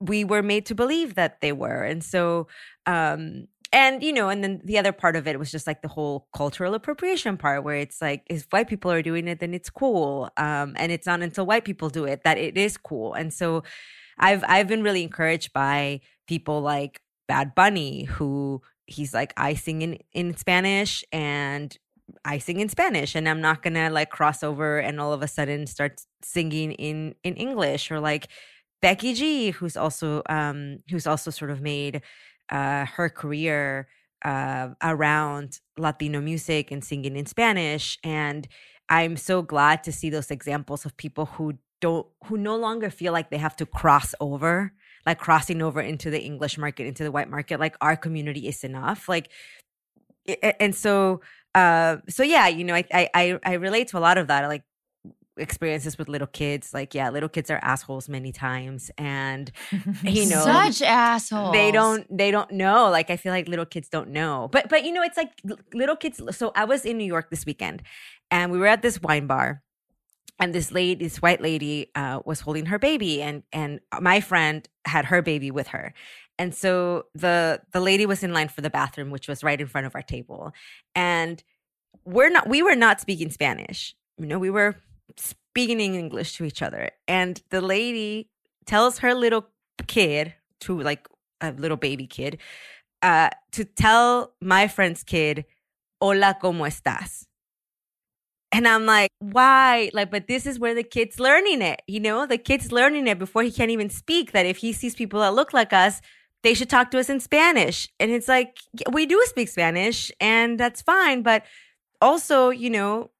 [0.00, 2.46] we were made to believe that they were and so
[2.86, 5.88] um and you know and then the other part of it was just like the
[5.88, 9.70] whole cultural appropriation part where it's like if white people are doing it then it's
[9.70, 13.32] cool um and it's not until white people do it that it is cool and
[13.32, 13.62] so
[14.18, 19.82] i've i've been really encouraged by people like bad bunny who he's like i sing
[19.82, 21.78] in in spanish and
[22.24, 25.28] I sing in Spanish and I'm not gonna like cross over and all of a
[25.28, 28.28] sudden start singing in in English or like
[28.84, 30.58] Becky G, who's also um
[30.90, 32.02] who's also sort of made
[32.56, 33.88] uh her career
[34.24, 37.98] uh around Latino music and singing in Spanish.
[38.04, 38.46] And
[38.98, 41.46] I'm so glad to see those examples of people who
[41.80, 44.72] don't who no longer feel like they have to cross over
[45.06, 48.64] like crossing over into the English market, into the white market, like our community is
[48.64, 49.08] enough.
[49.08, 49.30] Like,
[50.60, 51.20] and so,
[51.54, 54.46] uh, so yeah, you know, I, I, I, relate to a lot of that.
[54.48, 54.64] Like
[55.36, 56.72] experiences with little kids.
[56.72, 59.50] Like, yeah, little kids are assholes many times, and
[60.02, 61.52] you know, Such assholes.
[61.52, 64.84] they don't they don't know like i feel like little kids don't know but but
[64.84, 65.30] you know it's like
[65.72, 67.82] little kids so i was in new york this weekend
[68.30, 69.62] and we were at this wine bar
[70.38, 74.68] and this lady this white lady uh, was holding her baby and and my friend
[74.84, 75.92] had her baby with her
[76.38, 79.66] and so the the lady was in line for the bathroom which was right in
[79.66, 80.52] front of our table
[80.94, 81.42] and
[82.04, 84.76] we're not we were not speaking spanish you know we were
[85.16, 88.28] speaking in english to each other and the lady
[88.66, 89.46] tells her little
[89.86, 91.06] kid to like
[91.40, 92.38] a little baby kid
[93.02, 95.44] uh to tell my friend's kid
[96.00, 97.24] hola cómo estás?
[98.52, 99.90] And i'm like why?
[99.92, 102.26] Like but this is where the kid's learning it you know?
[102.26, 105.34] The kid's learning it before he can't even speak that if he sees people that
[105.34, 106.00] look like us
[106.42, 107.88] they should talk to us in spanish.
[107.98, 108.58] And it's like
[108.92, 111.44] we do speak spanish and that's fine but
[112.00, 113.10] also you know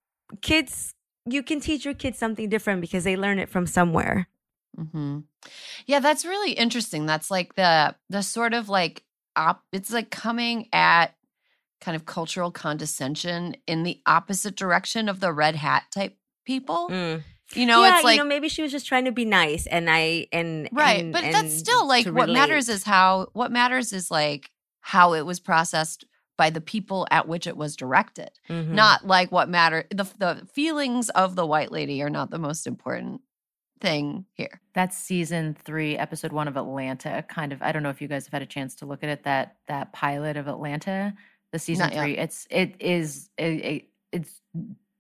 [0.43, 0.94] kids
[1.29, 4.29] you can teach your kids something different because they learn it from somewhere
[4.77, 5.21] hmm
[5.87, 7.07] Yeah, that's really interesting.
[7.07, 9.05] That's like the the sort of like
[9.37, 9.63] op.
[9.73, 11.15] It's like coming at
[11.81, 16.89] kind of cultural condescension in the opposite direction of the red hat type people.
[17.55, 19.67] You know, yeah, it's like you know, maybe she was just trying to be nice,
[19.67, 23.53] and I and right, and- but and that's still like what matters is how what
[23.53, 24.51] matters is like
[24.81, 26.05] how it was processed
[26.37, 28.31] by the people at which it was directed.
[28.49, 28.71] Mhm.
[28.71, 32.67] Not like what matter the the feelings of the white lady are not the most
[32.67, 33.21] important
[33.81, 34.61] thing here.
[34.73, 37.25] That's season three, episode one of Atlanta.
[37.29, 37.61] Kind of.
[37.63, 39.25] I don't know if you guys have had a chance to look at it.
[39.25, 41.15] That that pilot of Atlanta,
[41.53, 42.03] the season Not yet.
[42.03, 42.17] three.
[42.19, 44.41] It's it is it, it- it's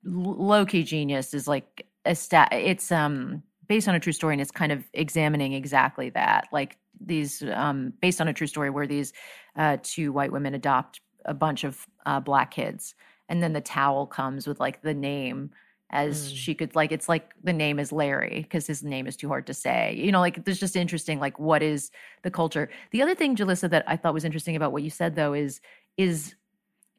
[0.04, 1.34] low key genius.
[1.34, 2.48] Is like a stat.
[2.52, 6.48] It's um based on a true story, and it's kind of examining exactly that.
[6.52, 9.12] Like these um based on a true story where these
[9.56, 12.94] uh two white women adopt a bunch of uh, black kids,
[13.28, 15.50] and then the towel comes with like the name
[15.90, 16.36] as Mm.
[16.36, 19.46] she could like it's like the name is Larry because his name is too hard
[19.46, 19.94] to say.
[19.96, 21.90] You know, like there's just interesting like what is
[22.22, 22.68] the culture.
[22.90, 25.60] The other thing, Julissa, that I thought was interesting about what you said though is
[25.96, 26.34] is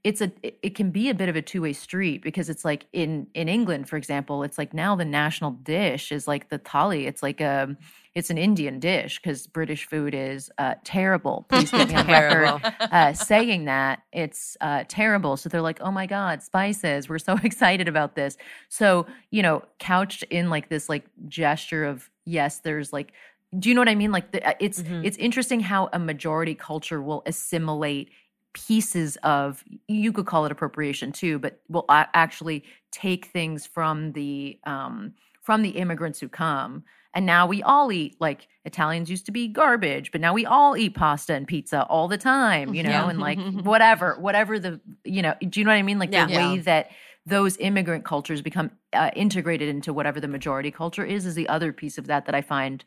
[0.05, 3.25] it's a it, can be a bit of a two-way street because it's like in
[3.33, 7.07] in England, for example, it's like now the national dish is like the thali.
[7.07, 7.75] It's like a
[8.13, 11.47] it's an Indian dish because British food is uh, terrible.
[11.49, 15.37] Please get me on record uh, saying that it's uh, terrible.
[15.37, 17.09] So they're like, oh my God, spices.
[17.09, 18.37] We're so excited about this.
[18.69, 23.11] So, you know, couched in like this like gesture of, yes, there's like,
[23.57, 24.11] do you know what I mean?
[24.11, 25.03] Like the, uh, it's, Mhm.
[25.03, 28.11] it's interesting how a majority culture will assimilate
[28.55, 34.59] pieces of, you could call it appropriation too, but will actually take things from the,
[34.65, 36.83] um, from the immigrants who come
[37.15, 40.75] and now we all eat like Italians used to be garbage, but now we all
[40.75, 43.09] eat pasta and pizza all the time, you know, Yeah.
[43.09, 45.97] and like whatever, whatever the, you know, do you know what I mean?
[45.97, 46.27] Like Yeah.
[46.27, 46.91] the way that
[47.25, 51.71] those immigrant cultures become uh, integrated into whatever the majority culture is, is the other
[51.71, 52.83] piece of that that I find.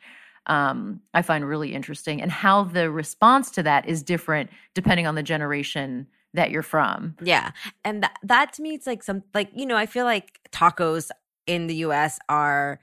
[0.48, 5.14] Um, I find really interesting, and how the response to that is different depending on
[5.14, 7.16] the generation that you're from.
[7.22, 7.50] Yeah.
[7.84, 11.10] And that, that to me, it's like some, like, you know, I feel like tacos
[11.46, 12.80] in the US are,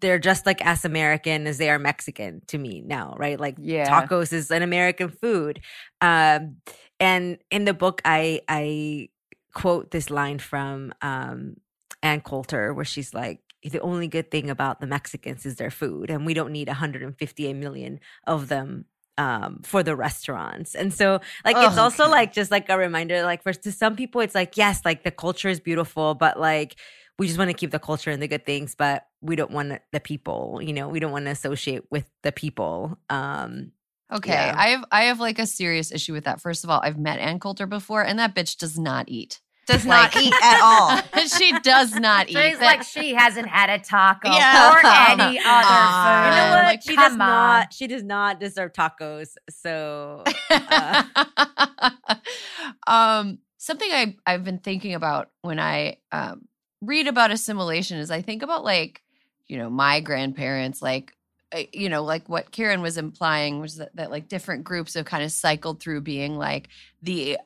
[0.00, 3.38] they're just like as American as they are Mexican to me now, right?
[3.38, 3.88] Like Yeah.
[3.88, 5.60] tacos is an American food.
[6.00, 6.56] Um,
[6.98, 9.10] and in the book, I, I
[9.54, 11.56] quote this line from um,
[12.02, 16.10] Ann Coulter where she's like, the only good thing about the Mexicans is their food,
[16.10, 18.86] and we don't need 158 million of them
[19.18, 22.12] um for the restaurants and so like it's Oh, also God.
[22.12, 25.10] like just like a reminder like for to some people it's like yes like the
[25.10, 26.76] culture is beautiful but like
[27.18, 29.78] we just want to keep the culture and the good things but we don't want
[29.92, 33.70] the people you know we don't want to associate with the people um
[34.10, 34.54] Okay, Yeah.
[34.56, 36.40] I have I have like a serious issue with that.
[36.40, 39.41] First of all, I've met Ann Coulter before, and that bitch does not eat.
[39.66, 41.00] Does not Like- eat at all.
[41.38, 42.36] she does not eat.
[42.36, 44.72] She's like she hasn't had a taco Yeah.
[44.72, 46.24] or any other Aw.
[46.24, 46.30] food.
[46.30, 47.66] you know what Like, she does come not on.
[47.70, 51.04] she does not deserve tacos so uh,
[52.86, 56.48] um, something I I've been thinking about when I um,
[56.80, 59.02] read about assimilation is I think about like
[59.46, 61.16] you know my grandparents like
[61.54, 65.04] uh, you know like what Kiran was implying was that, that like different groups have
[65.04, 66.68] kind of cycled through being like
[67.02, 67.38] the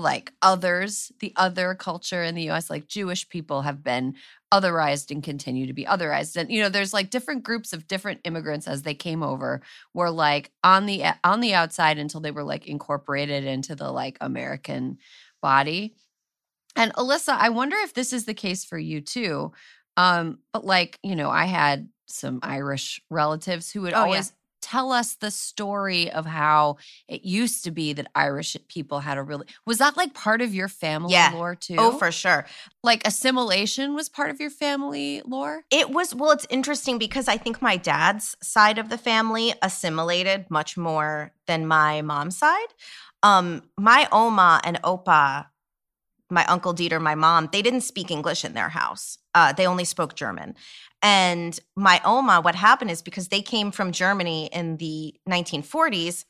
[0.00, 4.14] like others the other culture in the US like Jewish people have been
[4.52, 8.20] otherized and continue to be otherized and you know there's like different groups of different
[8.24, 9.62] immigrants as they came over
[9.94, 14.18] were like on the on the outside until they were like incorporated into the like
[14.20, 14.98] American
[15.40, 15.94] body.
[16.76, 19.52] And Alyssa, I wonder if this is the case for you too.
[19.96, 24.22] Um, but like, you know, I had some Irish relatives who would Oh, yeah.
[24.70, 26.76] Tell us the story of how
[27.08, 30.54] it used to be that Irish people had a really was that like part of
[30.54, 31.32] your family Yeah.
[31.34, 31.76] lore too?
[31.78, 32.46] Oh, for sure.
[32.84, 35.64] like assimilation was part of your family lore?
[35.70, 40.46] It was well, it's interesting because I think my dad's side of the family assimilated
[40.50, 42.70] much more than my mom's side.
[43.22, 45.46] Um, my oma and opa,
[46.30, 49.18] my uncle Dieter, my mom, they didn't speak English in their house.
[49.34, 50.54] Uh, they only spoke German.
[51.02, 56.24] And my oma, what happened is because they came from Germany in the 1940s,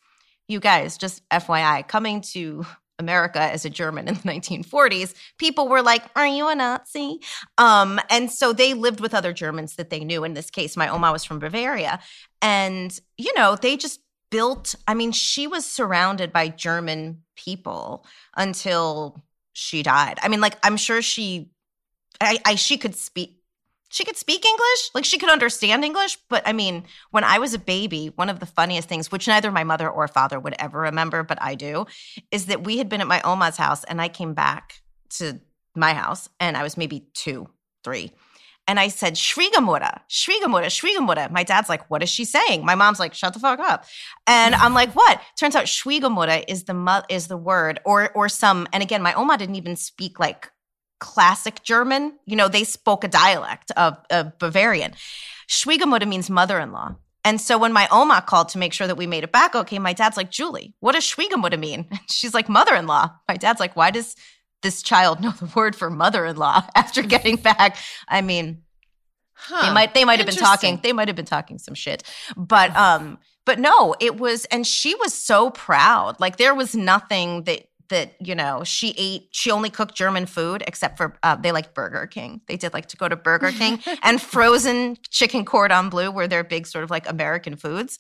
[0.49, 2.65] you guys, just FYI, coming to
[3.01, 7.21] America as a German in the 1940s, people were like, Are you a Nazi?
[7.59, 10.23] Um, and so they lived with other Germans that they knew.
[10.23, 11.99] In this case, my Oma was from Bavaria.
[12.41, 14.01] And, you know, they just
[14.31, 18.07] built, I mean, she was surrounded by German people
[18.37, 20.19] until she died.
[20.23, 21.51] I mean, like, I'm sure she,
[22.21, 23.40] I, I she could speak.
[23.93, 27.55] She could speak English, like she could understand English, but I mean, when I was
[27.55, 30.79] a baby, one of the funniest things, which neither my mother or father would ever
[30.79, 31.87] remember, but I do,
[32.31, 34.81] is that we had been at my Oma's house and I came back
[35.17, 35.41] to
[35.75, 37.49] my house and I was maybe two,
[37.83, 38.13] three.
[38.69, 41.29] And I said, Shrigamura, Shrigamura, Shrigamura.
[41.33, 42.65] My dad's like, what is she saying?
[42.65, 43.85] My mom's like, shut the fuck up.
[44.29, 45.21] And I'm like, what?
[45.37, 49.37] Turns out Shrigamura is the is the word or or some, and again, my Oma
[49.37, 50.53] didn't even speak like
[51.01, 52.19] classic German.
[52.27, 54.95] You know, they spoke a dialect of, of Bavarian.
[55.49, 56.95] Schwiegermutter means mother-in-law.
[57.25, 59.79] And so when my Oma called to make sure that we made it back okay,
[59.79, 61.87] my dad's like, Julie, what does Schwiegermutter mean?
[62.09, 63.11] She's like, mother-in-law.
[63.29, 64.17] My dad's like, why does
[64.63, 67.77] this child know the word for mother-in-law after getting back?
[68.09, 68.63] I mean,
[69.63, 72.03] they might they might have been talking they might have been talking some shit.
[72.37, 76.21] But um but no, it was and she was so proud.
[76.21, 80.65] Like there was nothing that that you know she ate she only cooked german food
[80.67, 82.41] except for uh, they liked burger king.
[82.47, 86.43] They did like to go to burger king and frozen chicken cordon bleu were their
[86.43, 87.99] big sort of like american foods.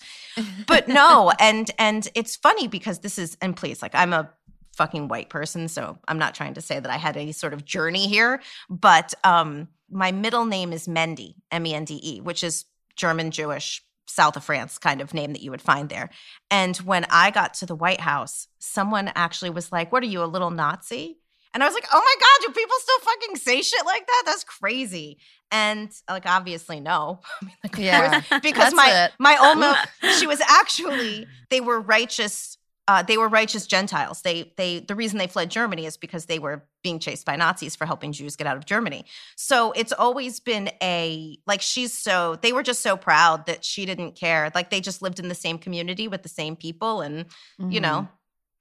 [0.67, 4.31] But no and and it's funny because this is and please like i'm a
[4.77, 7.65] fucking white person so i'm not trying to say that i had any sort of
[7.65, 12.65] journey here but um my middle name is mendy m-e-n-d-e which is
[12.97, 16.11] german jewish south of france kind of name that you would find there
[16.51, 20.23] and when i got to the white house someone actually was like what are you
[20.23, 21.17] a little nazi
[21.53, 24.23] and I was like, oh my God, do people still fucking say shit like that?
[24.25, 25.19] That's crazy.
[25.51, 27.19] And like, obviously, no.
[27.43, 28.21] I mean, like, Yeah.
[28.21, 29.13] course, because my it.
[29.19, 29.77] my Oma,
[30.17, 32.57] she was actually they were righteous.
[32.89, 34.23] Uh, they were righteous Gentiles.
[34.23, 37.77] They they the reason they fled Germany is because they were being chased by Nazis
[37.77, 39.05] for helping Jews get out of Germany.
[39.37, 43.87] So it's always been a like she's so they were just so proud that she
[43.87, 44.51] didn't care.
[44.55, 47.27] Like they just lived in the same community with the same people, and
[47.59, 48.09] you know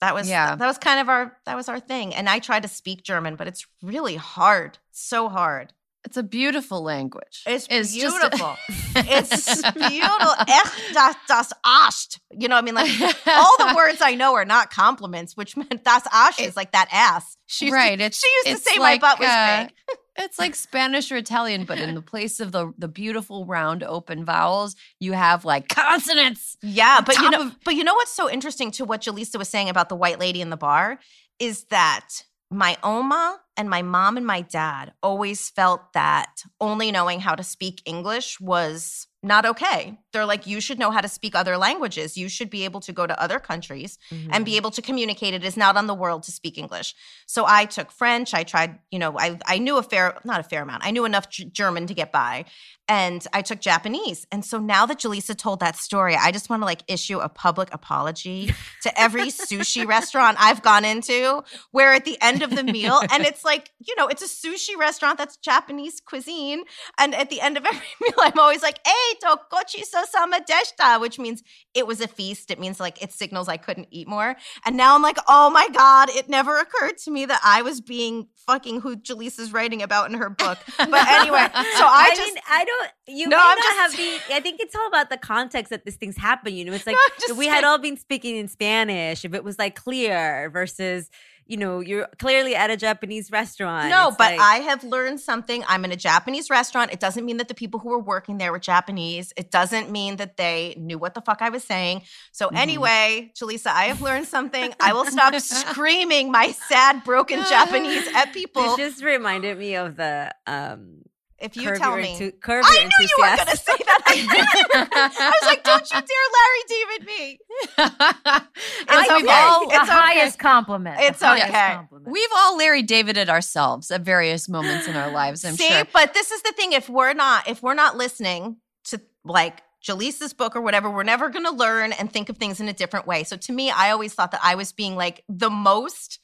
[0.01, 0.55] that was Yeah.
[0.55, 2.13] that was kind of our that was our thing.
[2.13, 5.73] And I try to speak German, but it's really hard, so hard.
[6.05, 7.43] It's a beautiful language.
[7.45, 8.55] It's, a- beautiful.
[8.95, 10.33] it's beautiful.
[10.47, 12.19] Echt das, das Ascht.
[12.31, 12.91] You know, what I mean, like
[13.27, 16.87] all the words I know are not compliments, which meant das Ascht is like that
[16.91, 17.37] ass.
[17.47, 17.97] She right.
[17.99, 19.97] To, it's, she used to say like, my butt was uh, big.
[20.23, 24.23] it's like Spanish or Italian, but in the place of the the beautiful round open
[24.23, 26.57] vowels, you have like consonants.
[26.61, 29.49] Yeah, but you know, of- but you know what's so interesting to what Julissa was
[29.49, 30.99] saying about the white lady in the bar
[31.39, 37.19] is that my oma and my mom and my dad always felt that only knowing
[37.19, 39.99] how to speak English was not okay.
[40.13, 42.17] They're like, you should know how to speak other languages.
[42.17, 44.29] You should be able to go to other countries Mm-hmm.
[44.31, 45.33] and be able to communicate.
[45.33, 46.95] It is not on the world to speak English.
[47.27, 48.33] So I took French.
[48.33, 50.85] I tried, you know, I, I knew a fair, not a fair amount.
[50.85, 52.45] I knew enough German to get by.
[52.89, 54.25] And I took Japanese.
[54.31, 57.29] And so now that Julissa told that story, I just want to like issue a
[57.29, 62.63] public apology to every sushi restaurant I've gone into where at the end of the
[62.63, 66.63] meal, and it's like, you know, it's a sushi restaurant that's Japanese cuisine.
[66.97, 70.99] And at the end of every meal, I'm always like, hey, tokochi so sama deshita,
[70.99, 71.43] which means
[71.75, 72.49] it was a feast.
[72.49, 74.35] It means like it signals I couldn't eat more.
[74.65, 77.81] And now I'm like, oh my God, it never occurred to me that I was
[77.81, 80.57] being fucking who Julissa's writing about in her book.
[80.77, 82.33] But anyway, so I, I, just.
[82.33, 82.78] mean, I don't.
[83.07, 83.91] You No, may I'm not just- have
[84.27, 84.35] the.
[84.35, 86.53] I think it's all about the context that these things happen.
[86.53, 86.95] You know, it's like
[87.27, 87.55] if we saying.
[87.55, 91.09] had all been speaking in Spanish, if it was like clear versus,
[91.47, 93.89] you know, you're clearly at a Japanese restaurant.
[93.89, 95.63] No, It's but like- I have learned something.
[95.67, 96.91] I'm in a Japanese restaurant.
[96.93, 99.33] It doesn't mean that the people who were working there were Japanese.
[99.35, 102.03] It doesn't mean that they knew what the fuck I was saying.
[102.31, 102.57] So Mm-hmm.
[102.57, 104.73] anyway, Julissa, I have learned something.
[104.79, 108.75] I will stop screaming my sad, broken Japanese at people.
[108.75, 111.01] This just reminded me of the um.
[111.41, 112.15] If you curb tell me.
[112.17, 114.01] Entu- curb I your knew you were going to say that.
[114.05, 114.87] I, knew.
[114.91, 117.39] I was like, don't you dare Larry David me.
[118.91, 119.15] It's okay.
[119.21, 119.91] we've all It's the okay.
[119.91, 120.97] highest compliment.
[120.97, 121.73] the It's highest okay.
[121.75, 122.11] compliment.
[122.11, 125.45] We've all Larry Davided ourselves at various moments in our lives.
[125.45, 125.85] I'm See, sure.
[125.93, 126.73] but this is the thing.
[126.73, 131.29] If we're not, if we're not listening to like Julissa's book or whatever, we're never
[131.29, 133.23] going to learn and think of things in a different way.
[133.23, 136.19] So to me, I always thought that I was being like the most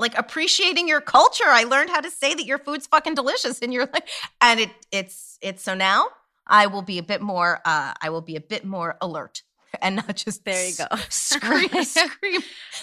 [0.00, 1.44] like appreciating your culture.
[1.46, 4.08] I learned how to say that your food's fucking delicious and you're like,
[4.40, 6.08] and it it's it's so now
[6.46, 9.42] I will be a bit more uh I will be a bit more alert
[9.80, 10.86] and not just There you go.
[11.10, 12.40] scream scream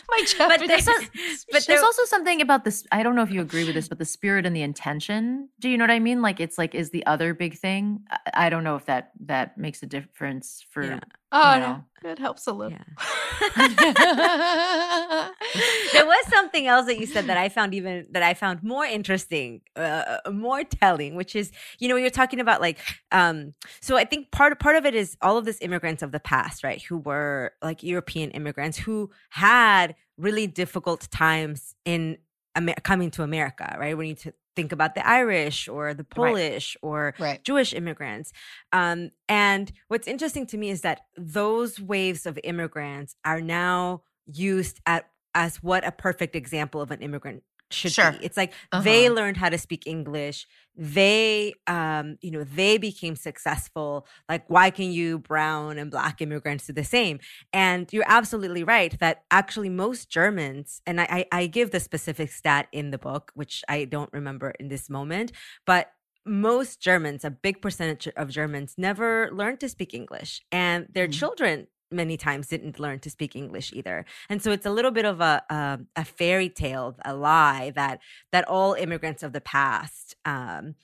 [0.09, 0.85] my But Japanese.
[0.85, 2.85] there's, but There's also something about this.
[2.93, 5.49] I don't know if you agree with this, but the spirit and the intention.
[5.59, 6.21] Do you know what I mean?
[6.21, 8.05] Like it's like is the other big thing.
[8.09, 10.83] I, I don't know if that that makes a difference for.
[10.83, 10.99] Yeah.
[11.37, 12.77] Oh you no, it helps a little.
[12.77, 12.83] Yeah.
[15.93, 18.85] there was something else that you said that I found even that I found more
[18.85, 22.79] interesting, uh, more telling, which is you know you're talking about like
[23.11, 26.19] um so I think part part of it is all of these immigrants of the
[26.19, 32.17] past, right, who were like European immigrants who had really difficult times in
[32.57, 33.95] Amer- coming to America, right?
[33.95, 37.41] When you t- think about the Irish or the Polish or Right.
[37.43, 38.33] Jewish immigrants.
[38.73, 44.81] Um, and what's interesting to me is that those waves of immigrants are now used
[44.85, 45.03] at
[45.35, 48.01] as what a perfect example of an immigrant should Sure.
[48.01, 48.23] be.
[48.23, 48.83] It's like Uh-huh.
[48.83, 50.47] they learned how to speak English.
[50.75, 54.07] They, um, you know, they became successful.
[54.29, 57.19] Like, why can you brown and black immigrants do the same?
[57.53, 62.31] And you're absolutely right that actually most Germans, and I, I, I give the specific
[62.31, 65.31] stat in the book, which I don't remember in this moment,
[65.65, 65.91] but
[66.25, 71.07] most Germans, a big percentage of Germans, never learned to speak English, and their Mhm.
[71.07, 74.05] children many times didn't learn to speak English either.
[74.29, 77.99] And so it's a little bit of a a, a fairy tale, a lie that
[78.31, 80.15] that all immigrants of the past.
[80.25, 80.75] Um,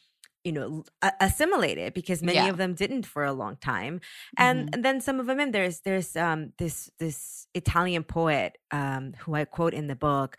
[0.45, 0.83] you know,
[1.21, 2.49] assimilated because many Yeah.
[2.49, 4.01] of them didn't for a long time,
[4.37, 5.39] and, and then some of them.
[5.39, 10.35] And there's there's um this this Italian poet um who I quote in the book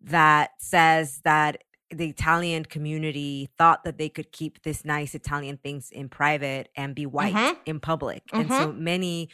[0.00, 5.90] that says that the Italian community thought that they could keep this nice Italian things
[5.90, 7.56] in private and be white Mhm.
[7.66, 8.22] in public.
[8.32, 9.28] And so many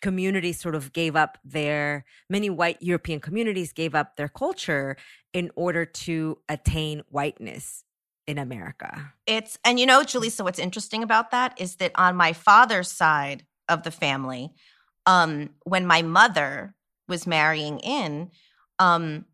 [0.00, 4.96] communities sort of gave up their many white European communities gave up their culture
[5.32, 7.84] in order to attain whiteness
[8.26, 9.12] in America.
[9.26, 13.44] It's and you know, Julissa, what's interesting about that is that on my father's side
[13.68, 14.50] of the family,
[15.06, 16.74] um, when my mother
[17.08, 18.30] was marrying in,
[18.78, 19.24] um,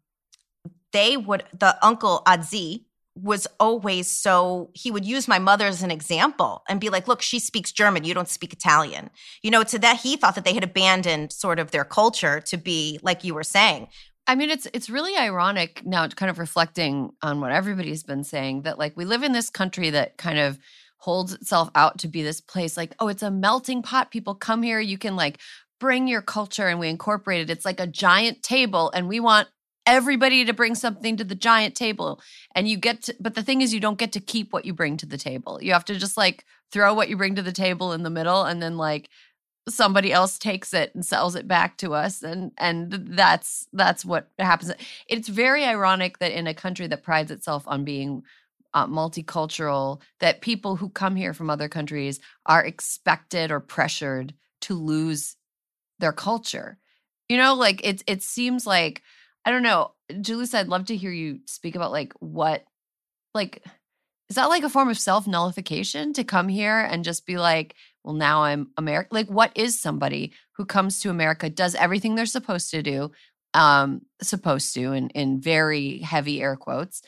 [0.92, 2.84] they would the uncle Adzi
[3.16, 7.22] was always so he would use my mother as an example and be like, look,
[7.22, 9.10] she speaks German, you don't speak Italian.
[9.42, 12.56] You know, to that he thought that they had abandoned sort of their culture to
[12.56, 13.88] be like you were saying.
[14.26, 18.62] I mean, it's it's really ironic now, kind of reflecting on what everybody's been saying
[18.62, 20.58] that like we live in this country that kind of
[20.98, 24.10] holds itself out to be this place like, oh, it's a melting pot.
[24.10, 25.38] People come here, you can like
[25.78, 27.50] bring your culture and we incorporate it.
[27.50, 29.48] It's like a giant table, and we want
[29.86, 32.20] everybody to bring something to the giant table.
[32.54, 34.72] And you get to but the thing is you don't get to keep what you
[34.72, 35.62] bring to the table.
[35.62, 38.44] You have to just like throw what you bring to the table in the middle
[38.44, 39.08] and then like
[39.68, 42.22] somebody else takes it and sells it back to us.
[42.22, 44.72] And and that's that's what happens.
[45.08, 48.22] It's very ironic that in a country that prides itself on being
[48.72, 54.74] uh, multicultural that people who come here from other countries are expected or pressured to
[54.74, 55.36] lose
[56.00, 56.78] their culture.
[57.28, 59.02] You know like it it seems like
[59.44, 59.92] I don't know.
[60.10, 62.64] Julissa, I'd love to hear you speak about like what,
[63.34, 63.62] like,
[64.28, 67.74] is that like a form of self nullification to come here and just be like,
[68.02, 69.08] well, now I'm America?
[69.12, 73.10] Like, what is somebody who comes to America, does everything they're supposed to do,
[73.54, 77.02] um, supposed to, in, in very heavy air quotes,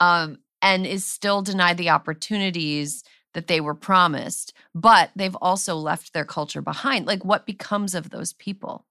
[0.00, 3.02] um, and is still denied the opportunities
[3.34, 7.06] that they were promised, but they've also left their culture behind?
[7.06, 8.86] Like, what becomes of those people?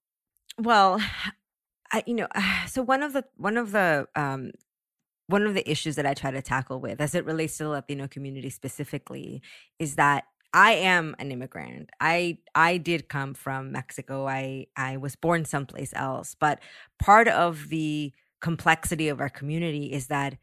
[0.57, 0.99] Well,
[1.91, 2.27] I, you know,
[2.67, 4.51] so one of the one of the um,
[5.27, 7.69] one of the issues that I try to tackle with, as it relates to the
[7.69, 9.41] Latino community specifically,
[9.77, 11.91] is that I am an immigrant.
[11.99, 14.27] I I did come from Mexico.
[14.27, 16.59] I I was born someplace else, but
[16.99, 20.37] part of the complexity of our community is that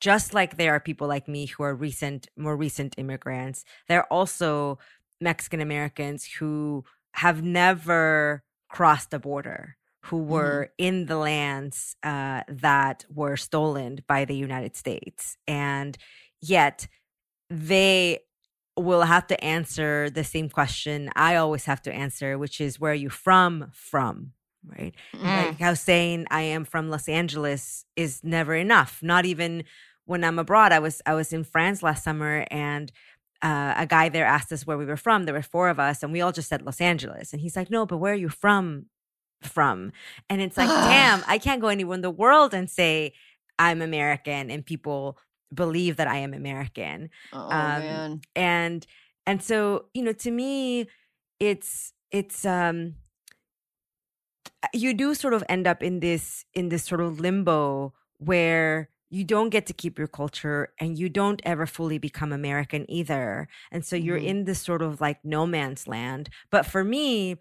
[0.00, 4.06] just like there are people like me who are recent more recent immigrants, there are
[4.10, 4.78] also
[5.20, 6.84] Mexican Americans who
[7.14, 10.30] have never crossed the border who mm-hmm.
[10.30, 10.86] were mm-hmm.
[10.86, 15.36] in the lands uh, that were stolen by the United States.
[15.46, 15.96] And
[16.40, 16.88] yet
[17.50, 18.20] they
[18.76, 22.92] will have to answer the same question I always have to answer, which is where
[22.92, 23.70] are you from?
[23.74, 24.32] From,
[24.64, 24.94] right?
[25.14, 25.46] Mm.
[25.46, 29.00] Like how saying I am from Los Angeles is never enough.
[29.02, 29.64] Not even
[30.04, 30.72] when I'm abroad.
[30.72, 32.90] I was I was in France last summer and
[33.42, 35.24] uh, a guy there asked us where we were from.
[35.24, 37.32] There were four of us, and we all just said Los Angeles.
[37.32, 38.86] And he's like, "No, but where are you from?
[39.46, 39.92] From.
[40.28, 43.12] And it's like, damn, I can't go anywhere in the world and say
[43.58, 45.18] I'm American and people
[45.52, 47.10] believe that I am American.
[47.32, 48.20] Oh um, man.
[48.34, 48.86] And
[49.26, 50.88] and so, you know, to me,
[51.38, 52.94] it's it's um
[54.72, 59.24] you do sort of end up in this in this sort of limbo where you
[59.24, 63.46] don't get to keep your culture and you don't ever fully become American either.
[63.70, 64.26] And so you're mm-hmm.
[64.26, 66.30] in this sort of like no man's land.
[66.50, 67.36] But for me,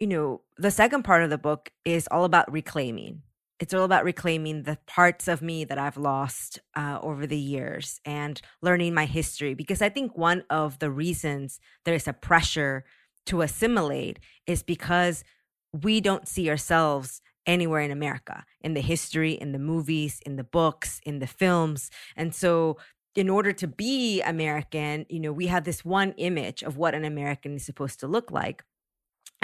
[0.00, 3.22] you know, the second part of the book is all about reclaiming.
[3.60, 8.00] It's all about reclaiming the parts of me that I've lost uh, over the years
[8.04, 9.54] and learning my history.
[9.54, 12.84] Because I think one of the reasons there is a pressure
[13.26, 15.24] to assimilate is because
[15.72, 20.44] we don't see ourselves anywhere in America, in the history, in the movies, in the
[20.44, 21.90] books, in the films.
[22.16, 22.78] And so
[23.14, 27.04] in order to be American, you know, we have this one image of what an
[27.04, 28.64] American is supposed to look like.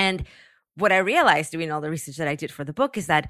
[0.01, 0.25] And
[0.77, 3.25] what I realized doing all the research that I did for the book is that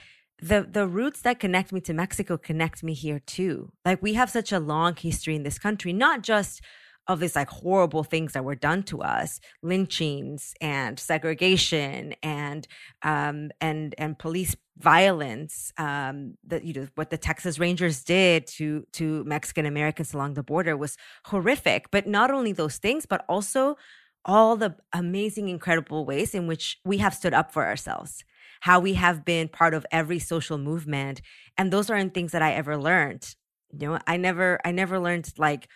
[0.50, 3.72] the the roots that connect me to Mexico connect me here too.
[3.84, 6.62] Like we have such a long history in this country, not just
[7.08, 12.68] of these like horrible things that were done to us, lynchings and segregation and
[13.02, 15.72] um, and and police violence.
[15.76, 20.48] Um, that you know what the Texas Rangers did to to Mexican Americans along the
[20.52, 21.90] border was horrific.
[21.90, 23.76] But not only those things, but also
[24.24, 28.24] all the amazing, incredible ways in which we have stood up for ourselves,
[28.60, 31.20] how we have been part of every social movement.
[31.56, 33.34] And those aren't things that I ever learned.
[33.72, 35.68] You know, I never, I never learned like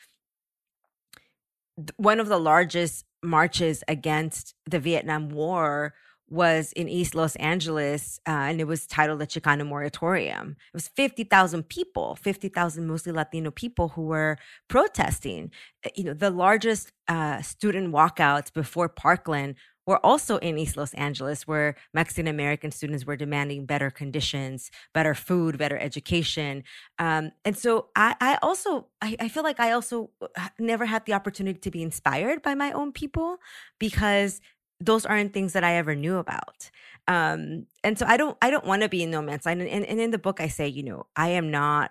[1.97, 5.95] one of the largest marches against the Vietnam War
[6.29, 10.51] was in East Los Angeles, uh, and it was titled the Chicano Moratorium.
[10.51, 14.39] It was 50,000 people, 50,000 mostly Latino people who were
[14.69, 15.51] protesting.
[15.85, 19.57] Uh, you know, the largest uh, student walkouts before Parkland
[19.87, 25.15] were also in East Los Angeles, where Mexican American students were demanding better conditions, better
[25.15, 26.65] food, better education.
[26.99, 31.05] Um, and so I, I also, I, I, feel like I also uh, never had
[31.05, 33.37] the opportunity to be inspired by my own people
[33.79, 34.41] because
[34.81, 36.71] those aren't things that I ever knew about.
[37.07, 39.61] Um, and so I don't I don't want to be in no man's land.
[39.61, 41.91] And, and, and in the book I say, you know, I am not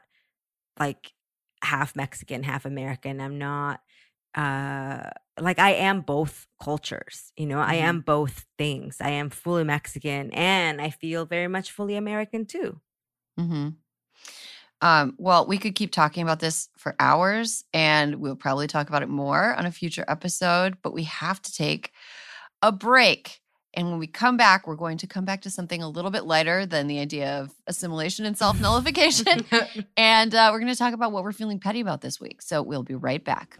[0.80, 1.14] like
[1.64, 3.22] half Mexican, half American.
[3.22, 3.82] I'm not
[4.36, 7.70] uh like I am both cultures, you know, mm-hmm.
[7.70, 8.98] I am both things.
[9.00, 12.80] I am fully Mexican and I feel very much fully American too.
[13.40, 13.70] Mm-hmm.
[14.82, 19.02] Um, well, we could keep talking about this for hours and we'll probably talk about
[19.02, 21.92] it more on a future episode, but we have to take
[22.64, 23.42] a break.
[23.76, 26.26] And when we come back, we're going to come back to something a little bit
[26.26, 29.46] lighter than the idea of assimilation and self nullification.
[29.98, 32.42] and uh, we're going to talk about what we're feeling petty about this week.
[32.42, 33.60] So we'll be right back.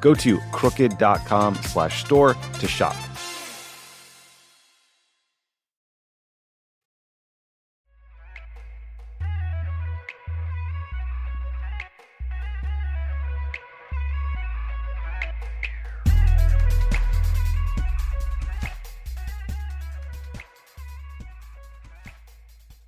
[0.00, 2.96] Go to crooked.com slash store to shop.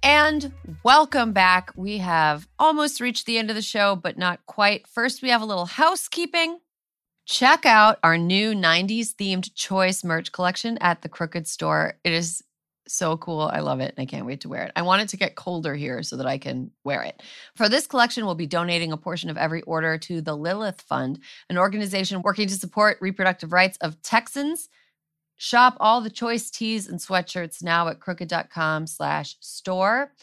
[0.03, 0.53] And
[0.85, 1.71] welcome back.
[1.77, 4.87] We have almost reached the end of the show, but not quite.
[4.87, 6.59] First, we have a little housekeeping.
[7.29, 11.99] Check out our new 90s themed choice merch collection at the Crooked Store.
[12.03, 12.43] It is
[12.87, 13.43] so cool.
[13.43, 14.73] I love it and I can't wait to wear it.
[14.75, 17.23] I want it to get colder here so that I can wear it.
[17.55, 21.19] For this collection, we'll be donating a portion of every order to the Lilith Fund,
[21.51, 24.71] an organization working to support reproductive rights of Texans.
[25.37, 30.15] Shop all the choice tees and sweatshirts now at crooked.com slash store.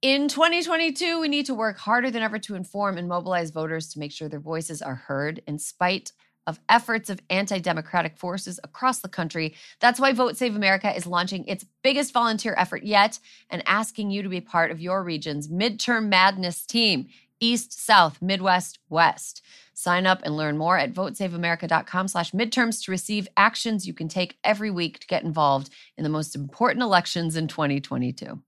[0.00, 3.98] In 2022, we need to work harder than ever to inform and mobilize voters to
[3.98, 6.12] make sure their voices are heard in spite
[6.46, 9.56] of efforts of anti democratic forces across the country.
[9.80, 13.18] That's why Vote Save America is launching its biggest volunteer effort yet
[13.50, 17.08] and asking you to be part of your region's midterm madness team
[17.40, 19.44] East, South, Midwest, West.
[19.74, 24.38] Sign up and learn more at votesaveamerica.com slash midterms to receive actions you can take
[24.44, 28.40] every week to get involved in the most important elections in 2022.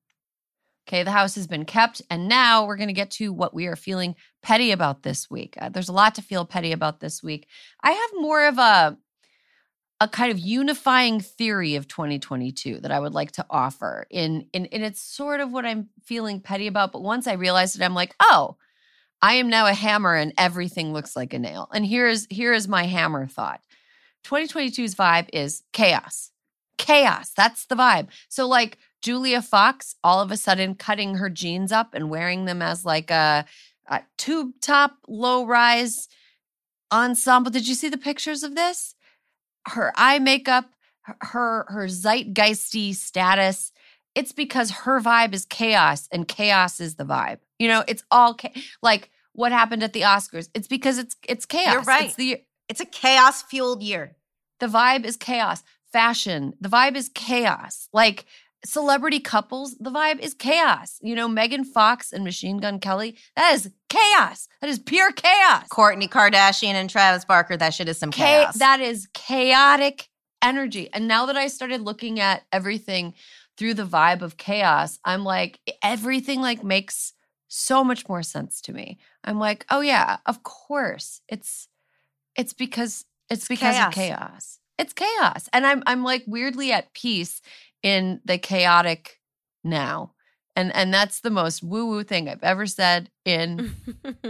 [0.88, 3.66] Okay, the house has been kept, and now we're going to get to what we
[3.66, 5.56] are feeling petty about this week.
[5.60, 7.46] Uh, there's a lot to feel petty about this week.
[7.82, 8.98] I have more of a
[10.02, 14.06] a kind of unifying theory of 2022 that I would like to offer.
[14.10, 17.76] In in and it's sort of what I'm feeling petty about, but once I realized
[17.76, 18.56] it, I'm like, oh,
[19.22, 21.68] I am now a hammer and everything looks like a nail.
[21.74, 23.60] And here is here is my hammer thought.
[24.24, 26.30] 2022's vibe is chaos.
[26.78, 27.32] Chaos.
[27.36, 28.08] That's the vibe.
[28.28, 32.60] So like Julia Fox all of a sudden cutting her jeans up and wearing them
[32.62, 33.44] as like a,
[33.88, 36.08] a tube top low rise
[36.92, 37.50] ensemble.
[37.50, 38.94] Did you see the pictures of this?
[39.68, 40.66] Her eye makeup,
[41.02, 43.72] her her zeitgeisty status.
[44.14, 47.38] It's because her vibe is chaos and chaos is the vibe.
[47.58, 48.36] You know, it's all
[48.82, 50.48] like what happened at the Oscars.
[50.54, 51.72] It's because it's it's chaos.
[51.72, 52.06] You're right.
[52.06, 54.16] It's the It's a chaos fueled year.
[54.58, 55.62] the vibe is chaos.
[55.92, 57.88] Fashion, the vibe is chaos.
[57.92, 58.24] Like
[58.64, 60.98] celebrity couples, the vibe is chaos.
[61.02, 64.48] You know, Megan Fox and Machine Gun Kelly, that is chaos.
[64.60, 65.66] That is pure chaos.
[65.68, 68.58] Kourtney Kardashian and Travis Barker, that shit is some Cha- chaos.
[68.58, 70.08] That is chaotic
[70.42, 70.88] energy.
[70.92, 73.14] And now that I started looking at everything
[73.56, 77.12] through the vibe of chaos, I'm like, everything like makes
[77.48, 78.98] so much more sense to me.
[79.24, 81.20] I'm like, oh yeah, of course.
[81.28, 81.68] It's
[82.36, 83.94] it's because it's, because of chaos.
[83.94, 84.58] chaos.
[84.78, 85.48] It's chaos.
[85.52, 87.42] And I'm I'm like weirdly at peace
[87.82, 89.20] in the chaotic
[89.64, 90.12] now.
[90.56, 93.72] And and that's the most woo-woo thing I've ever said in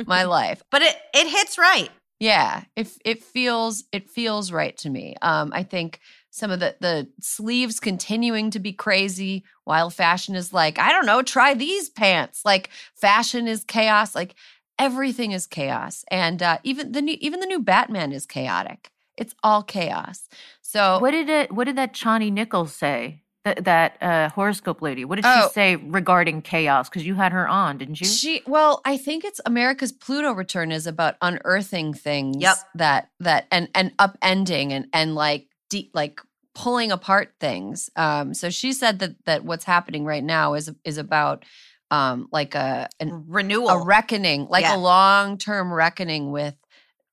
[0.06, 0.62] my life.
[0.70, 1.90] but it it hits right.
[2.20, 5.16] Yeah, it it feels it feels right to me.
[5.22, 6.00] Um, I think
[6.30, 11.06] some of the the sleeves continuing to be crazy while fashion is like, I don't
[11.06, 12.42] know, try these pants.
[12.44, 14.14] Like fashion is chaos.
[14.14, 14.34] Like
[14.78, 18.90] everything is chaos, and uh, even the new even the new Batman is chaotic.
[19.16, 20.28] It's all chaos.
[20.60, 21.50] So What did it?
[21.50, 23.22] What did that Chani Nicholas say?
[23.44, 25.06] That that uh, horoscope lady.
[25.06, 25.46] What did Oh.
[25.48, 26.90] she say regarding chaos?
[26.90, 28.06] Because you had her on, didn't you?
[28.06, 32.56] She well, I think it's America's Pluto return is about unearthing things Yep.
[32.74, 36.20] that that and and upending and and like deep like
[36.54, 37.88] pulling apart things.
[37.96, 41.46] Um so she said that that what's happening right now is is about
[41.90, 43.70] um like a an, Renewal.
[43.70, 44.76] a reckoning, like Yeah.
[44.76, 46.56] a long-term reckoning with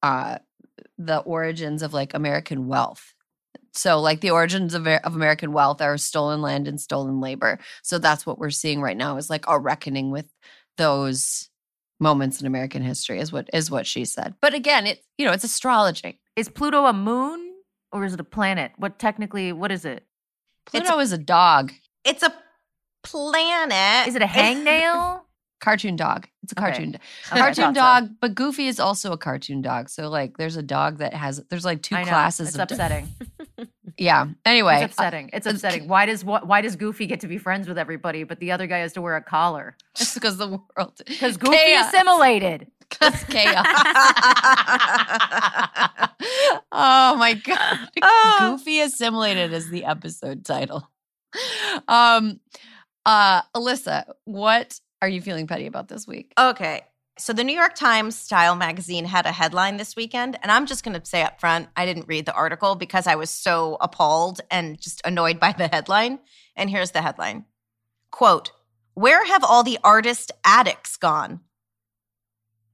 [0.03, 0.39] uh
[0.97, 3.13] the origins of like American wealth.
[3.77, 7.59] So, like the origins of, of American wealth are stolen land and stolen labor.
[7.83, 10.25] So that's what we're seeing right now is like a reckoning with
[10.77, 11.49] those
[11.99, 13.19] moments in American history.
[13.19, 14.35] Is what is what she said.
[14.41, 16.19] But again, it you know it's astrology.
[16.35, 17.53] Is Pluto a moon
[17.91, 18.71] or is it a planet?
[18.77, 19.51] What technically?
[19.53, 20.05] What is it?
[20.65, 21.71] Pluto is a dog,
[22.03, 22.33] it's a
[23.03, 24.07] planet.
[24.07, 25.21] Is it a hangnail?
[25.61, 26.27] cartoon dog.
[26.43, 26.67] It's a Okay.
[26.71, 27.01] cartoon, Okay,
[27.31, 27.81] I cartoon thought so.
[28.05, 28.09] dog.
[28.21, 29.89] But Goofy is also a cartoon dog.
[29.89, 32.49] So like, there's a dog that has there's like two I know, classes.
[32.49, 33.07] It's of do- upsetting.
[33.98, 34.28] Yeah.
[34.45, 35.30] Anyway, It's upsetting.
[35.34, 35.88] It's upsetting.
[35.88, 38.68] Why does wh- why does Goofy get to be friends with everybody, but the other
[38.68, 39.76] guy has to wear a collar?
[39.95, 41.88] just because the world Because Goofy Chaos.
[41.94, 42.68] assimilated.
[42.90, 43.65] Because chaos.
[46.72, 47.80] oh my god.
[48.40, 50.90] Goofy assimilated is the episode title.
[51.90, 52.40] Um
[53.06, 56.32] uh Alyssa, what are you feeling petty about this week?
[56.40, 56.82] Okay.
[57.19, 60.84] So the New York Times Style magazine had a headline this weekend, and I'm just
[60.84, 64.41] going to say up front, I didn't read the article because I was so appalled
[64.52, 66.19] and just annoyed by the headline.
[66.56, 67.45] And here's the headline.
[68.11, 68.52] Quote,
[68.94, 71.41] "Where have all the artist addicts gone?"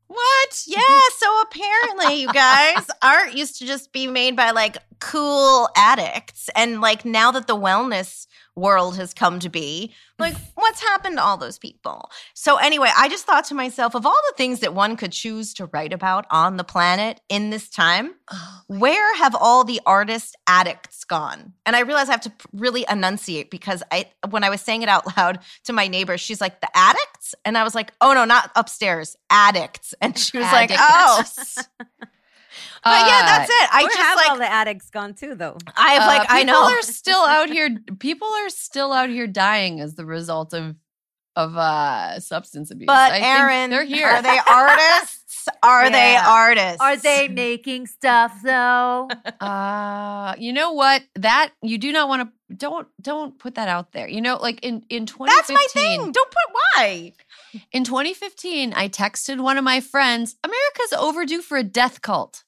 [0.08, 0.50] What?
[0.52, 0.74] Mm-hmm.
[0.74, 6.50] Yeah, so apparently, you guys, art used to just be made by like cool addicts.
[6.56, 11.24] And like now that the wellness world has come to be, like what's happened to
[11.24, 12.10] all those people?
[12.34, 15.54] So, anyway, I just thought to myself of all the things that one could choose
[15.56, 20.36] to write about on the planet in this time, oh where have all the artist
[20.48, 21.54] addicts gone?
[21.66, 24.90] And I realized I have to really enunciate because I, when I was saying it
[24.90, 27.36] out loud to my neighbor, she's like, the addicts?
[27.46, 29.94] And I was like, oh no, not upstairs, addicts.
[30.02, 31.24] And she was like, oh.
[32.84, 33.70] But yeah, that's it.
[33.72, 35.58] I just have like, all the addicts gone too, though?
[35.78, 37.78] I have Uh, like, I know people are still out here.
[38.00, 40.76] People are still out here dying as the result of
[41.36, 42.88] of uh substance abuse.
[42.88, 44.08] But I think Erin, they're here.
[44.08, 45.48] Are they artists?
[45.62, 46.80] Are they artists?
[46.80, 49.10] Are they making stuff though?
[49.40, 51.04] Uh, you know what?
[51.16, 52.56] That you do not want to.
[52.56, 54.08] Don't don't put that out there.
[54.08, 56.12] You know, like in in That's my thing.
[56.12, 57.14] Don't put why.
[57.72, 62.44] In 2015, I texted one of my friends, America's overdue for a death cult.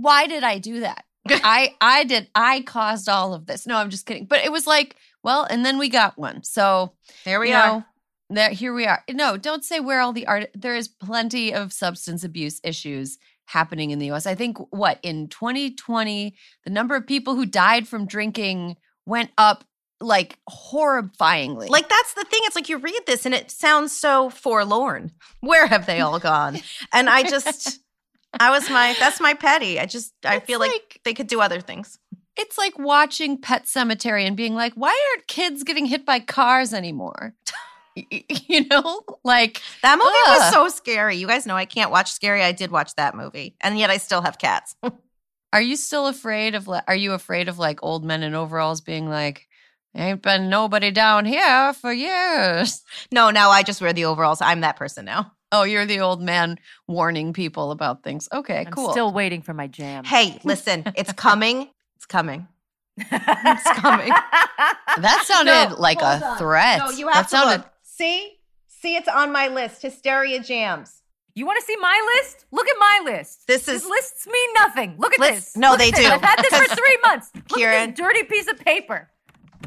[0.00, 1.04] Why did I do that?
[1.28, 3.66] I I did I caused all of this.
[3.66, 4.24] No, I'm just kidding.
[4.26, 6.42] But it was like, well, and then we got one.
[6.42, 6.92] So
[7.24, 7.66] There we are.
[7.66, 7.84] know,
[8.30, 9.02] there here we are.
[9.10, 13.90] No, don't say where all the art there is plenty of substance abuse issues happening
[13.90, 14.26] in the US.
[14.26, 16.34] I think what in 2020,
[16.64, 18.76] the number of people who died from drinking
[19.06, 19.64] went up
[20.00, 21.68] like horrifyingly.
[21.68, 22.40] Like that's the thing.
[22.44, 25.12] It's like you read this and it sounds so forlorn.
[25.40, 26.60] Where have they all gone?
[26.92, 27.80] And I just
[28.38, 29.78] I was my that's my petty.
[29.80, 31.98] I just I It's feel like, like- they could do other things.
[32.36, 36.72] It's like watching Pet Sematary and being like, why aren't kids getting hit by cars
[36.72, 37.34] anymore?
[38.46, 41.16] You know, like That movie was so scary.
[41.16, 42.44] You guys know I can't watch scary.
[42.44, 43.56] I did watch that movie.
[43.60, 44.76] And yet I still have cats.
[45.52, 46.68] Are you still afraid of?
[46.68, 49.48] Are you afraid of like old men in overalls being like,
[49.96, 52.84] "Ain't been nobody down here for years"?
[53.10, 54.40] no, now I just wear the overalls.
[54.42, 55.32] I'm that person now.
[55.50, 58.28] Oh, you're the old man warning people about things.
[58.32, 58.90] Okay, I'm cool.
[58.90, 60.04] still waiting for my jam.
[60.04, 61.68] Hey, listen, it's coming.
[61.96, 62.46] It's coming.
[62.98, 64.08] It's coming.
[64.98, 66.38] that sounded No, like a on.
[66.38, 66.78] threat.
[66.80, 67.56] No, you have that to sounded.
[67.58, 67.66] look.
[67.82, 68.34] See?
[68.66, 69.82] See, it's on my list.
[69.82, 71.02] Hysteria jams.
[71.34, 72.44] You want to see my list?
[72.50, 73.46] Look at my list.
[73.46, 74.96] This These is- lists mean nothing.
[74.98, 75.56] Look at Let's- this.
[75.56, 76.06] no, Look they at this.
[76.06, 76.12] do.
[76.12, 77.30] I've had this for three months.
[77.34, 77.72] Look Kiran.
[77.74, 79.08] at this dirty piece of paper.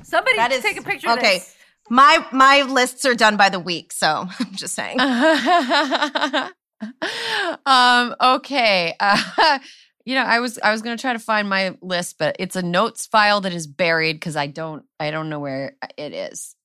[0.03, 1.25] Somebody That is take a picture of this.
[1.25, 1.45] okay.
[1.91, 4.97] My my lists are done by the week, so I'm just saying.
[7.65, 8.15] um.
[8.21, 8.95] Okay.
[8.97, 9.59] Uh,
[10.05, 12.61] you know, I was I was gonna try to find my list, but it's a
[12.61, 16.55] notes file that is buried because I don't I don't know where it is.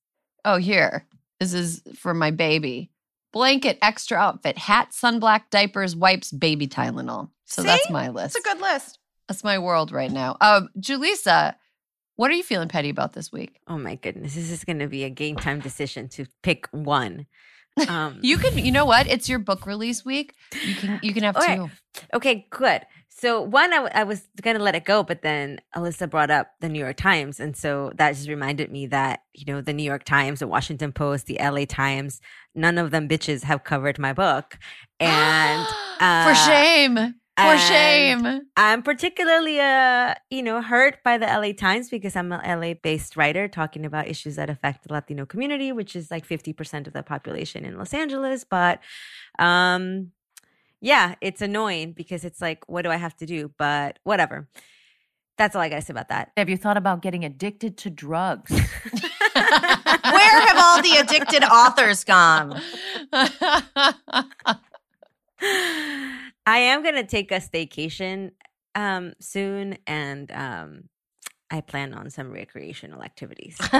[0.44, 1.04] Oh, here.
[1.40, 2.92] This is for my baby.
[3.32, 7.30] Blanket, extra outfit, hat, sunblock, diapers, wipes, baby Tylenol.
[7.46, 8.36] So that's my list.
[8.36, 9.00] It's a good list.
[9.26, 10.36] That's my world right now.
[10.40, 11.56] Um, Julissa,
[12.16, 13.60] what are you feeling petty about this week?
[13.68, 17.26] Oh my goodness, this is going to be a game time decision to pick one.
[17.88, 19.06] Um, You can, you know what?
[19.06, 20.32] It's your book release week.
[20.64, 21.70] You can, you can have two.
[22.14, 22.80] Okay, good.
[23.10, 26.52] So one, I, w- I was gonna let it go, but then Alyssa brought up
[26.60, 29.82] the New York Times, and so that just reminded me that you know the New
[29.82, 31.66] York Times, the Washington Post, the L.A.
[31.66, 32.22] Times,
[32.54, 34.58] none of them bitches have covered my book,
[34.98, 35.66] and
[36.00, 38.40] uh, for shame, for and shame.
[38.56, 43.16] I'm particularly uh you know hurt by the LA Times because I'm a LA based
[43.16, 47.02] writer talking about issues that affect the Latino community, which is like 50% of the
[47.02, 48.44] population in Los Angeles.
[48.44, 48.80] But
[49.38, 50.12] um
[50.80, 53.52] yeah, it's annoying because it's like, what do I have to do?
[53.58, 54.48] But whatever.
[55.38, 56.32] That's all I gotta say about that.
[56.36, 58.50] Have you thought about getting addicted to drugs?
[58.50, 62.60] Where have all the addicted authors gone?
[66.46, 68.30] I am gonna take a staycation
[68.74, 70.88] um soon and um
[71.48, 73.56] I plan on some recreational activities.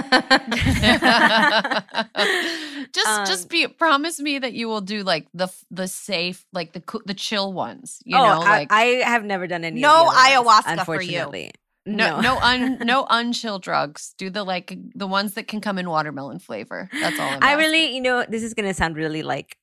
[2.93, 6.71] just, just Um, be promise me that you will do like the the safe, like
[6.73, 7.99] the the chill ones.
[8.05, 9.81] You oh, know, I, like I have never done any.
[9.81, 11.19] No other ones, ayahuasca for you.
[11.19, 11.51] unfortunately.
[11.85, 14.13] no no un no unchill drugs.
[14.17, 16.89] Do the like the ones that can come in watermelon flavor.
[16.93, 17.27] That's all.
[17.29, 17.57] I'm I asking.
[17.57, 19.57] really, you know, this is gonna sound really like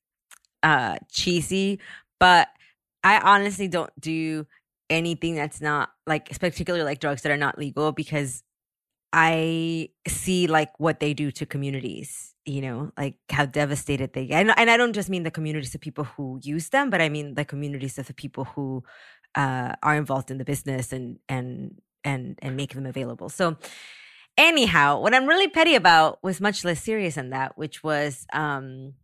[0.62, 1.80] uh cheesy,
[2.20, 2.48] but
[3.04, 4.46] I honestly don't do
[4.90, 8.42] anything that's not like particularly like drugs that are not legal because
[9.12, 14.40] I see like what they do to communities, you know, like how devastated they get.
[14.40, 17.08] And, and I don't just mean the communities of people who use them, but I
[17.08, 18.82] mean the communities of the people who
[19.36, 23.28] uh, are involved in the business and and and and make them available.
[23.28, 23.56] So
[24.36, 28.94] anyhow, what I'm really petty about was much less serious than that, which was um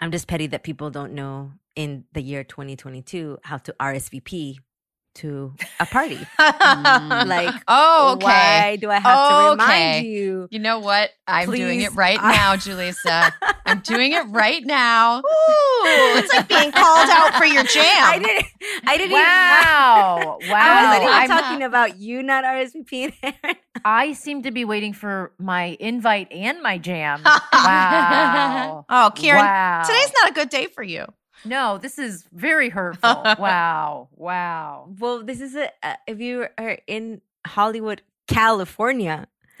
[0.00, 4.56] I'm just petty that people don't know in the year 2022 how to RSVP
[5.16, 6.18] to a party.
[6.40, 8.24] like, oh, okay.
[8.26, 9.50] why do I have to Okay.
[9.62, 10.48] remind you?
[10.50, 11.10] You know what?
[11.28, 13.30] I'm doing it right I- now, Julissa.
[13.64, 15.18] I'm doing it right now.
[15.20, 15.22] Ooh,
[16.18, 17.84] it's like being called out for your jam.
[17.86, 18.46] I didn't.
[18.88, 20.38] I didn't Wow.
[20.40, 20.50] even.
[20.50, 20.58] wow.
[20.60, 23.34] I wasn't even I'm- talking about you not RSVPing.
[23.84, 27.22] I seem to be waiting for my invite and my jam.
[27.24, 28.84] Wow.
[28.88, 29.82] Oh, Kiran, Wow.
[29.86, 31.06] today's not a good day for you.
[31.44, 33.22] No, this is very hurtful.
[33.38, 34.08] wow.
[34.16, 34.88] Wow.
[34.98, 35.70] well, this is a.
[35.82, 39.26] Uh, if you are in Hollywood, California,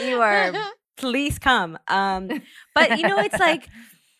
[0.00, 0.52] you are
[0.96, 2.28] please come um
[2.74, 3.68] but you know it's like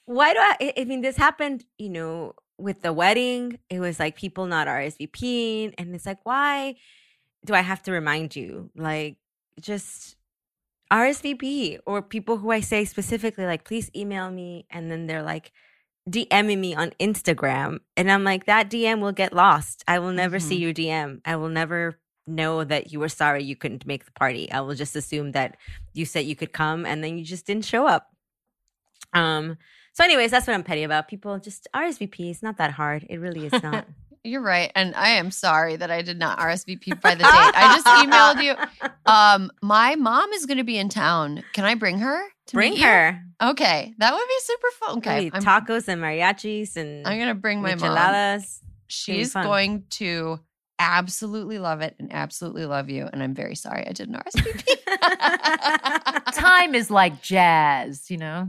[0.06, 3.98] why do i I- i mean this happened you know with the wedding it was
[4.00, 6.76] like people not rsvping and it's like why
[7.44, 9.16] do i have to remind you like
[9.60, 10.16] just
[10.92, 15.52] rsvp or people who i say specifically like please email me and then they're like
[16.10, 17.78] DMing me on Instagram.
[17.96, 19.84] And I'm like, that DM will get lost.
[19.86, 21.20] I will never see your DM.
[21.24, 24.50] I will never know that you were sorry you couldn't make the party.
[24.50, 25.56] I will just assume that
[25.92, 28.08] you said you could come and then you just didn't show up.
[29.12, 29.58] Um,
[29.92, 31.08] so anyways, that's what I'm petty about.
[31.08, 32.30] People just RSVP.
[32.30, 33.06] It's not that hard.
[33.08, 33.86] It really is not.
[34.24, 34.70] You're right.
[34.74, 37.28] And I am sorry that I did not RSVP by the date.
[37.30, 38.54] I just emailed you.
[39.04, 41.42] Um, my mom is going to be in town.
[41.54, 42.22] Can I bring her?
[42.46, 42.86] to Bring meet you?
[42.86, 43.20] her.
[43.42, 43.94] Okay.
[43.98, 44.98] That would be super fun.
[44.98, 45.26] Okay.
[45.26, 45.30] Okay.
[45.34, 48.40] I'm, Tacos and mariachis and I'm going to bring my mom.
[48.86, 50.38] She's going to
[50.78, 53.08] absolutely love it and absolutely love you.
[53.12, 54.66] And I'm very sorry I didn't RSVP.
[56.34, 58.48] Time is like jazz, you know?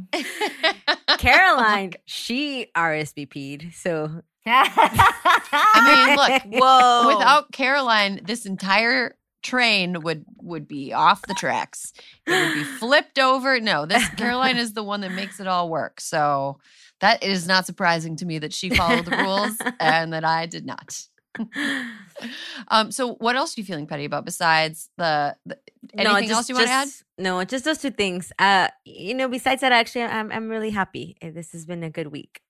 [1.18, 3.74] Caroline, she RSVP'd.
[3.74, 7.08] So I mean, look, Whoa.
[7.08, 11.94] without Caroline, this entire train would would be off the tracks.
[12.26, 13.60] It would be flipped over.
[13.60, 16.02] No, this Caroline is the one that makes it all work.
[16.02, 16.60] So
[17.02, 20.66] that is not surprising to me that she followed the rules and that I did
[20.66, 21.02] not.
[22.68, 25.58] um, so what else are you feeling petty about besides the, the
[25.98, 26.88] anything else you want to add?
[27.18, 28.32] No, just those two things.
[28.40, 31.18] Uh, you know, besides that, actually, I'm I'm really happy.
[31.22, 32.42] This has been a good week.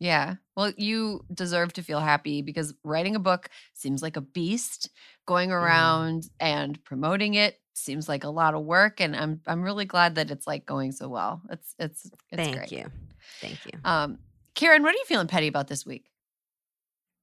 [0.00, 0.34] Yeah.
[0.56, 4.90] Well, you deserve to feel happy because writing a book seems like a beast.
[5.26, 9.86] Going around and promoting it seems like a lot of work, and I'm I'm really
[9.86, 11.40] glad that it's like going so well.
[11.50, 12.72] It's it's it's Thank great.
[12.72, 12.84] you,
[13.40, 13.72] thank you.
[13.86, 14.18] Um,
[14.54, 16.10] Kiran, what are you feeling petty about this week?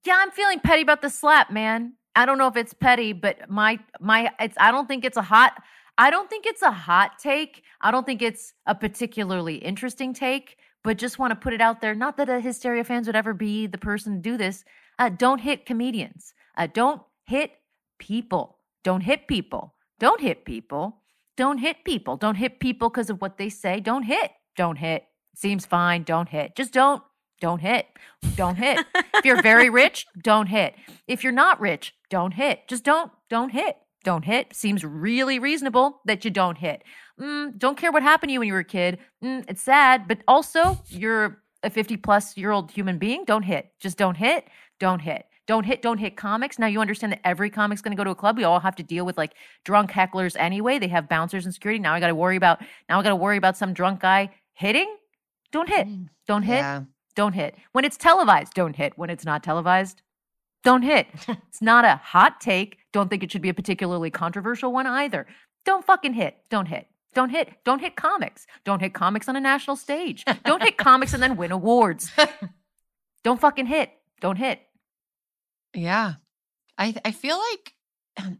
[0.03, 1.93] Yeah, I'm feeling petty about the slap, man.
[2.15, 5.22] I don't know if it's petty, but my my it's I don't think it's a
[5.22, 5.61] hot
[5.98, 7.64] I don't think it's a hot take.
[7.81, 11.81] I don't think it's a particularly interesting take, but just want to put it out
[11.81, 11.95] there.
[11.95, 14.63] Not that a hysteria fans would ever be the person to do this.
[14.97, 16.33] Uh, don't hit comedians.
[16.57, 17.51] Uh, don't hit
[17.99, 18.57] people.
[18.83, 19.75] Don't hit people.
[19.99, 20.97] Don't hit people.
[21.37, 22.17] Don't hit people.
[22.17, 23.79] Don't hit people because of what they say.
[23.79, 24.31] Don't hit.
[24.57, 25.05] Don't hit.
[25.35, 26.03] Seems fine.
[26.03, 26.55] Don't hit.
[26.55, 27.01] Just don't.
[27.39, 27.87] Don't hit.
[28.35, 28.85] Don't hit.
[29.15, 30.75] if you're very rich, don't hit.
[31.07, 32.67] If you're not rich, don't hit.
[32.67, 33.11] Just don't.
[33.29, 33.77] Don't hit.
[34.03, 34.56] Don't hit.
[34.56, 36.84] Seems really reasonable that you don't hit.
[37.19, 38.98] Mm, don't care what happened to you when you were a kid.
[39.23, 43.26] Mm, it's sad, but also you're a 50 plus year old human being.
[43.26, 43.72] Don't hit.
[43.80, 44.48] Just don't hit.
[44.80, 45.26] Don't hit.
[45.48, 45.82] Don't hit.
[45.82, 46.57] Don't hit comics.
[46.57, 48.38] Now you understand that every comic's going to go to a club.
[48.38, 49.34] We all have to deal with like
[49.65, 50.80] drunk hecklers anyway.
[50.80, 51.80] They have bouncers and security.
[51.80, 52.61] Now I got to worry about.
[52.90, 54.95] Now I got to worry about some drunk guy hitting.
[55.52, 55.88] Don't hit.
[56.28, 56.60] Don't hit.
[56.60, 56.84] Yeah.
[57.15, 57.56] Don't hit.
[57.73, 58.98] When it's televised, don't hit.
[58.98, 60.02] When it's not televised,
[60.63, 61.07] don't hit.
[61.27, 62.77] it's not a hot take.
[62.93, 65.27] Don't think it should be a particularly controversial one either.
[65.65, 66.38] Don't fucking hit.
[66.49, 66.88] Don't hit.
[67.13, 67.49] Don't hit.
[67.65, 68.47] Don't hit comics.
[68.63, 70.23] Don't hit comics on a national stage.
[70.45, 72.11] Don't hit comics and then win awards.
[73.23, 73.91] Don't fucking hit.
[74.21, 74.59] Don't hit.
[75.73, 76.13] Yeah.
[76.77, 77.73] I I feel like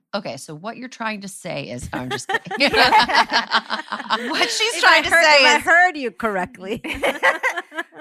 [0.16, 2.72] okay, so what you're trying to say is I'm just kidding.
[2.80, 6.82] what she's If trying I to heard, say if I heard you correctly.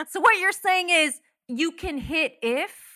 [0.08, 2.89] So what you're saying is you can hit if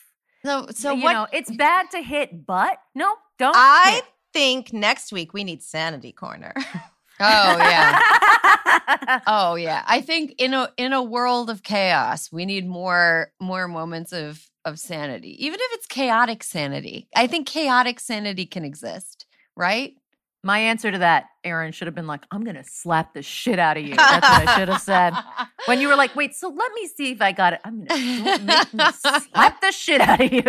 [0.44, 3.56] so so you what know it's bad to hit, but no, don't.
[3.56, 4.04] I hit.
[4.32, 6.54] think next week we need sanity corner.
[7.20, 8.00] Oh yeah.
[9.26, 9.84] Oh yeah.
[9.86, 14.44] I think in a in a world of chaos, we need more more moments of
[14.64, 15.44] of sanity.
[15.44, 17.08] Even if it's chaotic sanity.
[17.14, 19.26] I think chaotic sanity can exist,
[19.56, 19.94] right?
[20.44, 23.58] My answer to that, Erin, should have been like, I'm going to slap the shit
[23.58, 23.96] out of you.
[23.96, 25.14] That's what I should have said.
[25.66, 27.60] When you were like, wait, so let me see if I got it.
[27.64, 30.42] I'm going to slap the shit out of you.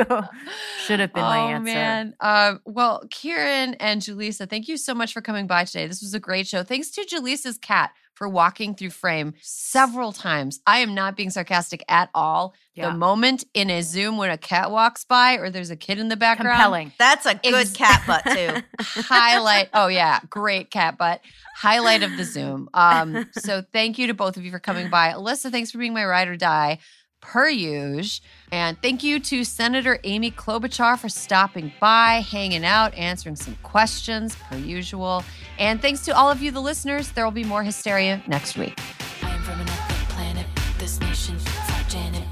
[0.86, 1.72] Should have been oh, my answer.
[1.72, 2.14] Oh, man.
[2.20, 5.88] Um, well, Kiran and Julissa, thank you so much for coming by today.
[5.88, 6.64] This was a great show.
[6.64, 10.62] Thanks to Julissa's cat for walking through frame several times.
[10.66, 12.56] I am not being sarcastic at all.
[12.74, 12.90] Yeah.
[12.90, 16.10] The moment in a Zoom when a cat walks by or there's a kid in
[16.10, 16.92] the background, Compelling.
[16.98, 18.62] That's a good Ex- cat butt too.
[19.04, 19.70] highlight.
[19.74, 21.22] Oh yeah, great cat butt.
[21.56, 22.70] Highlight of the Zoom.
[22.74, 25.10] Um, so thank you to both of you for coming by.
[25.12, 26.80] Alyssa, thanks for being my ride or die.
[27.26, 28.26] Per usual.
[28.52, 34.36] And thank you to Senator Amy Klobuchar for stopping by, hanging out, answering some questions,
[34.36, 35.24] per usual.
[35.58, 37.12] And thanks to all of you, the listeners.
[37.12, 38.80] There will be more hysteria next week.
[39.24, 40.46] I am from another planet.
[40.78, 42.24] This nation fought Janet.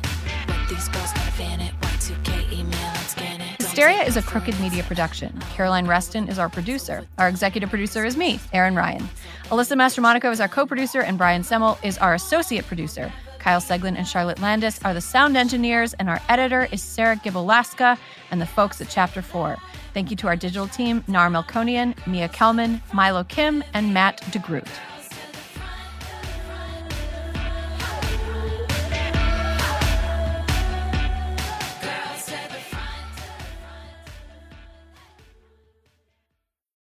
[0.48, 1.74] What these girls gotta fan it.
[1.82, 3.62] Y2K email and scan it.
[3.62, 5.38] Hysteria is a crooked media production.
[5.54, 7.06] Caroline Reston is our producer.
[7.18, 9.10] Our executive producer is me, Erin Ryan.
[9.46, 13.12] Alyssa Mastromonaco is our co producer, and Brian Semmel is our associate producer.
[13.44, 17.98] Kyle Seglin and Charlotte Landis are the sound engineers, and our editor is Sarah Gibalaska
[18.32, 19.58] and the folks at Chapter 4.
[19.94, 24.70] Thank you to our digital team, Nar Melkonian, Mia Kelman, Milo Kim, and Matt DeGroot.